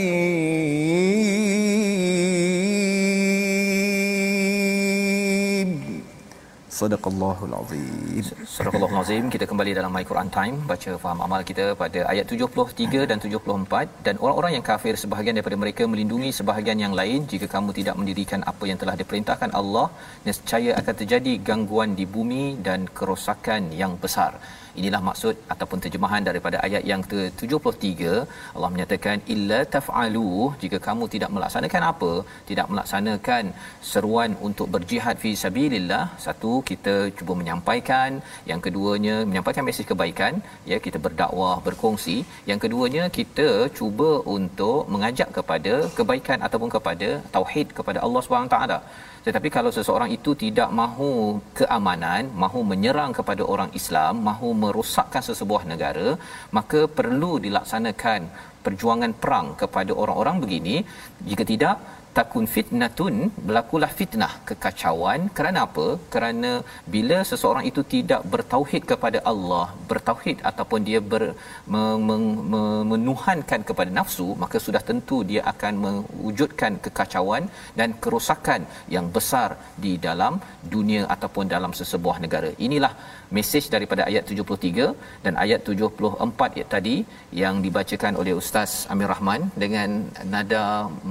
صدق 6.81 7.03
الله 7.11 7.37
العظيم 7.47 8.23
صدق 8.57 8.73
الله 8.77 8.91
kita 9.33 9.45
kembali 9.49 9.71
dalam 9.77 9.91
my 9.95 10.03
Quran 10.09 10.29
time. 10.37 10.55
Baca 10.69 10.91
faham 11.03 11.19
amal 11.25 11.41
kita 11.49 11.65
pada 11.81 11.99
ayat 12.11 12.25
73 12.35 13.09
dan 13.09 13.17
74 13.21 14.05
dan 14.05 14.15
orang-orang 14.23 14.53
yang 14.57 14.65
kafir 14.69 14.93
sebahagian 15.03 15.35
daripada 15.37 15.57
mereka 15.63 15.83
melindungi 15.91 16.29
sebahagian 16.39 16.79
yang 16.85 16.93
lain. 16.99 17.19
Jika 17.33 17.47
kamu 17.55 17.69
tidak 17.79 17.95
mendirikan 18.01 18.41
apa 18.51 18.63
yang 18.69 18.79
telah 18.83 18.95
diperintahkan 19.01 19.51
Allah 19.61 19.85
nescaya 20.27 20.71
akan 20.81 20.95
terjadi 21.01 21.33
gangguan 21.49 21.91
di 21.99 22.07
bumi 22.15 22.45
dan 22.69 22.89
kerosakan 22.99 23.69
yang 23.81 23.93
besar 24.05 24.31
inilah 24.79 25.01
maksud 25.07 25.35
ataupun 25.53 25.79
terjemahan 25.83 26.23
daripada 26.29 26.57
ayat 26.67 26.83
yang 26.91 27.01
ke-73. 27.11 27.91
Allah 28.55 28.69
menyatakan 28.73 29.17
illa 29.33 29.59
taf'alu 29.75 30.31
jika 30.63 30.77
kamu 30.87 31.05
tidak 31.15 31.29
melaksanakan 31.35 31.83
apa? 31.91 32.11
Tidak 32.49 32.67
melaksanakan 32.71 33.43
seruan 33.91 34.31
untuk 34.47 34.67
berjihad 34.75 35.17
fi 35.23 35.31
sabilillah. 35.43 36.03
Satu 36.25 36.53
kita 36.71 36.95
cuba 37.19 37.35
menyampaikan. 37.41 38.11
Yang 38.51 38.61
keduanya 38.67 39.15
menyampaikan 39.29 39.65
mesej 39.69 39.87
kebaikan. 39.91 40.33
Ya 40.71 40.79
kita 40.87 40.99
berdakwah 41.05 41.55
berkongsi. 41.67 42.17
Yang 42.51 42.59
keduanya 42.65 43.05
kita 43.19 43.49
cuba 43.79 44.11
untuk 44.37 44.81
mengajak 44.93 45.31
kepada 45.39 45.73
kebaikan 45.99 46.39
ataupun 46.47 46.71
kepada 46.77 47.09
tauhid 47.37 47.67
kepada 47.79 47.99
Allah 48.05 48.21
Subhanahu 48.25 48.53
taala 48.55 48.79
tetapi 49.25 49.49
kalau 49.57 49.71
seseorang 49.77 50.09
itu 50.17 50.31
tidak 50.43 50.69
mahu 50.81 51.11
keamanan 51.59 52.29
mahu 52.43 52.59
menyerang 52.71 53.11
kepada 53.19 53.43
orang 53.53 53.71
Islam 53.79 54.13
mahu 54.29 54.49
merosakkan 54.63 55.23
sesebuah 55.29 55.63
negara 55.71 56.09
maka 56.57 56.81
perlu 56.99 57.31
dilaksanakan 57.45 58.21
perjuangan 58.65 59.11
perang 59.21 59.47
kepada 59.61 59.91
orang-orang 60.01 60.37
begini. 60.43 60.75
Jika 61.29 61.43
tidak 61.51 61.75
takun 62.17 62.45
fitnatun 62.53 63.15
berlakulah 63.47 63.91
fitnah 63.99 64.33
kekacauan. 64.49 65.21
Kerana 65.37 65.59
apa? 65.67 65.87
Kerana 66.13 66.51
bila 66.95 67.17
seseorang 67.31 67.65
itu 67.71 67.81
tidak 67.93 68.21
bertauhid 68.33 68.83
kepada 68.91 69.19
Allah 69.31 69.65
bertauhid 69.91 70.37
ataupun 70.49 70.81
dia 70.89 70.99
ber, 71.11 71.23
me, 71.73 71.83
me, 72.07 72.15
me, 72.51 72.61
menuhankan 72.91 73.61
kepada 73.69 73.91
nafsu 73.99 74.27
maka 74.43 74.57
sudah 74.65 74.81
tentu 74.89 75.17
dia 75.31 75.41
akan 75.53 75.73
mewujudkan 75.85 76.73
kekacauan 76.85 77.45
dan 77.79 77.89
kerosakan 78.03 78.61
yang 78.95 79.07
besar 79.17 79.49
di 79.85 79.93
dalam 80.07 80.33
dunia 80.75 81.03
ataupun 81.15 81.47
dalam 81.55 81.73
sesebuah 81.79 82.17
negara. 82.25 82.51
Inilah 82.67 82.93
mesej 83.35 83.63
daripada 83.75 84.01
ayat 84.09 84.23
73 84.27 85.23
dan 85.25 85.33
ayat 85.43 85.59
74 85.67 86.59
ya, 86.59 86.65
tadi 86.75 86.95
yang 87.41 87.55
dibacakan 87.65 88.13
oleh 88.21 88.33
Ustaz 88.41 88.71
Amir 88.91 89.09
Rahman 89.13 89.47
dengan 89.63 89.89
nada 90.33 90.63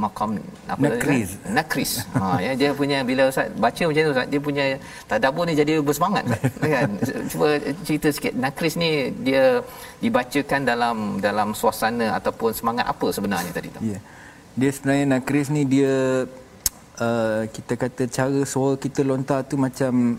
makam 0.02 0.36
apa 0.72 0.84
Nakris. 0.84 1.30
Nakris. 1.56 1.92
Ha 2.20 2.36
ya 2.46 2.52
dia 2.60 2.70
punya 2.80 2.98
bila 3.10 3.22
Ustaz 3.32 3.48
baca 3.64 3.82
macam 3.88 4.02
tu 4.06 4.12
Ustaz 4.14 4.28
dia 4.32 4.40
punya 4.48 4.64
tadabbur 5.10 5.44
ni 5.48 5.54
jadi 5.62 5.72
bersemangat 5.88 6.24
kan. 6.74 6.90
Cuba 7.32 7.48
cerita 7.88 8.08
sikit 8.16 8.34
Nakris 8.44 8.74
ni 8.82 8.90
dia 9.28 9.44
dibacakan 10.04 10.60
dalam 10.70 10.96
dalam 11.26 11.48
suasana 11.60 12.06
ataupun 12.18 12.50
semangat 12.52 12.86
apa 12.92 13.06
sebenarnya 13.16 13.52
tadi 13.58 13.68
tu? 13.72 13.80
Ya. 13.84 14.00
Dia 14.58 14.70
sebenarnya 14.74 15.06
nakris 15.14 15.48
ni 15.48 15.62
dia 15.64 16.26
uh, 16.98 17.42
kita 17.54 17.72
kata 17.78 18.02
cara 18.10 18.40
suara 18.52 18.74
kita 18.76 19.00
lontar 19.06 19.40
tu 19.46 19.56
macam 19.56 20.18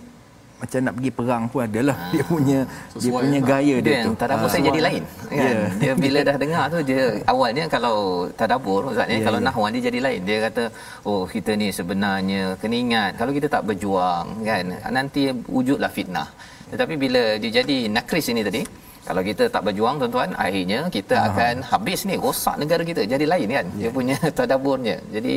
macam 0.62 0.80
nak 0.80 0.94
pergi 0.94 1.12
perang 1.12 1.44
pun 1.48 1.62
adalah 1.62 1.98
ha. 1.98 2.12
dia 2.12 2.24
punya 2.24 2.60
dia 2.64 2.94
Sesuai 2.96 3.22
punya 3.24 3.40
lah. 3.40 3.50
gaya 3.50 3.76
dia, 3.76 3.82
dia 3.82 3.94
tu. 3.98 4.06
yang 4.06 4.16
tadabbur 4.16 4.46
Ah. 4.46 4.52
saya 4.52 4.64
jadi 4.64 4.82
lain 4.82 5.04
kan 5.04 5.36
Ya. 5.36 5.60
dia 5.76 5.92
bila 5.98 6.20
dah 6.22 6.36
dengar 6.38 6.64
tu 6.68 6.80
dia 6.82 7.02
awalnya 7.26 7.64
kalau 7.68 7.96
tadabbur 8.32 8.82
ustaz 8.88 9.08
Ya, 9.08 9.20
kalau 9.20 9.40
ya. 9.40 9.46
nahwan 9.48 9.70
dia 9.72 9.84
jadi 9.90 10.00
lain 10.00 10.22
dia 10.22 10.38
kata 10.42 10.64
oh 11.04 11.22
kita 11.26 11.52
ni 11.54 11.68
sebenarnya 11.72 12.42
kena 12.56 12.76
ingat 12.78 13.12
kalau 13.16 13.32
kita 13.32 13.48
tak 13.48 13.64
berjuang 13.64 14.26
kan 14.42 14.66
nanti 14.90 15.22
wujudlah 15.48 15.90
fitnah 15.90 16.30
tetapi 16.70 16.94
bila 16.96 17.22
dia 17.36 17.52
jadi 17.58 17.78
nakris 17.90 18.28
ini 18.28 18.42
tadi 18.42 18.62
kalau 19.08 19.22
kita 19.30 19.44
tak 19.54 19.62
berjuang 19.68 19.96
tuan-tuan 20.02 20.32
akhirnya 20.46 20.80
kita 20.98 21.16
Aha. 21.18 21.28
akan 21.30 21.56
habis 21.72 22.00
ni 22.10 22.16
rosak 22.26 22.56
negara 22.62 22.84
kita 22.90 23.02
jadi 23.14 23.26
lain 23.34 23.50
kan 23.58 23.66
dia 23.80 23.90
punya 23.98 24.18
tadabburnya 24.38 24.98
jadi 25.16 25.36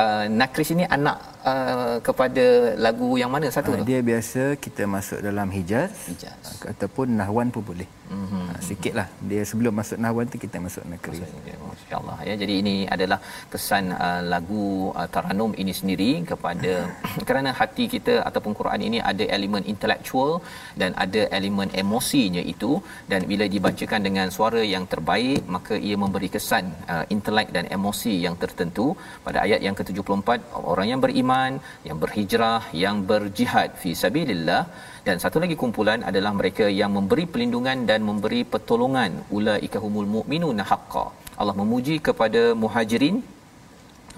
uh, 0.00 0.24
nakris 0.40 0.70
ini 0.74 0.84
anak 0.96 1.18
uh, 1.50 1.96
kepada 2.08 2.46
lagu 2.86 3.10
yang 3.22 3.30
mana 3.34 3.46
satu 3.56 3.70
Ah, 3.72 3.78
tu 3.80 3.88
dia 3.90 4.00
biasa 4.10 4.42
kita 4.64 4.82
masuk 4.94 5.18
dalam 5.26 5.48
hijaz, 5.56 5.92
Hijaz. 6.10 6.46
ataupun 6.72 7.06
nahwan 7.20 7.48
pun 7.54 7.62
boleh. 7.70 7.88
Mhm. 8.12 8.18
Mm-hmm. 8.22 8.46
Sikit 8.68 8.94
lah. 8.98 9.06
Dia 9.30 9.42
sebelum 9.50 9.72
masuk 9.80 9.98
nahwan 10.04 10.26
tu 10.32 10.38
kita 10.44 10.56
masuk 10.66 10.84
nakris. 10.92 11.20
Ya, 11.50 11.56
Masya-Allah 11.68 12.16
ya. 12.28 12.34
Jadi 12.42 12.54
ini 12.62 12.74
adalah 12.94 13.18
kesan 13.52 13.84
uh, 14.06 14.20
lagu 14.32 14.66
uh, 15.00 15.08
Taranum 15.14 15.52
ini 15.62 15.72
sendiri 15.80 16.10
kepada 16.30 16.72
kerana 17.28 17.50
hati 17.60 17.86
kita 17.94 18.14
ataupun 18.28 18.52
Quran 18.60 18.82
ini 18.88 18.98
ada 19.12 19.24
elemen 19.36 19.64
intelektual 19.72 20.32
dan 20.80 20.92
ada 21.04 21.22
elemen 21.38 21.70
emosinya 21.82 22.44
itu 22.54 22.72
dan 23.12 23.20
bila 23.30 23.44
dibacakan 23.54 24.00
dengan 24.08 24.28
suara 24.36 24.62
yang 24.74 24.84
terbaik 24.92 25.40
maka 25.56 25.74
ia 25.88 25.96
memberi 26.04 26.28
kesan 26.34 26.64
uh, 26.94 27.04
intelek 27.14 27.48
dan 27.56 27.66
emosi 27.76 28.14
yang 28.26 28.36
tertentu. 28.42 28.86
Pada 29.26 29.38
ayat 29.46 29.60
yang 29.66 29.76
ke-74 29.78 30.38
orang 30.72 30.86
yang 30.92 31.00
beriman 31.04 31.52
yang 31.88 31.98
berhijrah 32.04 32.62
yang 32.84 32.98
berjihad 33.10 33.70
fi 33.82 33.92
sabilillah. 34.04 34.62
Dan 35.06 35.16
satu 35.22 35.38
lagi 35.42 35.54
kumpulan 35.62 36.00
adalah 36.10 36.32
mereka 36.40 36.66
yang 36.80 36.90
memberi 36.98 37.24
perlindungan 37.32 37.78
dan 37.90 38.00
memberi 38.10 38.42
pertolongan. 38.52 39.12
Ulaika 39.38 39.78
humul 39.84 40.08
mu'minuna 40.16 40.64
haqqan 40.72 41.10
Allah 41.40 41.54
memuji 41.62 41.96
kepada 42.08 42.42
muhajirin 42.62 43.16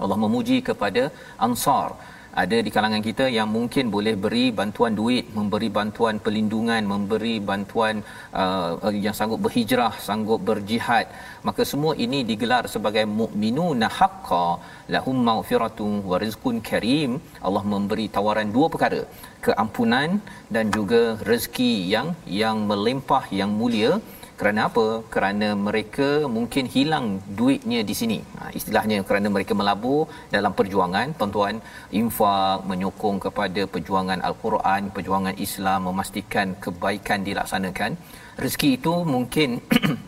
Allah 0.03 0.17
memuji 0.25 0.57
kepada 0.69 1.03
ansar 1.47 1.87
ada 2.43 2.57
di 2.65 2.69
kalangan 2.75 3.03
kita 3.07 3.25
yang 3.35 3.49
mungkin 3.57 3.85
boleh 3.95 4.13
beri 4.23 4.45
bantuan 4.59 4.93
duit, 4.99 5.25
memberi 5.37 5.69
bantuan 5.77 6.15
perlindungan, 6.25 6.83
memberi 6.93 7.35
bantuan 7.49 7.95
uh, 8.41 8.91
yang 9.05 9.15
sanggup 9.19 9.39
berhijrah, 9.45 9.93
sanggup 10.07 10.41
berjihad. 10.49 11.07
Maka 11.47 11.63
semua 11.71 11.93
ini 12.05 12.19
digelar 12.31 12.63
sebagai 12.75 13.05
mukminuna 13.19 13.89
haqqa 13.99 14.47
lahum 14.95 15.17
maghfiratun 15.29 15.93
wa 16.11 16.19
rizqun 16.25 16.59
karim. 16.69 17.13
Allah 17.47 17.63
memberi 17.73 18.07
tawaran 18.17 18.51
dua 18.57 18.69
perkara, 18.73 19.01
keampunan 19.47 20.19
dan 20.57 20.67
juga 20.77 21.01
rezeki 21.31 21.73
yang 21.95 22.09
yang 22.43 22.59
melimpah 22.71 23.23
yang 23.39 23.51
mulia 23.61 23.93
kerana 24.39 24.61
apa? 24.69 24.85
Kerana 25.13 25.47
mereka 25.67 26.07
mungkin 26.35 26.65
hilang 26.75 27.05
duitnya 27.39 27.79
di 27.89 27.95
sini. 27.99 28.17
Ha, 28.39 28.51
istilahnya 28.59 28.97
kerana 29.07 29.27
mereka 29.35 29.53
melabur 29.59 30.01
dalam 30.35 30.51
perjuangan, 30.59 31.15
tuan-tuan, 31.19 31.55
infak, 32.01 32.57
menyokong 32.71 33.17
kepada 33.25 33.61
perjuangan 33.73 34.19
Al-Quran, 34.29 34.91
perjuangan 34.95 35.35
Islam, 35.47 35.79
memastikan 35.89 36.47
kebaikan 36.65 37.23
dilaksanakan. 37.27 37.91
Rezeki 38.43 38.69
itu 38.79 38.93
mungkin 39.15 39.49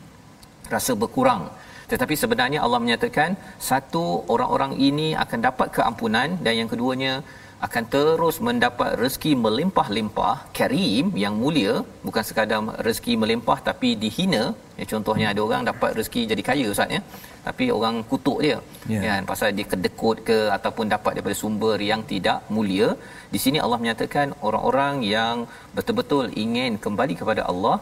rasa 0.75 0.91
berkurang. 1.03 1.43
Tetapi 1.91 2.13
sebenarnya 2.21 2.59
Allah 2.65 2.79
menyatakan 2.83 3.39
satu 3.69 4.27
orang-orang 4.33 4.73
ini 4.89 5.07
akan 5.23 5.39
dapat 5.47 5.67
keampunan 5.77 6.35
dan 6.43 6.53
yang 6.59 6.69
keduanya 6.73 7.23
akan 7.65 7.83
terus 7.93 8.35
mendapat 8.47 8.89
rezeki 9.01 9.31
melimpah-limpah. 9.45 10.35
Karim 10.57 11.05
yang 11.23 11.33
mulia 11.41 11.73
bukan 12.07 12.23
sekadar 12.27 12.59
rezeki 12.87 13.13
melimpah 13.21 13.57
tapi 13.69 13.89
dihina. 14.01 14.43
Ya 14.79 14.85
contohnya 14.91 15.27
ada 15.33 15.41
orang 15.47 15.63
dapat 15.69 15.91
rezeki 15.97 16.21
jadi 16.31 16.43
kaya 16.49 16.65
ustaz 16.73 16.95
ya. 16.95 17.01
Tapi 17.47 17.65
orang 17.77 17.95
kutuk 18.11 18.37
dia. 18.45 18.57
Ya. 18.93 18.99
kan 19.05 19.25
pasal 19.31 19.57
dia 19.57 19.67
kedekut 19.71 20.17
ke 20.29 20.37
ataupun 20.57 20.85
dapat 20.95 21.11
daripada 21.17 21.37
sumber 21.41 21.77
yang 21.91 22.03
tidak 22.11 22.45
mulia. 22.55 22.89
Di 23.33 23.41
sini 23.45 23.57
Allah 23.65 23.79
menyatakan 23.83 24.37
orang-orang 24.47 24.95
yang 25.15 25.35
betul-betul 25.77 26.27
ingin 26.43 26.77
kembali 26.85 27.15
kepada 27.21 27.43
Allah 27.53 27.77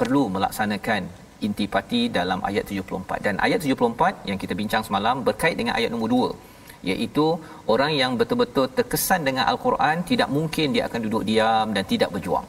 perlu 0.00 0.24
melaksanakan 0.36 1.02
intipati 1.46 2.02
dalam 2.18 2.38
ayat 2.48 2.64
74 2.70 3.24
dan 3.26 3.34
ayat 3.46 3.60
74 3.64 4.28
yang 4.28 4.38
kita 4.42 4.54
bincang 4.60 4.82
semalam 4.86 5.16
berkait 5.28 5.56
dengan 5.60 5.74
ayat 5.78 5.90
nombor 5.94 6.10
2 6.36 6.47
iaitu 6.90 7.26
orang 7.74 7.92
yang 8.00 8.12
betul-betul 8.20 8.66
terkesan 8.76 9.22
dengan 9.28 9.44
al-Quran 9.52 10.04
tidak 10.10 10.28
mungkin 10.36 10.74
dia 10.74 10.84
akan 10.88 11.00
duduk 11.06 11.22
diam 11.30 11.66
dan 11.76 11.84
tidak 11.92 12.10
berjuang. 12.14 12.46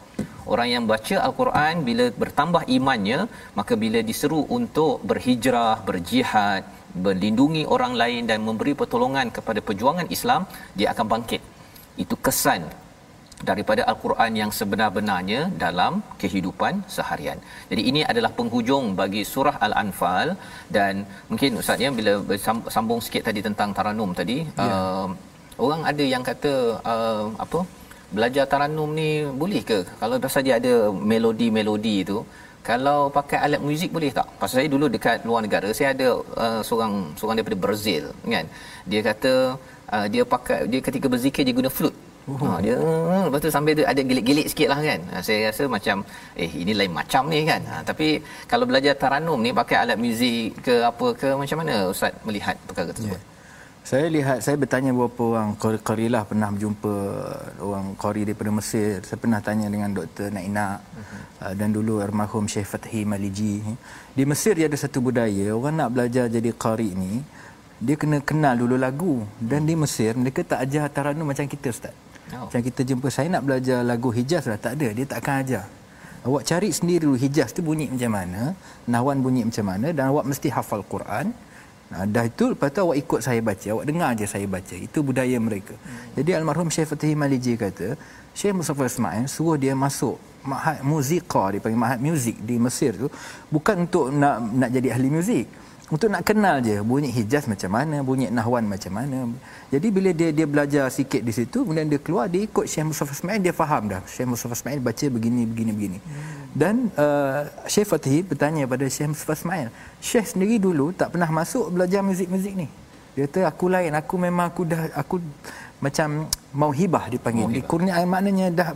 Orang 0.53 0.67
yang 0.73 0.83
baca 0.91 1.15
al-Quran 1.27 1.85
bila 1.87 2.05
bertambah 2.21 2.63
imannya 2.77 3.19
maka 3.59 3.73
bila 3.83 3.99
diseru 4.09 4.41
untuk 4.57 5.05
berhijrah, 5.09 5.75
berjihad, 5.89 6.63
berlindungi 7.05 7.63
orang 7.75 7.93
lain 8.01 8.23
dan 8.29 8.41
memberi 8.47 8.73
pertolongan 8.81 9.29
kepada 9.37 9.61
perjuangan 9.67 10.09
Islam 10.17 10.43
dia 10.77 10.89
akan 10.93 11.05
bangkit. 11.13 11.41
Itu 12.03 12.17
kesan 12.25 12.63
daripada 13.49 13.81
al-Quran 13.91 14.31
yang 14.41 14.51
sebenar-benarnya 14.57 15.41
dalam 15.63 15.93
kehidupan 16.21 16.83
seharian. 16.95 17.39
Jadi 17.71 17.81
ini 17.91 18.01
adalah 18.11 18.31
penghujung 18.39 18.85
bagi 19.01 19.21
surah 19.33 19.55
Al-Anfal 19.67 20.35
dan 20.77 21.05
mungkin 21.31 21.59
ustaz 21.61 21.83
ya 21.85 21.91
bila 21.99 22.13
sambung 22.75 23.01
sikit 23.05 23.23
tadi 23.29 23.41
tentang 23.47 23.71
taranum 23.79 24.11
tadi 24.21 24.37
Ya. 24.59 24.65
uh, 24.65 25.07
orang 25.65 25.81
ada 25.91 26.03
yang 26.13 26.23
kata 26.29 26.53
uh, 26.91 27.25
apa 27.45 27.59
belajar 28.17 28.45
taranum 28.51 28.91
ni 28.99 29.09
boleh 29.41 29.61
ke 29.69 29.79
kalau 30.01 30.15
dia 30.47 30.55
ada 30.61 30.73
melodi-melodi 31.11 31.97
tu 32.11 32.19
kalau 32.69 32.97
pakai 33.17 33.37
alat 33.45 33.61
muzik 33.67 33.89
boleh 33.95 34.11
tak? 34.17 34.27
Pasal 34.39 34.55
saya 34.59 34.69
dulu 34.73 34.85
dekat 34.95 35.23
luar 35.27 35.41
negara, 35.45 35.69
saya 35.77 35.89
ada 35.95 36.07
uh, 36.43 36.61
seorang 36.67 36.93
seorang 37.19 37.35
daripada 37.39 37.57
Brazil, 37.65 38.03
kan. 38.33 38.45
Dia 38.91 39.01
kata 39.09 39.33
uh, 39.95 40.07
dia 40.13 40.23
pakai 40.33 40.57
dia 40.71 40.81
ketika 40.87 41.07
berzikir 41.13 41.41
dia 41.47 41.55
guna 41.59 41.71
flute. 41.77 41.97
Oh. 42.29 42.37
Ha, 42.45 42.61
dia 42.61 42.75
uh, 42.77 43.25
lepas 43.25 43.39
tu 43.41 43.49
sambil 43.49 43.73
tu 43.73 43.83
ada 43.91 44.01
gelik-gelik 44.09 44.47
sikit 44.51 44.67
lah 44.73 44.79
kan. 44.85 44.99
Ha, 45.09 45.17
saya 45.25 45.49
rasa 45.49 45.63
macam 45.65 46.05
eh 46.37 46.51
ini 46.61 46.73
lain 46.77 46.93
macam 46.93 47.23
ni 47.33 47.41
kan. 47.49 47.61
Ha, 47.65 47.75
tapi 47.89 48.21
kalau 48.45 48.69
belajar 48.69 48.93
taranum 49.01 49.39
ni 49.41 49.49
pakai 49.49 49.77
alat 49.81 49.97
muzik 49.97 50.61
ke 50.61 50.85
apa 50.85 51.07
ke 51.17 51.27
macam 51.33 51.57
mana 51.65 51.89
ustaz 51.89 52.13
melihat 52.27 52.55
perkara 52.69 52.93
tersebut? 52.93 53.17
Ya. 53.17 53.27
Saya 53.89 54.05
lihat 54.05 54.45
saya 54.45 54.53
bertanya 54.53 54.91
beberapa 54.93 55.23
orang 55.33 55.57
qari- 55.57 56.13
lah 56.13 56.21
pernah 56.21 56.53
berjumpa 56.53 56.93
orang 57.57 57.85
qari 57.97 58.21
daripada 58.27 58.51
Mesir. 58.53 59.01
Saya 59.01 59.17
pernah 59.17 59.39
tanya 59.41 59.65
dengan 59.65 59.89
Dr. 59.97 60.29
Naina 60.29 60.77
uh, 61.41 61.53
dan 61.57 61.73
dulu 61.73 61.97
almarhum 62.05 62.45
Syekh 62.45 62.69
Fathi 62.69 63.01
Maliji. 63.01 63.65
Di 64.13 64.23
Mesir 64.29 64.53
dia 64.53 64.69
ada 64.69 64.77
satu 64.77 65.01
budaya 65.01 65.57
orang 65.57 65.81
nak 65.81 65.89
belajar 65.95 66.29
jadi 66.29 66.53
qari 66.53 66.93
ni 66.93 67.25
dia 67.79 67.95
kena 67.95 68.19
kenal 68.19 68.59
dulu 68.59 68.75
lagu 68.75 69.23
dan 69.39 69.63
di 69.63 69.73
Mesir 69.73 70.11
mereka 70.11 70.43
tak 70.43 70.67
ajar 70.67 70.91
taranum 70.91 71.31
macam 71.31 71.47
kita 71.47 71.71
ustaz. 71.71 71.95
Oh. 72.35 72.45
Macam 72.47 72.61
kita 72.61 72.81
jumpa 72.85 73.07
saya 73.09 73.27
nak 73.33 73.43
belajar 73.47 73.81
lagu 73.81 74.09
Hijaz 74.13 74.45
lah 74.45 74.59
tak 74.61 74.77
ada 74.77 74.87
dia 74.93 75.05
tak 75.09 75.19
akan 75.25 75.35
ajar. 75.43 75.65
Awak 76.19 76.43
cari 76.49 76.69
sendiri 76.75 77.07
dulu 77.07 77.17
Hijaz 77.17 77.55
tu 77.55 77.63
bunyi 77.63 77.87
macam 77.87 78.11
mana, 78.11 78.41
Nahwan 78.91 79.23
bunyi 79.23 79.47
macam 79.47 79.65
mana 79.71 79.87
dan 79.95 80.11
awak 80.11 80.25
mesti 80.27 80.51
hafal 80.51 80.83
Quran. 80.83 81.31
Nah, 81.89 82.05
dah 82.05 82.21
itu 82.29 82.53
lepas 82.53 82.69
tu 82.69 82.85
awak 82.85 82.97
ikut 83.01 83.19
saya 83.25 83.41
baca, 83.41 83.67
awak 83.73 83.85
dengar 83.89 84.13
aja 84.13 84.25
saya 84.29 84.45
baca. 84.45 84.75
Itu 84.77 85.01
budaya 85.01 85.37
mereka. 85.41 85.73
Hmm. 85.73 86.21
Jadi 86.21 86.29
almarhum 86.37 86.69
Syekh 86.69 86.93
Fatih 86.93 87.17
Maliji 87.17 87.57
kata, 87.57 87.97
Syekh 88.37 88.53
Mustafa 88.53 88.85
Ismail 88.85 89.25
suruh 89.25 89.57
dia 89.57 89.73
masuk 89.73 90.21
mahad 90.43 90.79
muzika 90.85 91.51
dia 91.51 91.59
panggil 91.63 91.79
mahad 91.79 91.99
muzik 91.99 92.37
di 92.39 92.55
Mesir 92.55 92.95
tu 92.95 93.07
bukan 93.51 93.85
untuk 93.87 94.05
nak 94.15 94.39
nak 94.39 94.69
jadi 94.71 94.95
ahli 94.95 95.09
muzik 95.11 95.45
untuk 95.89 96.07
nak 96.13 96.21
kenal 96.21 96.61
je 96.61 96.77
bunyi 96.85 97.09
Hijaz 97.09 97.49
macam 97.49 97.73
mana 97.73 98.05
bunyi 98.05 98.29
Nahwan 98.29 98.65
macam 98.69 98.93
mana. 98.93 99.25
Jadi 99.73 99.87
bila 99.89 100.09
dia 100.13 100.29
dia 100.29 100.45
belajar 100.45 100.85
sikit 100.93 101.25
di 101.25 101.33
situ 101.33 101.65
kemudian 101.65 101.89
dia 101.89 101.97
keluar 101.97 102.29
dia 102.29 102.45
ikut 102.45 102.69
Syekh 102.69 102.93
Mustafa 102.93 103.17
Ismail 103.17 103.41
dia 103.41 103.53
faham 103.53 103.89
dah. 103.89 104.01
Syekh 104.05 104.29
Mustafa 104.29 104.53
Ismail 104.53 104.79
baca 104.85 105.05
begini 105.09 105.41
begini 105.49 105.71
begini. 105.73 105.99
Dan 106.53 106.93
uh, 106.93 107.49
Syekh 107.65 107.89
Fatih 107.89 108.21
bertanya 108.21 108.69
pada 108.69 108.85
Syekh 108.85 109.17
Mustafa 109.17 109.33
Ismail 109.33 109.67
Syekh 109.97 110.25
sendiri 110.37 110.61
dulu 110.61 110.93
tak 110.93 111.09
pernah 111.17 111.29
masuk 111.33 111.73
belajar 111.73 112.05
muzik-muzik 112.05 112.53
ni? 112.53 112.69
Dia 113.17 113.25
kata 113.25 113.49
aku 113.49 113.65
lain. 113.73 113.91
Aku 113.97 114.15
memang 114.21 114.53
aku 114.53 114.69
dah 114.69 114.93
aku 114.93 115.17
macam 115.81 116.29
mau 116.53 116.69
hibah 116.69 117.09
dipanggil 117.09 117.49
Mauhibah. 117.49 117.65
dikurniai 117.65 118.05
maknanya 118.05 118.47
dah 118.53 118.69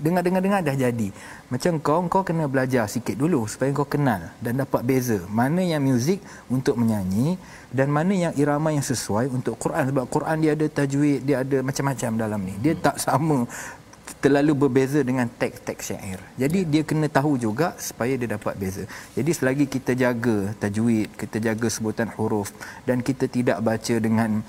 dengar-dengar-dengar 0.00 0.60
dah 0.62 0.76
jadi. 0.76 1.08
Macam 1.52 1.72
kau 1.80 2.00
kau 2.06 2.22
kena 2.26 2.44
belajar 2.46 2.84
sikit 2.90 3.16
dulu 3.16 3.46
supaya 3.46 3.70
kau 3.72 3.86
kenal 3.86 4.32
dan 4.42 4.60
dapat 4.60 4.82
beza 4.82 5.18
mana 5.30 5.62
yang 5.62 5.82
muzik 5.82 6.20
untuk 6.52 6.76
menyanyi 6.80 7.40
dan 7.70 7.88
mana 7.92 8.12
yang 8.12 8.32
irama 8.36 8.72
yang 8.72 8.84
sesuai 8.84 9.30
untuk 9.30 9.56
Quran 9.60 9.90
sebab 9.90 10.04
Quran 10.08 10.36
dia 10.42 10.52
ada 10.56 10.66
tajwid, 10.66 11.20
dia 11.24 11.36
ada 11.42 11.58
macam-macam 11.60 12.10
dalam 12.16 12.40
ni. 12.42 12.54
Dia 12.60 12.74
tak 12.78 12.96
sama 13.02 13.44
terlalu 14.22 14.52
berbeza 14.66 15.02
dengan 15.06 15.26
teks-teks 15.28 15.92
syair. 15.92 16.18
Jadi 16.40 16.66
dia 16.66 16.82
kena 16.82 17.06
tahu 17.10 17.36
juga 17.36 17.76
supaya 17.78 18.14
dia 18.16 18.26
dapat 18.26 18.54
beza. 18.58 18.84
Jadi 19.14 19.30
selagi 19.30 19.64
kita 19.68 19.92
jaga 19.94 20.50
tajwid, 20.62 21.14
kita 21.14 21.38
jaga 21.42 21.68
sebutan 21.70 22.08
huruf 22.16 22.50
dan 22.88 23.04
kita 23.04 23.28
tidak 23.30 23.58
baca 23.62 23.94
dengan 24.00 24.40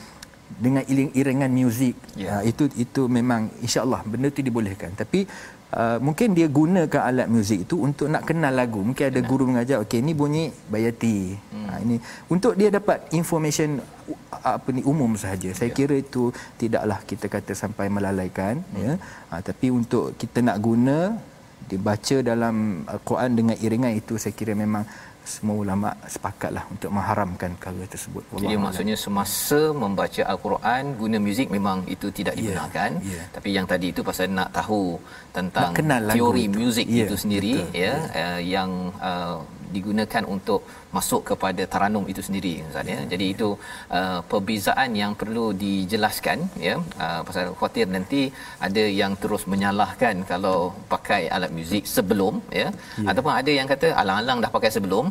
dengan 0.55 0.83
iring- 0.87 1.13
iringan 1.13 1.51
muzik 1.51 1.95
Ya. 2.15 2.39
yeah. 2.39 2.39
itu 2.47 2.71
itu 2.79 3.01
memang 3.11 3.51
insyaallah 3.59 4.01
benda 4.07 4.31
tu 4.31 4.39
dibolehkan 4.39 4.95
tapi 4.95 5.27
uh, 5.75 5.99
mungkin 5.99 6.31
dia 6.31 6.47
gunakan 6.47 7.03
alat 7.03 7.27
muzik 7.27 7.67
itu 7.67 7.75
untuk 7.77 8.07
nak 8.07 8.23
kenal 8.23 8.55
lagu 8.55 8.79
mungkin 8.79 9.11
ada 9.11 9.19
guru 9.21 9.43
mengajar 9.51 9.83
okey 9.83 9.99
ni 9.99 10.15
bunyi 10.15 10.49
bayati 10.71 11.35
hmm. 11.35 11.67
ha, 11.67 11.77
ini 11.83 11.95
untuk 12.31 12.55
dia 12.55 12.71
dapat 12.71 13.11
information 13.11 13.83
uh, 14.31 14.55
apa 14.55 14.69
ni 14.71 14.81
umum 14.87 15.13
sahaja 15.19 15.51
saya 15.51 15.69
Ya. 15.69 15.75
kira 15.75 15.95
itu 15.99 16.31
tidaklah 16.55 16.99
kita 17.03 17.27
kata 17.27 17.51
sampai 17.51 17.91
melalaikan 17.91 18.63
hmm. 18.71 18.79
ya 18.79 18.93
ha, 19.29 19.43
tapi 19.43 19.67
untuk 19.69 20.15
kita 20.15 20.39
nak 20.39 20.57
guna 20.63 21.19
dibaca 21.67 22.17
dalam 22.23 22.87
al-Quran 22.87 23.31
dengan 23.35 23.55
iringan 23.59 23.91
itu 23.91 24.15
saya 24.15 24.31
kira 24.31 24.55
memang 24.55 24.87
semua 25.27 25.55
ulama 25.59 25.89
sepakatlah 26.07 26.63
untuk 26.71 26.89
mengharamkan 26.89 27.51
perkara 27.59 27.83
tersebut. 27.85 28.23
Jadi 28.23 28.33
Wallahualam. 28.39 28.63
maksudnya 28.63 28.95
semasa 28.95 29.59
membaca 29.75 30.21
al-Quran 30.23 30.83
guna 30.95 31.17
muzik 31.19 31.47
memang 31.51 31.83
itu 31.85 32.07
tidak 32.09 32.33
Ya, 32.33 32.55
dibenarkan. 32.55 32.91
ya. 33.03 33.21
Tapi 33.35 33.49
yang 33.51 33.67
tadi 33.67 33.91
itu 33.91 34.01
pasal 34.01 34.31
nak 34.31 34.55
tahu 34.55 34.95
tentang 35.29 35.69
Nak 35.69 35.75
kenal 35.75 36.01
teori 36.09 36.47
itu. 36.47 36.55
muzik 36.57 36.87
Ya, 36.87 37.03
itu 37.03 37.15
sendiri 37.19 37.53
betul. 37.59 37.75
ya 37.75 37.93
uh, 38.15 38.39
yang 38.39 38.69
uh, 39.03 39.37
digunakan 39.67 40.23
untuk 40.25 40.63
masuk 40.95 41.21
kepada 41.29 41.63
taranum 41.73 42.05
itu 42.11 42.21
sendiri 42.27 42.53
Ustaz 42.69 42.87
ya. 42.93 42.99
Jadi 43.13 43.25
itu 43.35 43.49
uh, 43.97 44.19
perbezaan 44.31 44.89
yang 45.01 45.11
perlu 45.21 45.45
dijelaskan 45.63 46.37
ya 46.67 46.75
uh, 47.03 47.21
pasal 47.27 47.51
khawatir 47.59 47.87
nanti 47.95 48.21
ada 48.67 48.83
yang 49.01 49.13
terus 49.21 49.43
menyalahkan 49.53 50.23
kalau 50.31 50.57
pakai 50.93 51.21
alat 51.35 51.51
muzik 51.57 51.83
sebelum 51.95 52.33
ya, 52.59 52.67
ya. 53.03 53.07
ataupun 53.11 53.33
ada 53.41 53.51
yang 53.59 53.67
kata 53.73 53.87
alang-alang 54.01 54.39
dah 54.43 54.51
pakai 54.57 54.71
sebelum 54.77 55.05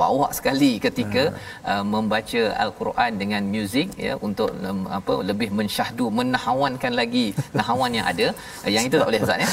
bawa 0.00 0.28
sekali 0.38 0.72
ketika 0.86 1.24
uh, 1.70 1.84
membaca 1.94 2.42
al-Quran 2.64 3.12
dengan 3.22 3.42
muzik 3.54 3.88
ya 4.06 4.14
untuk 4.28 4.50
um, 4.68 4.84
apa 4.98 5.14
lebih 5.30 5.48
mensyahdu 5.58 6.06
menahawankan 6.18 6.92
lagi 7.00 7.26
nahawan 7.58 7.92
yang 7.98 8.06
ada 8.12 8.26
uh, 8.64 8.70
yang 8.74 8.84
itu 8.88 8.96
tak 9.00 9.08
boleh 9.10 9.20
Ustaz 9.24 9.38
ya. 9.44 9.50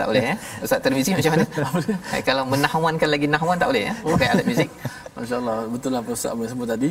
tak 0.00 0.06
boleh 0.10 0.24
ya. 0.30 0.34
Ustaz 0.64 0.78
Tirmizi 0.84 1.12
macam 1.18 1.32
mana? 1.34 1.46
Eh, 2.14 2.22
kalau 2.28 2.42
menahawankan 2.52 3.08
lagi 3.14 3.26
nahawan 3.34 3.56
tak 3.60 3.68
boleh 3.70 3.84
ya 3.88 3.94
pakai 4.14 4.28
alat 4.32 4.46
muzik. 4.50 4.70
Masya 5.14 5.34
Allah 5.40 5.58
betul 5.70 5.90
lah 5.94 6.02
Ustaz 6.02 6.34
sebut 6.34 6.68
tadi 6.68 6.90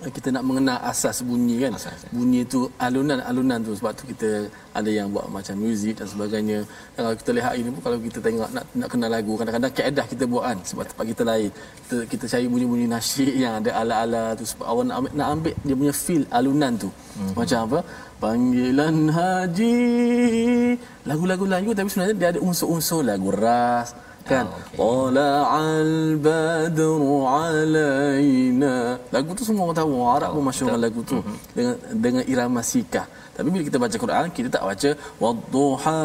kita 0.00 0.32
nak 0.32 0.44
mengenal 0.48 0.80
asas 0.88 1.20
bunyi 1.20 1.68
kan? 1.68 1.76
Asas, 1.76 2.08
ya. 2.08 2.08
bunyi 2.16 2.40
tu 2.48 2.64
alunan-alunan 2.80 3.60
tu. 3.60 3.76
Sebab 3.76 3.92
tu 3.92 4.08
kita 4.08 4.48
ada 4.72 4.88
yang 4.88 5.12
buat 5.12 5.28
macam 5.28 5.52
muzik 5.60 6.00
dan 6.00 6.08
sebagainya. 6.08 6.64
Dan 6.96 7.00
kalau 7.04 7.16
kita 7.20 7.30
lihat 7.36 7.52
ini 7.60 7.68
pun 7.68 7.80
kalau 7.84 7.98
kita 8.00 8.18
tengok 8.24 8.48
nak 8.56 8.64
nak 8.72 8.88
kenal 8.88 9.10
lagu 9.12 9.32
kadang-kadang 9.36 9.72
kaedah 9.76 10.06
kita 10.08 10.24
buat 10.24 10.44
kan? 10.48 10.58
Sebab 10.64 10.84
tempat 10.88 11.04
kita 11.12 11.22
lain. 11.28 11.50
Kita, 11.52 11.96
kita 12.08 12.24
cari 12.24 12.46
bunyi-bunyi 12.48 12.86
nasyid 12.88 13.32
yang 13.36 13.52
ada 13.60 13.70
ala-ala 13.84 14.24
tu. 14.32 14.44
Sebab 14.48 14.64
awak 14.64 14.84
nak 14.88 14.96
ambil, 14.96 15.12
nak 15.12 15.28
ambil 15.28 15.54
dia 15.60 15.74
punya 15.76 15.94
feel 15.94 16.24
alunan 16.32 16.72
tu. 16.80 16.88
Mm-hmm. 16.88 17.34
macam 17.36 17.58
apa? 17.68 17.78
Panggilan 18.16 18.96
haji. 19.12 19.76
Lagu-lagu 21.04 21.44
lain 21.44 21.68
tapi 21.76 21.88
sebenarnya 21.92 22.16
dia 22.16 22.28
ada 22.32 22.40
unsur-unsur 22.40 23.04
lagu 23.04 23.28
ras 23.28 23.92
kan? 24.30 24.46
Tala'al 24.78 25.94
badru 26.26 27.16
alaina 27.40 28.74
lagu 29.14 29.30
tu 29.38 29.44
semua 29.48 29.62
orang 29.66 29.78
tahu. 29.80 29.90
Orang 29.98 30.12
Arab 30.16 30.30
pun 30.36 30.44
masyhur 30.50 30.78
lagu 30.86 31.00
tu. 31.12 31.18
Dengan 31.56 31.74
dengan 32.04 32.22
irama 32.32 32.62
sikah. 32.72 33.06
Tapi 33.36 33.48
bila 33.52 33.62
kita 33.68 33.78
baca 33.84 33.96
Quran 34.04 34.26
kita 34.38 34.48
tak 34.56 34.64
baca 34.68 34.90
wadduha 35.24 36.00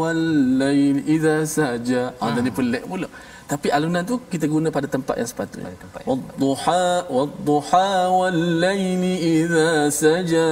wal 0.00 0.24
lail 0.62 0.98
idza 1.16 1.36
saja. 1.56 2.02
Ah 2.20 2.30
jadi 2.38 2.50
pelik 2.60 2.84
pula. 2.90 3.08
Tapi 3.50 3.68
alunan 3.76 4.02
tu 4.10 4.14
kita 4.32 4.46
guna 4.54 4.68
pada 4.76 4.86
tempat 4.94 5.14
yang 5.20 5.28
sepatutnya. 5.32 5.74
Wadduha 6.10 6.84
wadduha 7.16 7.88
wal 8.18 8.40
lail 8.64 9.02
idza 9.34 9.70
saja 10.02 10.46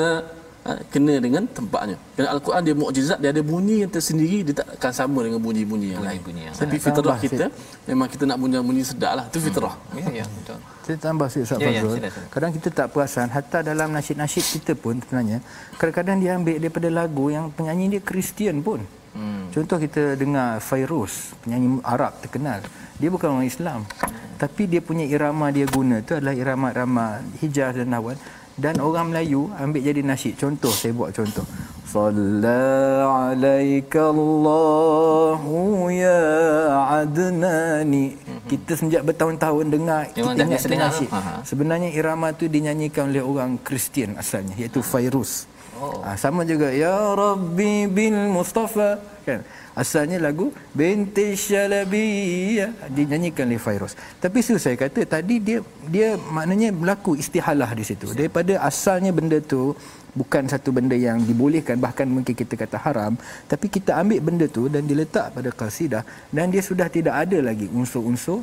uh, 0.69 0.79
kena 0.93 1.14
dengan 1.16 1.43
tempatnya. 1.49 1.97
Kerana 2.14 2.29
Al-Quran 2.37 2.61
dia 2.69 2.75
mukjizat, 2.77 3.19
dia 3.25 3.31
ada 3.33 3.43
bunyi 3.43 3.77
yang 3.83 3.93
tersendiri, 3.97 4.39
dia 4.45 4.55
tak 4.61 4.69
akan 4.77 4.93
sama 4.93 5.21
dengan 5.25 5.41
bunyi-bunyi 5.41 5.97
yang 5.97 6.05
lain. 6.05 6.21
Bunyi-bunyi 6.21 6.43
yang 6.47 6.55
Tapi 6.55 6.77
fitrah 6.77 7.16
Tambah 7.16 7.19
kita 7.25 7.45
memang 7.89 8.07
kita 8.12 8.25
nak 8.29 8.37
bunyi 8.37 8.57
bunyi 8.61 8.83
sedap 8.85 9.12
lah. 9.16 9.25
Itu 9.33 9.41
fitrah. 9.41 9.75
Ya, 9.97 10.23
ya, 10.23 10.25
betul. 10.29 10.59
Saya 10.85 10.97
tambah 11.05 11.27
sikit 11.29 11.45
Ustaz 11.45 11.59
Ya, 11.61 11.69
ya, 11.69 11.81
Fazrul. 11.85 11.97
sila. 12.01 12.09
Kadang 12.33 12.51
kita 12.57 12.69
tak 12.73 12.87
perasan 12.93 13.29
hatta 13.29 13.59
dalam 13.61 13.89
nasyid-nasyid 13.93 14.45
kita 14.57 14.73
pun 14.73 14.97
sebenarnya 15.05 15.45
kadang-kadang 15.77 16.16
dia 16.21 16.31
ambil 16.33 16.57
daripada 16.57 16.89
lagu 16.89 17.25
yang 17.29 17.53
penyanyi 17.53 17.97
dia 17.97 18.03
Kristian 18.05 18.64
pun. 18.64 18.81
Hmm. 19.19 19.51
Contoh 19.51 19.83
kita 19.83 20.14
dengar 20.14 20.62
Fairuz, 20.62 21.35
penyanyi 21.43 21.83
Arab 21.83 22.14
terkenal. 22.23 22.62
Dia 23.03 23.11
bukan 23.11 23.35
orang 23.35 23.51
Islam. 23.51 23.83
Tapi 24.39 24.71
dia 24.71 24.79
punya 24.79 25.03
irama 25.03 25.51
dia 25.51 25.66
guna 25.66 25.99
tu 26.07 26.14
adalah 26.14 26.31
irama-irama 26.31 27.19
Hijaz 27.43 27.75
dan 27.75 27.91
Nahwan 27.91 28.14
dan 28.59 28.75
orang 28.83 29.14
Melayu 29.14 29.51
ambil 29.55 29.83
jadi 29.83 30.03
nasyid. 30.03 30.35
Contoh 30.35 30.75
saya 30.75 30.91
buat 30.91 31.14
contoh. 31.14 31.47
Salla 31.89 33.33
alaika 33.33 34.12
Allahu 34.12 35.89
ya 35.95 36.23
adnani. 37.03 38.19
Kita 38.51 38.77
sejak 38.77 39.03
bertahun-tahun 39.07 39.66
dengar. 39.73 40.11
Memang 40.12 40.35
kita 40.37 40.45
ingat 40.47 40.62
dengar 40.66 40.91
nasyid. 40.91 41.11
Sebenarnya 41.47 41.89
irama 41.95 42.35
tu 42.35 42.51
dinyanyikan 42.51 43.11
oleh 43.14 43.23
orang 43.23 43.62
Kristian 43.62 44.19
asalnya 44.19 44.59
iaitu 44.59 44.83
Fairuz. 44.83 45.47
Oh. 45.79 46.03
Ha, 46.03 46.18
sama 46.18 46.43
juga 46.43 46.68
ya 46.74 47.14
Rabbi 47.14 47.87
bil 47.87 48.18
Mustafa 48.35 48.99
kan. 49.22 49.41
Asalnya 49.79 50.18
lagu 50.18 50.51
Binti 50.74 51.39
Syalabiyah 51.39 52.91
dinyanyikan 52.91 53.47
oleh 53.47 53.62
Fairuz. 53.62 53.95
Tapi 54.18 54.43
su 54.43 54.59
saya 54.59 54.74
kata 54.74 55.07
tadi 55.07 55.39
dia 55.39 55.62
dia 55.87 56.09
maknanya 56.18 56.74
berlaku 56.74 57.14
istihalah 57.14 57.70
di 57.79 57.87
situ. 57.87 58.11
Daripada 58.11 58.59
asalnya 58.70 59.14
benda 59.14 59.39
tu 59.39 59.79
bukan 60.18 60.51
satu 60.53 60.74
benda 60.76 60.99
yang 60.99 61.22
dibolehkan 61.29 61.79
bahkan 61.79 62.11
mungkin 62.11 62.35
kita 62.35 62.55
kata 62.62 62.76
haram 62.85 63.14
tapi 63.51 63.66
kita 63.76 63.95
ambil 64.03 64.18
benda 64.29 64.47
tu 64.57 64.66
dan 64.74 64.83
diletak 64.91 65.31
pada 65.37 65.51
qasidah 65.61 66.03
dan 66.35 66.51
dia 66.55 66.62
sudah 66.70 66.89
tidak 66.97 67.14
ada 67.22 67.39
lagi 67.49 67.66
unsur-unsur 67.70 68.43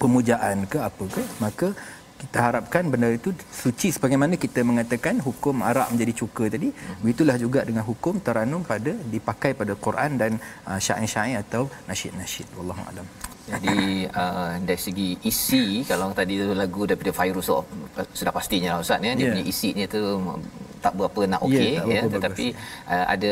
pemujaan 0.00 0.64
ke 0.72 0.78
apa 0.88 1.04
ke 1.14 1.22
maka 1.44 1.68
kita 2.16 2.38
harapkan 2.46 2.88
benda 2.92 3.08
itu 3.12 3.30
suci 3.52 3.92
sebagaimana 3.92 4.40
kita 4.40 4.64
mengatakan 4.64 5.20
hukum 5.20 5.60
arak 5.60 5.92
menjadi 5.92 6.12
cuka 6.24 6.44
tadi. 6.54 6.68
Begitulah 7.04 7.36
juga 7.36 7.60
dengan 7.68 7.84
hukum 7.84 8.18
taranum 8.24 8.64
pada 8.64 8.92
dipakai 9.14 9.52
pada 9.52 9.76
Quran 9.76 10.16
dan 10.16 10.32
uh, 10.64 10.80
syair-syair 10.80 11.44
atau 11.44 11.68
nasyid-nasyid. 11.88 12.48
Wallahu 12.56 12.82
alam. 12.90 13.06
Jadi 13.46 14.10
uh, 14.10 14.58
dari 14.58 14.80
segi 14.86 15.08
isi 15.22 15.86
kalau 15.86 16.10
tadi 16.10 16.34
tu 16.42 16.50
lagu 16.50 16.82
daripada 16.82 17.12
Fairuz 17.14 17.46
oh, 17.52 17.62
sudah 18.10 18.32
pastinya 18.34 18.74
lah 18.74 18.80
Ustaz 18.82 18.98
ya. 19.06 19.12
Dia 19.14 19.22
Ya. 19.26 19.32
punya 19.38 19.44
isinya 19.46 19.84
tu 19.86 20.02
tak 20.86 20.94
berapa 20.98 21.20
nak 21.32 21.40
okey 21.46 21.54
Ya, 21.66 21.80
tak 21.80 21.86
ya, 21.94 22.00
berapa 22.02 22.12
tetapi 22.14 22.46
uh, 22.94 23.06
ada 23.14 23.30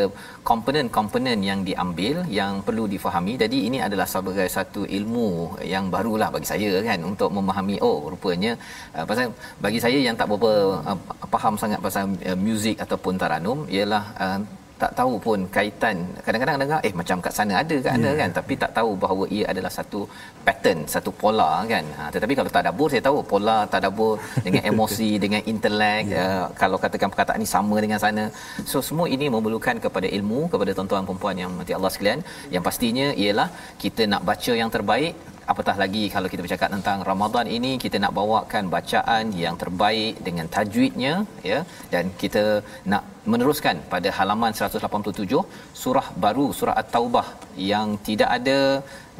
komponen-komponen 0.49 1.39
yang 1.51 1.61
diambil 1.69 2.17
yang 2.41 2.53
perlu 2.67 2.85
difahami. 2.95 3.35
Jadi 3.43 3.59
ini 3.69 3.79
adalah 3.87 4.07
sebagai 4.15 4.49
satu 4.57 4.83
ilmu 4.99 5.29
yang 5.75 5.87
barulah 5.95 6.29
bagi 6.35 6.49
saya 6.53 6.71
kan 6.89 7.01
untuk 7.11 7.31
memahami 7.37 7.77
oh 7.89 7.99
rupanya 8.13 8.53
uh, 8.97 9.05
pasal 9.11 9.33
bagi 9.65 9.81
saya 9.85 9.99
yang 10.07 10.17
tak 10.21 10.29
berapa 10.33 10.53
uh, 10.91 10.99
faham 11.35 11.55
sangat 11.63 11.81
pasal 11.87 12.05
uh, 12.31 12.39
muzik 12.47 12.77
ataupun 12.85 13.15
taranum 13.23 13.61
ialah 13.77 14.05
uh, 14.25 14.41
tak 14.83 14.93
tahu 14.99 15.15
pun 15.27 15.39
kaitan. 15.57 15.97
Kadang-kadang 16.25 16.57
dengar 16.63 16.79
eh 16.89 16.93
macam 17.01 17.17
kat 17.25 17.33
sana 17.39 17.53
ada 17.63 17.77
kat 17.85 17.91
sana 17.95 18.11
kan? 18.21 18.31
Tapi 18.39 18.53
tak 18.63 18.71
tahu 18.79 18.91
bahawa 19.05 19.25
ia 19.37 19.45
adalah 19.53 19.73
satu 19.79 20.01
pattern 20.47 20.81
satu 20.95 21.11
pola 21.21 21.51
kan? 21.73 21.85
Ha, 21.99 22.03
tetapi 22.15 22.35
kalau 22.39 22.51
tadabbur 22.57 22.89
saya 22.93 23.03
tahu 23.09 23.19
pola 23.33 23.59
tadabbur 23.75 24.15
dengan 24.47 24.63
emosi 24.71 25.11
dengan 25.25 25.43
intelek 25.53 26.05
uh, 26.23 26.47
kalau 26.63 26.79
katakan 26.85 27.11
perkataan 27.13 27.39
ni 27.45 27.49
sama 27.57 27.77
dengan 27.85 28.01
sana. 28.07 28.25
So 28.71 28.83
semua 28.89 29.07
ini 29.17 29.29
memerlukan 29.37 29.79
kepada 29.87 30.11
ilmu 30.19 30.41
kepada 30.55 30.71
tuan-tuan 30.79 31.07
perempuan 31.09 31.39
yang 31.45 31.53
mati 31.61 31.75
Allah 31.79 31.93
sekalian. 31.95 32.23
Yang 32.55 32.65
pastinya 32.69 33.07
ialah 33.25 33.49
kita 33.85 34.05
nak 34.15 34.25
baca 34.31 34.55
yang 34.63 34.73
terbaik 34.77 35.15
apatah 35.53 35.77
lagi 35.83 36.03
kalau 36.15 36.29
kita 36.33 36.43
bercakap 36.45 36.69
tentang 36.75 36.99
Ramadan 37.09 37.47
ini 37.57 37.73
kita 37.85 37.97
nak 38.05 38.13
bawakan 38.19 38.65
bacaan 38.75 39.25
yang 39.43 39.57
terbaik 39.63 40.15
dengan 40.27 40.47
tajwidnya 40.55 41.15
ya. 41.51 41.59
Dan 41.93 42.05
kita 42.23 42.45
nak 42.93 43.05
meneruskan 43.33 43.79
pada 43.95 44.11
halaman 44.19 44.53
187 44.59 45.41
surah 45.83 46.07
baru 46.25 46.47
surah 46.59 46.77
At-Taubah 46.83 47.27
yang 47.71 47.89
tidak 48.09 48.31
ada 48.39 48.59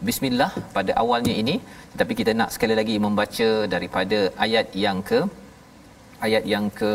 bismillah 0.07 0.53
pada 0.77 0.95
awalnya 1.05 1.35
ini. 1.43 1.57
Tetapi 1.93 2.13
kita 2.21 2.35
nak 2.41 2.53
sekali 2.57 2.77
lagi 2.81 2.97
membaca 3.07 3.51
daripada 3.75 4.21
ayat 4.47 4.69
yang 4.85 5.01
ke 5.11 5.21
ayat 6.27 6.45
yang 6.55 6.67
ke 6.81 6.93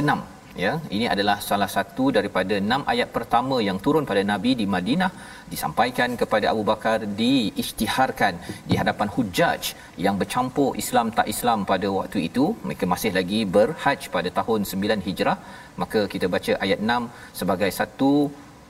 6 0.00 0.41
ya 0.64 0.72
ini 0.96 1.06
adalah 1.14 1.36
salah 1.48 1.68
satu 1.74 2.04
daripada 2.16 2.54
enam 2.64 2.82
ayat 2.92 3.08
pertama 3.16 3.56
yang 3.68 3.78
turun 3.84 4.04
pada 4.10 4.22
nabi 4.32 4.50
di 4.60 4.66
Madinah 4.74 5.10
disampaikan 5.52 6.10
kepada 6.20 6.46
Abu 6.52 6.62
Bakar 6.70 6.98
diisytiharkan 7.20 8.34
di 8.68 8.74
hadapan 8.80 9.08
hujaj 9.16 9.62
yang 10.04 10.16
bercampur 10.20 10.68
Islam 10.82 11.06
tak 11.18 11.28
Islam 11.34 11.58
pada 11.72 11.88
waktu 11.98 12.18
itu. 12.28 12.44
Mereka 12.66 12.84
masih 12.92 13.12
lagi 13.18 13.40
berhaj 13.56 14.00
pada 14.16 14.30
tahun 14.38 14.60
9 14.72 15.06
Hijrah. 15.08 15.38
Maka 15.82 16.00
kita 16.12 16.28
baca 16.34 16.52
ayat 16.64 16.80
6 16.96 17.38
sebagai 17.40 17.70
satu 17.80 18.12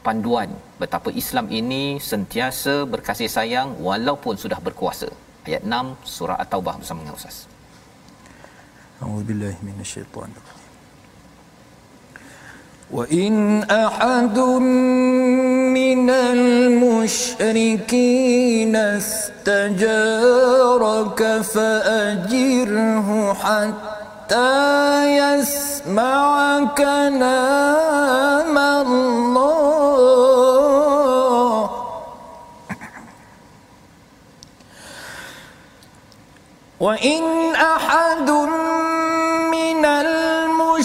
panduan 0.07 0.51
betapa 0.83 1.11
Islam 1.23 1.47
ini 1.61 1.85
sentiasa 2.11 2.75
berkasih 2.95 3.31
sayang 3.37 3.71
walaupun 3.89 4.35
sudah 4.45 4.59
berkuasa. 4.67 5.11
Ayat 5.49 5.63
6 5.67 6.15
surah 6.17 6.39
at-taubah 6.45 6.75
bersama 6.81 7.01
dengan 7.03 7.19
ustaz. 7.21 7.39
A'udzubillahi 9.03 9.59
minasyaitonir 9.69 10.43
rajim. 10.49 10.52
وإن 12.93 13.63
أحد 13.63 14.39
من 15.73 16.11
المشركين 16.11 17.57
استجارك 18.77 20.01
فأجره 21.41 23.09
حتى 23.35 24.53
يسمع 25.17 26.65
كلام 26.77 28.59
الله. 28.59 29.23
وإن 36.81 37.55
أحد 37.55 38.31
من 39.51 39.85
المشركين 39.85 40.83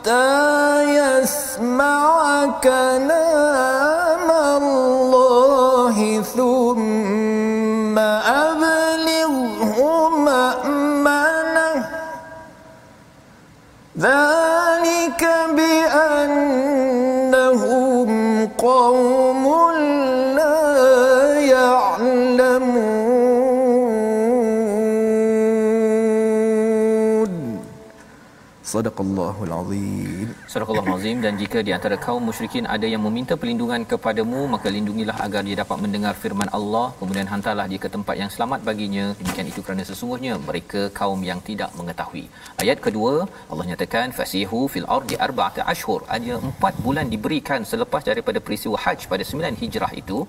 حتى 0.00 0.82
يسمع 0.84 2.46
كلام 2.62 3.29
Sadaqallahul 28.71 29.53
azim. 29.59 30.27
Sadaqallahul 30.51 30.93
azim 30.97 31.17
dan 31.23 31.33
jika 31.41 31.59
di 31.67 31.71
antara 31.77 31.95
kaum 32.05 32.21
musyrikin 32.29 32.65
ada 32.75 32.87
yang 32.93 33.01
meminta 33.05 33.33
perlindungan 33.41 33.81
kepadamu 33.91 34.41
maka 34.53 34.67
lindungilah 34.75 35.15
agar 35.25 35.41
dia 35.47 35.55
dapat 35.61 35.77
mendengar 35.83 36.13
firman 36.21 36.49
Allah 36.57 36.85
kemudian 36.99 37.27
hantarlah 37.31 37.65
dia 37.71 37.79
ke 37.85 37.89
tempat 37.95 38.15
yang 38.21 38.31
selamat 38.35 38.61
baginya 38.69 39.05
demikian 39.19 39.49
itu 39.51 39.63
kerana 39.65 39.83
sesungguhnya 39.89 40.33
mereka 40.47 40.83
kaum 40.99 41.19
yang 41.29 41.41
tidak 41.49 41.69
mengetahui. 41.79 42.23
Ayat 42.63 42.79
kedua 42.85 43.13
Allah 43.51 43.67
nyatakan 43.71 44.15
fasihu 44.21 44.61
fil 44.75 44.87
ardi 44.97 45.17
arba'ata 45.27 45.67
ashhur 45.73 45.99
ada 46.17 46.39
4 46.53 46.85
bulan 46.87 47.07
diberikan 47.15 47.67
selepas 47.73 48.03
daripada 48.11 48.39
peristiwa 48.47 48.79
haji 48.87 49.05
pada 49.13 49.23
9 49.35 49.61
hijrah 49.63 49.91
itu 50.01 50.19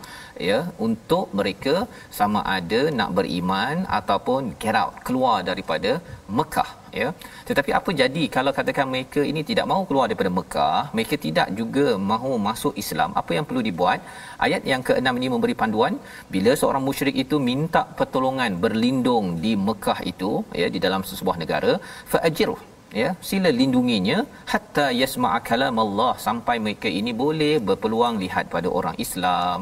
ya 0.50 0.60
untuk 0.88 1.26
mereka 1.40 1.76
sama 2.20 2.42
ada 2.58 2.82
nak 3.00 3.12
beriman 3.20 3.86
ataupun 4.00 4.54
get 4.64 4.78
out 4.84 4.94
keluar 5.08 5.38
daripada 5.52 5.92
Mekah 6.40 6.81
ya. 7.00 7.08
Tetapi 7.48 7.70
apa 7.78 7.90
jadi 8.00 8.24
kalau 8.36 8.52
katakan 8.58 8.86
mereka 8.94 9.20
ini 9.30 9.42
tidak 9.50 9.68
mahu 9.72 9.82
keluar 9.90 10.06
daripada 10.10 10.32
Mekah 10.38 10.80
mereka 10.96 11.16
tidak 11.26 11.48
juga 11.60 11.86
mahu 12.10 12.32
masuk 12.48 12.74
Islam? 12.82 13.12
Apa 13.22 13.32
yang 13.36 13.46
perlu 13.50 13.62
dibuat? 13.68 14.00
Ayat 14.46 14.64
yang 14.72 14.82
ke-6 14.88 15.14
ini 15.20 15.30
memberi 15.34 15.56
panduan 15.62 15.96
bila 16.34 16.54
seorang 16.62 16.84
musyrik 16.88 17.16
itu 17.24 17.38
minta 17.50 17.84
pertolongan 18.00 18.60
berlindung 18.66 19.26
di 19.46 19.54
Mekah 19.68 20.00
itu 20.12 20.32
ya 20.62 20.68
di 20.76 20.80
dalam 20.86 21.02
sebuah 21.20 21.38
negara 21.44 21.72
faajiruh 22.12 22.60
ya 23.00 23.08
sila 23.28 23.50
lindunginya 23.60 24.18
hatta 24.52 24.86
yasma'a 25.00 25.38
kalam 25.48 25.76
Allah 25.84 26.12
sampai 26.26 26.56
mereka 26.64 26.88
ini 27.00 27.12
boleh 27.22 27.54
berpeluang 27.68 28.16
lihat 28.24 28.46
pada 28.54 28.68
orang 28.78 28.96
Islam 29.04 29.58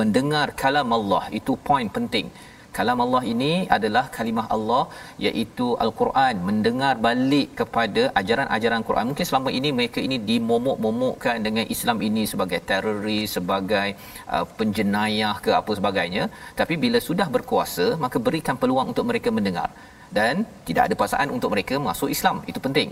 mendengar 0.00 0.46
kalam 0.62 0.90
Allah 0.98 1.24
itu 1.40 1.54
poin 1.68 1.88
penting 1.96 2.28
kalam 2.78 3.00
Allah 3.04 3.22
ini 3.32 3.52
adalah 3.76 4.04
kalimah 4.16 4.46
Allah 4.56 4.82
iaitu 5.26 5.66
al-Quran 5.84 6.34
mendengar 6.48 6.94
balik 7.06 7.48
kepada 7.60 8.02
ajaran-ajaran 8.20 8.84
Quran. 8.88 9.06
Mungkin 9.10 9.28
selama 9.30 9.52
ini 9.58 9.70
mereka 9.78 10.00
ini 10.06 10.18
dimomok-momokkan 10.30 11.38
dengan 11.46 11.66
Islam 11.76 12.00
ini 12.08 12.24
sebagai 12.32 12.60
teroris 12.70 13.36
sebagai 13.38 13.88
uh, 14.34 14.44
penjenayah 14.58 15.36
ke 15.46 15.52
apa 15.60 15.74
sebagainya. 15.80 16.24
Tapi 16.60 16.76
bila 16.84 17.00
sudah 17.08 17.28
berkuasa 17.36 17.86
maka 18.04 18.18
berikan 18.28 18.58
peluang 18.64 18.88
untuk 18.94 19.06
mereka 19.12 19.30
mendengar. 19.38 19.70
Dan 20.18 20.36
tidak 20.66 20.82
ada 20.88 20.94
paksaan 21.00 21.28
untuk 21.36 21.50
mereka 21.54 21.74
masuk 21.88 22.10
Islam. 22.16 22.36
Itu 22.50 22.60
penting. 22.66 22.90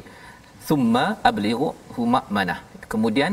Thumma 0.69 1.05
ablighu 1.29 1.69
huma 1.97 2.21
manah 2.37 2.61
kemudian 2.93 3.33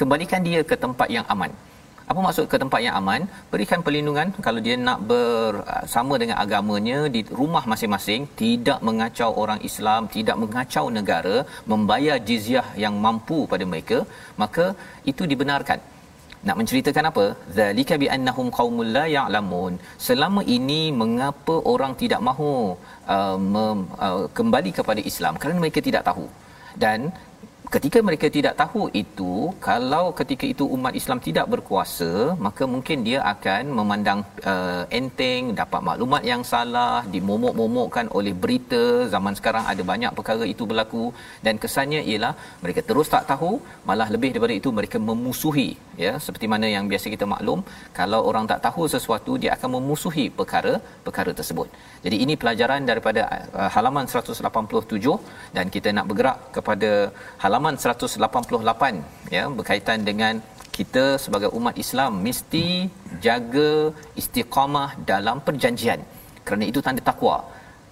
kembalikan 0.00 0.40
dia 0.48 0.60
ke 0.70 0.76
tempat 0.84 1.08
yang 1.16 1.26
aman 1.34 1.52
apa 2.10 2.20
maksud 2.26 2.44
ke 2.52 2.56
tempat 2.62 2.80
yang 2.84 2.94
aman? 3.00 3.22
Berikan 3.52 3.80
perlindungan 3.86 4.28
kalau 4.46 4.60
dia 4.66 4.76
nak 4.88 4.98
bersama 5.10 6.14
dengan 6.22 6.36
agamanya 6.44 6.98
di 7.16 7.20
rumah 7.40 7.62
masing-masing 7.72 8.22
tidak 8.40 8.78
mengacau 8.88 9.30
orang 9.42 9.60
Islam 9.68 10.08
tidak 10.16 10.36
mengacau 10.42 10.84
negara 10.98 11.36
membayar 11.72 12.16
jizyah 12.28 12.66
yang 12.84 12.96
mampu 13.06 13.38
pada 13.52 13.66
mereka 13.72 14.00
maka 14.42 14.66
itu 15.12 15.22
dibenarkan. 15.32 15.80
Nak 16.48 16.56
menceritakan 16.58 17.04
apa? 17.10 17.24
Zalika 17.56 17.94
bi 18.02 18.06
annahum 18.16 18.46
qaumul 18.58 18.92
la 18.96 19.06
ya'lamun. 19.16 19.72
Selama 20.06 20.42
ini 20.56 20.82
mengapa 21.02 21.56
orang 21.72 21.92
tidak 22.02 22.20
mahu 22.28 22.52
uh, 23.14 23.36
mem, 23.54 23.80
uh, 24.06 24.24
kembali 24.38 24.70
kepada 24.78 25.00
Islam? 25.10 25.36
Kerana 25.40 25.58
mereka 25.64 25.82
tidak 25.88 26.04
tahu. 26.08 26.26
Dan 26.84 27.12
ketika 27.74 27.98
mereka 28.06 28.26
tidak 28.36 28.54
tahu 28.60 28.82
itu 29.00 29.32
kalau 29.66 30.04
ketika 30.20 30.44
itu 30.52 30.64
umat 30.76 30.94
Islam 31.00 31.18
tidak 31.26 31.46
berkuasa 31.52 32.10
maka 32.46 32.64
mungkin 32.72 32.98
dia 33.08 33.18
akan 33.32 33.62
memandang 33.78 34.20
uh, 34.52 34.82
enteng 34.98 35.42
dapat 35.60 35.80
maklumat 35.88 36.22
yang 36.30 36.42
salah 36.52 36.96
dimomok-momokkan 37.14 38.06
oleh 38.18 38.34
berita. 38.42 38.82
Zaman 39.14 39.34
sekarang 39.38 39.64
ada 39.72 39.82
banyak 39.90 40.12
perkara 40.18 40.44
itu 40.54 40.64
berlaku. 40.70 41.04
Dan 41.46 41.54
kesannya 41.62 42.00
ialah 42.10 42.32
mereka 42.64 42.82
terus 42.88 43.08
tak 43.14 43.24
tahu 43.30 43.50
malah 43.90 44.08
lebih 44.14 44.30
daripada 44.34 44.54
itu 44.60 44.70
mereka 44.78 44.98
memusuhi 45.10 45.68
ya. 46.04 46.12
Seperti 46.26 46.48
mana 46.54 46.66
yang 46.74 46.86
biasa 46.92 47.06
kita 47.14 47.28
maklum 47.34 47.62
kalau 48.00 48.20
orang 48.30 48.46
tak 48.52 48.60
tahu 48.66 48.82
sesuatu 48.96 49.32
dia 49.44 49.52
akan 49.56 49.70
memusuhi 49.76 50.26
perkara 50.40 50.74
perkara 51.06 51.30
tersebut. 51.40 51.70
Jadi 52.04 52.16
ini 52.24 52.34
pelajaran 52.42 52.82
daripada 52.90 53.22
uh, 53.60 53.70
halaman 53.76 54.04
187 54.10 54.98
dan 55.56 55.66
kita 55.74 55.88
nak 55.96 56.06
bergerak 56.10 56.38
kepada 56.58 56.90
halaman 57.44 57.59
188 57.64 59.34
ya 59.36 59.42
berkaitan 59.58 59.98
dengan 60.08 60.34
kita 60.76 61.04
sebagai 61.24 61.50
umat 61.58 61.74
Islam 61.84 62.12
mesti 62.26 62.66
jaga 63.26 63.70
istiqamah 64.20 64.88
dalam 65.10 65.36
perjanjian. 65.46 66.00
Kerana 66.46 66.64
itu 66.70 66.80
tanda 66.86 67.02
takwa. 67.10 67.36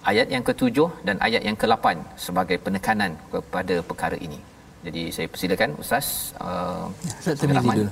Ayat 0.09 0.27
yang 0.33 0.43
ketujuh 0.49 0.89
dan 1.07 1.15
ayat 1.27 1.41
yang 1.47 1.57
ke-8 1.61 1.85
sebagai 2.25 2.57
penekanan 2.65 3.11
kepada 3.33 3.75
perkara 3.89 4.17
ini. 4.27 4.39
Jadi 4.85 5.01
saya 5.15 5.27
persilakan 5.33 5.69
ustaz 5.83 6.07
uh, 6.39 6.87
Ustaz 7.19 7.35
Tirmizi 7.41 7.69
dulu. 7.77 7.91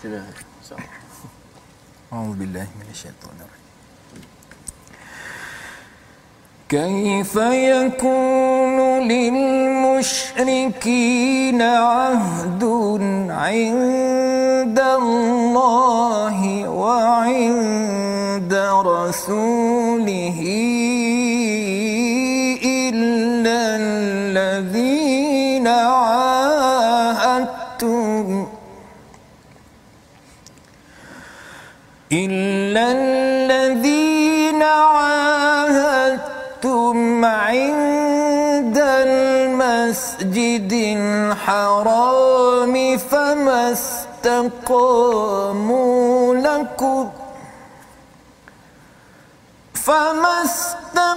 Sila. 0.00 0.20
Auzubillahi 2.14 2.70
minasyaitonir 2.80 3.67
كيف 6.68 7.36
يكون 7.36 9.08
للمشركين 9.08 10.42
عهد 11.62 12.64
عند 13.30 14.78
الله 14.78 16.68
وعند 16.68 18.54
رسوله؟ 18.86 20.38
الحرام 41.32 42.98
فما 42.98 43.72
استقاموا 43.72 45.14
لكم 46.34 47.08
فما 49.74 50.42
استقاموا 50.44 51.16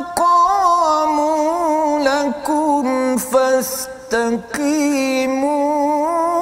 لكم 1.99 3.18
فاستقيموا 3.18 4.51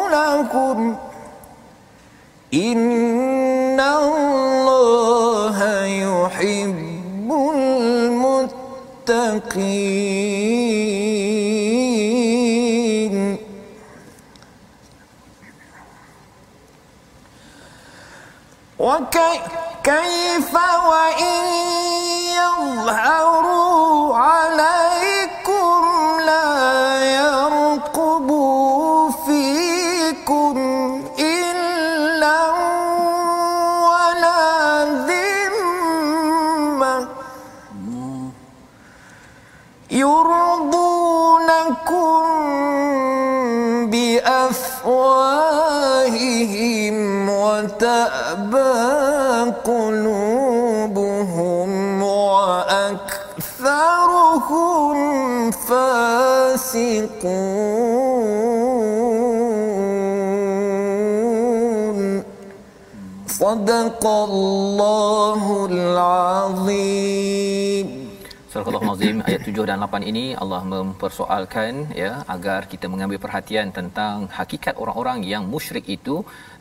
لكم 0.10 0.96
إن 2.54 3.80
الله 3.80 5.60
يحب 5.86 7.32
المتقين 9.10 10.09
وكيف 18.80 20.54
وإن 20.86 21.44
يظهروا 22.40 24.18
عليكم 24.18 25.86
لا 26.26 27.04
يرقبوا 27.16 29.12
فيكم 29.12 29.49
صدق 63.39 64.03
الله 64.31 65.43
العظيم 65.71 67.35
Surah 68.55 68.71
Al-Azim 68.71 69.17
ayat 69.29 69.41
7 69.51 69.69
dan 69.69 69.79
8 69.85 70.11
ini 70.11 70.25
Allah 70.43 70.61
mempersoalkan 70.73 71.73
ya 72.03 72.11
agar 72.35 72.61
kita 72.73 72.87
mengambil 72.93 73.19
perhatian 73.25 73.69
tentang 73.79 74.17
hakikat 74.37 74.75
orang-orang 74.83 75.19
yang 75.33 75.43
musyrik 75.55 75.87
itu 75.97 76.17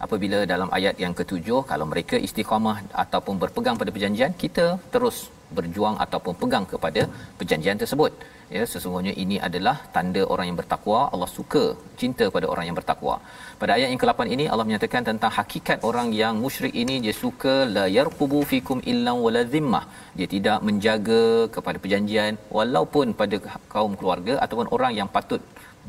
apabila 0.05 0.39
dalam 0.53 0.69
ayat 0.77 0.95
yang 1.03 1.13
ketujuh 1.19 1.59
kalau 1.71 1.85
mereka 1.91 2.17
istiqamah 2.27 2.77
ataupun 3.03 3.35
berpegang 3.43 3.77
pada 3.81 3.93
perjanjian 3.95 4.33
kita 4.43 4.67
terus 4.95 5.17
berjuang 5.56 5.96
ataupun 6.04 6.34
pegang 6.40 6.66
kepada 6.72 7.02
perjanjian 7.38 7.78
tersebut. 7.82 8.12
Ya 8.54 8.62
sesungguhnya 8.72 9.12
ini 9.22 9.36
adalah 9.46 9.74
tanda 9.94 10.22
orang 10.32 10.46
yang 10.48 10.58
bertakwa. 10.60 11.00
Allah 11.14 11.28
suka 11.38 11.64
cinta 12.00 12.26
pada 12.36 12.46
orang 12.52 12.64
yang 12.68 12.76
bertakwa. 12.80 13.14
Pada 13.60 13.72
ayat 13.76 13.88
yang 13.92 14.00
ke-8 14.02 14.20
ini 14.34 14.44
Allah 14.52 14.66
menyatakan 14.68 15.04
tentang 15.10 15.32
hakikat 15.38 15.78
orang 15.88 16.08
yang 16.20 16.34
musyrik 16.44 16.74
ini 16.82 16.96
dia 17.04 17.14
suka 17.24 17.54
la 17.76 17.84
yarqubu 17.96 18.40
fikum 18.52 18.80
illa 18.92 19.14
wala 19.24 19.42
zimmah 19.54 19.84
dia 20.18 20.28
tidak 20.34 20.58
menjaga 20.68 21.22
kepada 21.56 21.78
perjanjian 21.84 22.34
walaupun 22.58 23.06
pada 23.20 23.38
kaum 23.74 23.92
keluarga 24.00 24.36
ataupun 24.46 24.68
orang 24.78 24.94
yang 25.00 25.10
patut 25.16 25.42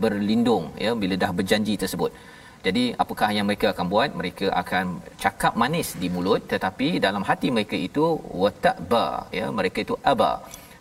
berlindung 0.04 0.66
ya 0.86 0.92
bila 1.02 1.16
dah 1.24 1.32
berjanji 1.40 1.74
tersebut 1.84 2.12
jadi 2.68 2.84
apakah 3.04 3.30
yang 3.38 3.46
mereka 3.50 3.68
akan 3.74 3.86
buat 3.94 4.10
mereka 4.22 4.48
akan 4.62 4.86
cakap 5.24 5.54
manis 5.62 5.90
di 6.02 6.08
mulut 6.16 6.42
tetapi 6.54 6.88
dalam 7.06 7.26
hati 7.30 7.50
mereka 7.58 7.78
itu 7.90 8.06
wataba 8.44 9.06
ya 9.40 9.46
mereka 9.60 9.80
itu 9.86 9.98
aba 10.14 10.32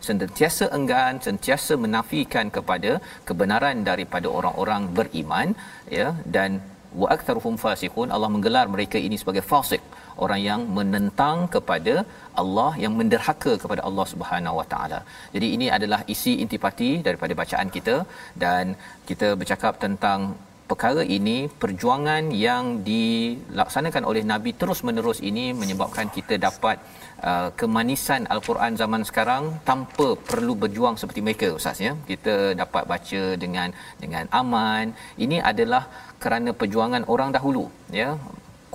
sentiasa 0.07 0.65
enggan 0.77 1.15
sentiasa 1.27 1.73
menafikan 1.85 2.47
kepada 2.57 2.91
kebenaran 3.29 3.77
daripada 3.89 4.27
orang-orang 4.39 4.83
beriman 4.97 5.47
ya 5.99 6.09
dan 6.35 6.51
wa 7.01 7.07
aktsaruhum 7.15 7.55
fasiqun 7.63 8.13
Allah 8.15 8.29
menggelar 8.35 8.65
mereka 8.75 8.97
ini 9.07 9.17
sebagai 9.21 9.43
fasik 9.51 9.81
orang 10.25 10.41
yang 10.49 10.61
menentang 10.77 11.39
kepada 11.55 11.95
Allah 12.41 12.71
yang 12.83 12.93
menderhaka 12.99 13.53
kepada 13.63 13.81
Allah 13.89 14.05
Subhanahu 14.13 14.59
Wa 14.59 14.67
Taala. 14.73 14.99
Jadi 15.35 15.47
ini 15.55 15.67
adalah 15.77 16.01
isi 16.13 16.33
intipati 16.43 16.91
daripada 17.07 17.35
bacaan 17.41 17.69
kita 17.75 17.95
dan 18.43 18.75
kita 19.09 19.29
bercakap 19.41 19.75
tentang 19.85 20.19
perkara 20.69 21.01
ini 21.17 21.37
perjuangan 21.61 22.23
yang 22.45 22.65
dilaksanakan 22.89 24.03
oleh 24.09 24.23
nabi 24.31 24.51
terus 24.61 24.79
menerus 24.87 25.19
ini 25.29 25.45
menyebabkan 25.61 26.07
kita 26.17 26.35
dapat 26.47 26.77
uh, 27.29 27.49
kemanisan 27.59 28.29
al-Quran 28.33 28.77
zaman 28.81 29.03
sekarang 29.09 29.43
tanpa 29.69 30.07
perlu 30.29 30.53
berjuang 30.63 30.95
seperti 31.01 31.21
mereka 31.25 31.47
ustaz 31.59 31.79
ya. 31.87 31.93
Kita 32.11 32.35
dapat 32.61 32.83
baca 32.91 33.21
dengan 33.43 33.69
dengan 34.03 34.25
aman. 34.41 34.85
Ini 35.25 35.39
adalah 35.51 35.83
kerana 36.23 36.53
perjuangan 36.61 37.05
orang 37.13 37.31
dahulu 37.37 37.65
ya. 38.01 38.09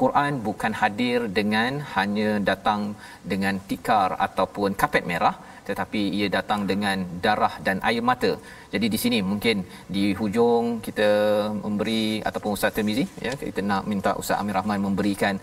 Quran 0.01 0.33
bukan 0.47 0.73
hadir 0.81 1.19
dengan 1.39 1.73
hanya 1.95 2.31
datang 2.51 2.81
dengan 3.33 3.55
tikar 3.69 4.11
ataupun 4.27 4.71
kapet 4.81 5.05
merah 5.11 5.37
tetapi 5.69 6.01
ia 6.19 6.27
datang 6.37 6.61
dengan 6.71 6.97
darah 7.25 7.55
dan 7.67 7.77
air 7.89 8.03
mata. 8.11 8.31
Jadi 8.75 8.87
di 8.95 8.99
sini 9.03 9.19
mungkin 9.31 9.57
di 9.95 10.05
hujung 10.21 10.65
kita 10.87 11.09
memberi 11.65 12.05
ataupun 12.29 12.51
Ustaz 12.57 12.75
Tirmizi 12.77 13.05
ya 13.27 13.33
kita 13.41 13.61
nak 13.71 13.83
minta 13.93 14.11
Ustaz 14.21 14.41
Amir 14.41 14.57
Rahman 14.59 14.81
memberikan 14.87 15.35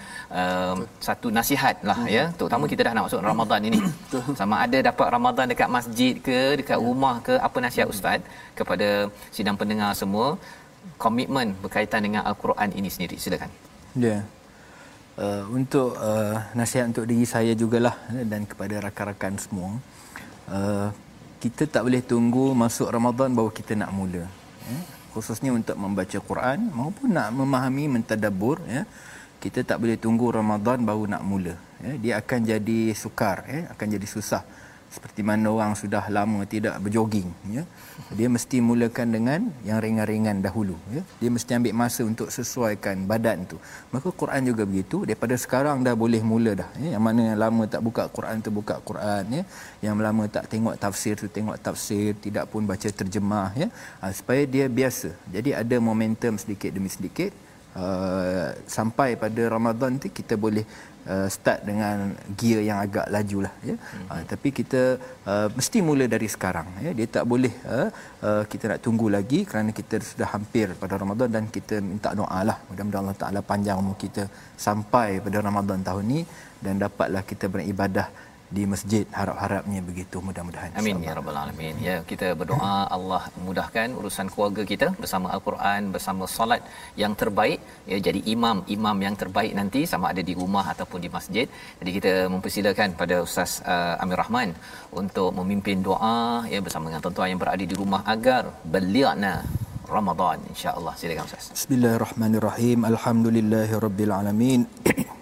um, 0.41 0.77
satu 1.07 1.27
nasihat 1.37 1.75
lah 1.89 1.99
hmm. 2.01 2.11
ya 2.17 2.23
terutama 2.37 2.65
kita 2.73 2.81
dah 2.87 2.93
nak 2.97 3.05
masuk 3.07 3.21
Ramadan 3.31 3.61
ini. 3.69 3.79
Sama 4.39 4.55
ada 4.65 4.77
dapat 4.89 5.07
Ramadan 5.17 5.45
dekat 5.53 5.69
masjid 5.77 6.13
ke 6.27 6.37
dekat 6.61 6.77
ya. 6.79 6.83
rumah 6.87 7.15
ke 7.27 7.33
apa 7.47 7.57
nasihat 7.65 7.87
Ustaz 7.93 8.19
kepada 8.59 8.89
sidang 9.37 9.57
pendengar 9.61 9.91
semua 10.01 10.27
komitmen 11.03 11.47
berkaitan 11.63 12.01
dengan 12.05 12.21
al-Quran 12.29 12.69
ini 12.79 12.89
sendiri. 12.93 13.17
Silakan. 13.23 13.49
Ya. 13.97 14.09
Yeah. 14.09 14.21
Uh, 15.21 15.43
untuk 15.57 15.89
uh, 16.09 16.39
nasihat 16.57 16.85
untuk 16.91 17.05
diri 17.09 17.27
saya 17.27 17.51
jugalah 17.61 17.93
dan 18.31 18.47
kepada 18.51 18.79
rakan-rakan 18.85 19.35
semua 19.43 19.69
uh, 19.75 19.90
kita 21.41 21.63
tak 21.65 21.81
boleh 21.87 22.03
tunggu 22.05 22.53
masuk 22.53 22.91
Ramadan 22.91 23.33
baru 23.33 23.49
kita 23.49 23.73
nak 23.73 23.89
mula 23.95 24.27
ya? 24.67 24.79
khususnya 25.11 25.51
untuk 25.51 25.75
membaca 25.75 26.17
Quran 26.23 26.71
maupun 26.71 27.11
nak 27.11 27.35
memahami 27.35 27.99
mentadabbur 27.99 28.63
ya. 28.67 28.87
Kita 29.41 29.65
tak 29.65 29.81
boleh 29.81 29.97
tunggu 29.97 30.29
Ramadan 30.29 30.85
baru 30.85 31.09
nak 31.09 31.23
mula 31.25 31.57
ya. 31.83 31.93
Dia 31.99 32.13
akan 32.21 32.39
jadi 32.47 32.93
sukar 32.95 33.43
ya. 33.49 33.73
Akan 33.73 33.91
jadi 33.91 34.07
susah 34.07 34.45
seperti 34.91 35.23
mana 35.23 35.47
orang 35.47 35.71
sudah 35.71 36.03
lama 36.11 36.43
tidak 36.43 36.75
berjoging 36.83 37.31
ya. 37.47 37.63
Dia 38.11 38.27
mesti 38.27 38.59
mulakan 38.59 39.07
dengan 39.15 39.39
yang 39.63 39.79
ringan-ringan 39.79 40.43
dahulu 40.43 40.75
ya. 40.91 41.01
Dia 41.23 41.29
mesti 41.31 41.51
ambil 41.55 41.73
masa 41.81 42.03
untuk 42.03 42.27
sesuaikan 42.27 43.07
badan 43.07 43.47
tu. 43.47 43.55
Maka 43.95 44.11
Quran 44.11 44.51
juga 44.51 44.67
begitu. 44.67 45.07
Daripada 45.07 45.39
sekarang 45.39 45.79
dah 45.87 45.95
boleh 45.95 46.19
mula 46.19 46.51
dah 46.59 46.69
ya. 46.75 46.99
Yang 46.99 47.03
mana 47.07 47.21
yang 47.31 47.39
lama 47.39 47.63
tak 47.71 47.81
buka 47.87 48.03
Quran 48.11 48.43
tu 48.43 48.51
buka 48.51 48.83
Quran 48.83 49.23
ya. 49.31 49.43
Yang 49.79 49.95
lama 50.03 50.23
tak 50.27 50.45
tengok 50.51 50.75
tafsir 50.75 51.15
tu 51.15 51.31
tengok 51.31 51.55
tafsir 51.63 52.11
tidak 52.19 52.51
pun 52.51 52.67
baca 52.67 52.87
terjemah 52.91 53.55
ya. 53.55 53.71
Ha, 54.03 54.11
supaya 54.11 54.43
dia 54.43 54.67
biasa. 54.67 55.15
Jadi 55.31 55.55
ada 55.55 55.75
momentum 55.79 56.35
sedikit 56.35 56.67
demi 56.75 56.91
sedikit 56.91 57.31
uh, 57.77 58.49
sampai 58.77 59.15
pada 59.23 59.41
Ramadan 59.55 59.99
tu 60.01 60.07
kita 60.19 60.35
boleh 60.35 60.65
uh, 61.07 61.27
start 61.35 61.59
dengan 61.69 62.15
gear 62.39 62.61
yang 62.69 62.79
agak 62.85 63.07
laju 63.15 63.37
lah 63.45 63.53
ya. 63.69 63.75
Hmm. 63.75 64.07
uh, 64.11 64.23
tapi 64.31 64.49
kita 64.59 64.81
uh, 65.31 65.47
mesti 65.57 65.79
mula 65.87 66.05
dari 66.15 66.27
sekarang 66.35 66.67
ya. 66.85 66.91
Dia 66.97 67.07
tak 67.17 67.25
boleh 67.31 67.53
uh, 67.75 67.89
uh, 68.27 68.43
kita 68.51 68.63
nak 68.71 68.79
tunggu 68.85 69.07
lagi 69.17 69.39
kerana 69.49 69.71
kita 69.79 70.01
sudah 70.11 70.29
hampir 70.35 70.67
pada 70.81 70.93
Ramadan 71.03 71.29
dan 71.35 71.43
kita 71.57 71.77
minta 71.91 72.11
doa 72.21 72.39
lah 72.49 72.57
mudah-mudahan 72.69 73.03
Allah 73.05 73.19
Taala 73.23 73.39
panjang 73.51 73.79
umur 73.83 73.97
kita 74.05 74.25
sampai 74.67 75.09
pada 75.25 75.37
Ramadan 75.47 75.79
tahun 75.89 76.05
ni 76.13 76.21
dan 76.61 76.77
dapatlah 76.77 77.23
kita 77.31 77.45
beribadah 77.49 78.07
di 78.55 78.63
masjid 78.73 79.05
harap-harapnya 79.19 79.79
begitu 79.89 80.17
mudah-mudahan 80.27 80.71
amin 80.79 80.97
ya 81.07 81.11
rabbal 81.17 81.37
alamin. 81.41 81.75
Ya 81.87 81.95
kita 82.09 82.27
berdoa 82.39 82.73
Allah 82.95 83.21
mudahkan 83.47 83.87
urusan 83.99 84.27
keluarga 84.33 84.63
kita 84.71 84.87
bersama 85.01 85.27
al-Quran 85.35 85.81
bersama 85.95 86.23
solat 86.35 86.61
yang 87.01 87.13
terbaik. 87.21 87.59
Ya 87.91 87.97
jadi 88.07 88.19
imam 88.33 88.57
imam 88.75 88.97
yang 89.05 89.15
terbaik 89.21 89.53
nanti 89.59 89.81
sama 89.93 90.05
ada 90.11 90.23
di 90.29 90.35
rumah 90.41 90.65
ataupun 90.73 90.99
di 91.05 91.09
masjid. 91.17 91.47
Jadi 91.79 91.91
kita 91.97 92.13
mempersilakan 92.33 92.89
pada 93.01 93.17
ustaz 93.27 93.53
uh, 93.73 94.03
Amir 94.03 94.19
Rahman 94.23 94.51
untuk 95.01 95.29
memimpin 95.39 95.79
doa 95.89 96.17
ya 96.53 96.61
bersama 96.65 96.85
dengan 96.89 97.03
tuan-tuan 97.05 97.31
yang 97.33 97.41
berada 97.43 97.65
di 97.73 97.77
rumah 97.81 98.01
agar 98.15 98.43
beliana 98.75 99.35
Ramadan 99.95 100.39
insya-Allah. 100.51 100.93
Silakan 100.99 101.25
ustaz. 101.29 101.47
Bismillahirrahmanirrahim. 101.57 102.79
Alhamdulillahirabbil 102.91 104.13
alamin 104.19 104.63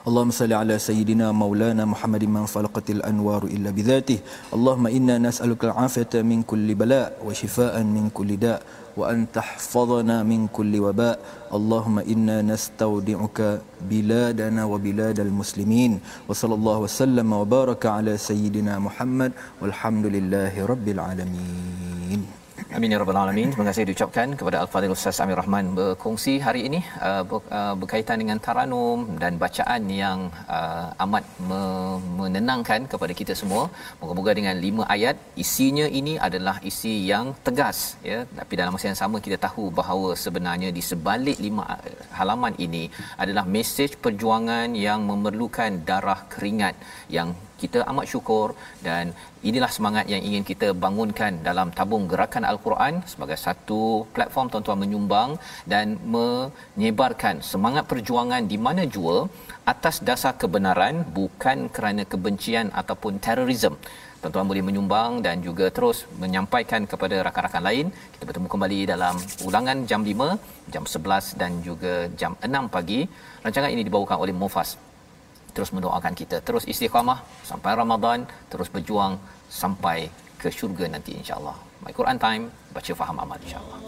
اللهم 0.00 0.30
صل 0.32 0.52
على 0.52 0.78
سيدنا 0.80 1.28
مولانا 1.32 1.84
محمد 1.84 2.24
من 2.24 2.48
فلقت 2.48 2.90
الأنوار 2.90 3.44
إلا 3.44 3.70
بذاته 3.70 4.18
اللهم 4.56 4.86
إنا 4.86 5.18
نسألك 5.20 5.60
العافية 5.64 6.24
من 6.24 6.40
كل 6.42 6.72
بلاء 6.74 7.20
وشفاء 7.26 7.84
من 7.84 8.08
كل 8.08 8.36
داء 8.40 8.62
وأن 8.96 9.28
تحفظنا 9.32 10.22
من 10.24 10.48
كل 10.48 10.72
وباء 10.80 11.18
اللهم 11.54 11.98
إنا 11.98 12.42
نستودعك 12.42 13.60
بلادنا 13.90 14.64
وبلاد 14.64 15.20
المسلمين 15.20 16.00
وصلى 16.28 16.54
الله 16.54 16.78
وسلم 16.78 17.28
وبارك 17.32 17.86
على 17.86 18.16
سيدنا 18.16 18.78
محمد 18.78 19.32
والحمد 19.60 20.06
لله 20.06 20.54
رب 20.66 20.86
العالمين 20.88 22.39
Amin 22.76 22.92
ya 22.92 22.98
rabbal 23.00 23.18
alamin. 23.20 23.48
Terima 23.52 23.66
kasih 23.68 23.82
diucapkan 23.88 24.28
kepada 24.38 24.56
Al-Fadhil 24.62 24.92
Ustaz 24.96 25.16
Amir 25.22 25.36
Rahman 25.40 25.66
berkongsi 25.78 26.34
hari 26.46 26.60
ini 26.68 26.80
uh, 27.08 27.22
uh, 27.58 27.74
berkaitan 27.80 28.20
dengan 28.22 28.38
taranum 28.46 28.98
dan 29.22 29.32
bacaan 29.42 29.82
yang 30.02 30.18
uh, 30.56 31.02
amat 31.04 31.24
me- 31.48 32.00
menenangkan 32.20 32.84
kepada 32.92 33.12
kita 33.20 33.34
semua. 33.40 33.62
Moga-moga 34.00 34.34
dengan 34.38 34.56
lima 34.66 34.84
ayat 34.96 35.16
isinya 35.44 35.86
ini 36.00 36.14
adalah 36.28 36.56
isi 36.70 36.94
yang 37.12 37.32
tegas 37.48 37.78
ya. 38.10 38.18
Tapi 38.40 38.52
dalam 38.60 38.74
masa 38.76 38.88
yang 38.92 39.00
sama 39.02 39.18
kita 39.26 39.38
tahu 39.46 39.66
bahawa 39.80 40.10
sebenarnya 40.24 40.70
di 40.78 40.84
sebalik 40.90 41.40
lima 41.46 41.64
halaman 42.20 42.56
ini 42.66 42.84
adalah 43.22 43.46
mesej 43.56 43.96
perjuangan 44.04 44.76
yang 44.86 45.00
memerlukan 45.10 45.80
darah 45.90 46.20
keringat 46.34 46.76
yang 47.18 47.30
kita 47.62 47.78
amat 47.90 48.06
syukur 48.12 48.46
dan 48.86 49.04
inilah 49.48 49.70
semangat 49.76 50.06
yang 50.12 50.22
ingin 50.28 50.44
kita 50.50 50.68
bangunkan 50.84 51.32
dalam 51.48 51.68
tabung 51.78 52.04
gerakan 52.12 52.44
al-Quran 52.50 52.94
sebagai 53.12 53.38
satu 53.46 53.80
platform 54.16 54.48
tuan-tuan 54.52 54.80
menyumbang 54.84 55.30
dan 55.72 55.86
menyebarkan 56.16 57.44
semangat 57.52 57.84
perjuangan 57.92 58.44
di 58.52 58.58
mana 58.66 58.84
jua 58.94 59.16
atas 59.72 59.98
dasar 60.08 60.34
kebenaran 60.42 60.94
bukan 61.18 61.58
kerana 61.74 62.04
kebencian 62.12 62.68
ataupun 62.80 63.22
terorisme 63.26 63.76
tuan-tuan 64.20 64.48
boleh 64.50 64.62
menyumbang 64.68 65.10
dan 65.26 65.40
juga 65.46 65.66
terus 65.76 66.04
menyampaikan 66.22 66.84
kepada 66.84 67.16
rakan-rakan 67.26 67.64
lain. 67.68 67.86
Kita 68.12 68.24
bertemu 68.28 68.48
kembali 68.52 68.80
dalam 68.92 69.16
ulangan 69.48 69.88
jam 69.90 70.04
5 70.04 70.36
jam 70.74 70.84
11 70.84 71.40
dan 71.40 71.50
juga 71.64 71.94
jam 72.20 72.36
6 72.44 72.68
pagi. 72.74 73.00
Rancangan 73.44 73.72
ini 73.72 73.82
dibawakan 73.88 74.20
oleh 74.20 74.36
Mufas 74.36 74.89
terus 75.50 75.70
mendoakan 75.76 76.14
kita 76.14 76.42
terus 76.46 76.64
istiqamah 76.64 77.18
sampai 77.44 77.74
Ramadan 77.76 78.26
terus 78.50 78.70
berjuang 78.70 79.18
sampai 79.50 80.08
ke 80.40 80.48
syurga 80.48 80.88
nanti 80.88 81.12
insya-Allah. 81.12 81.52
My 81.84 81.92
Quran 81.92 82.16
Time 82.16 82.44
baca 82.72 82.92
faham 82.96 83.16
amal 83.20 83.36
insya-Allah. 83.44 83.78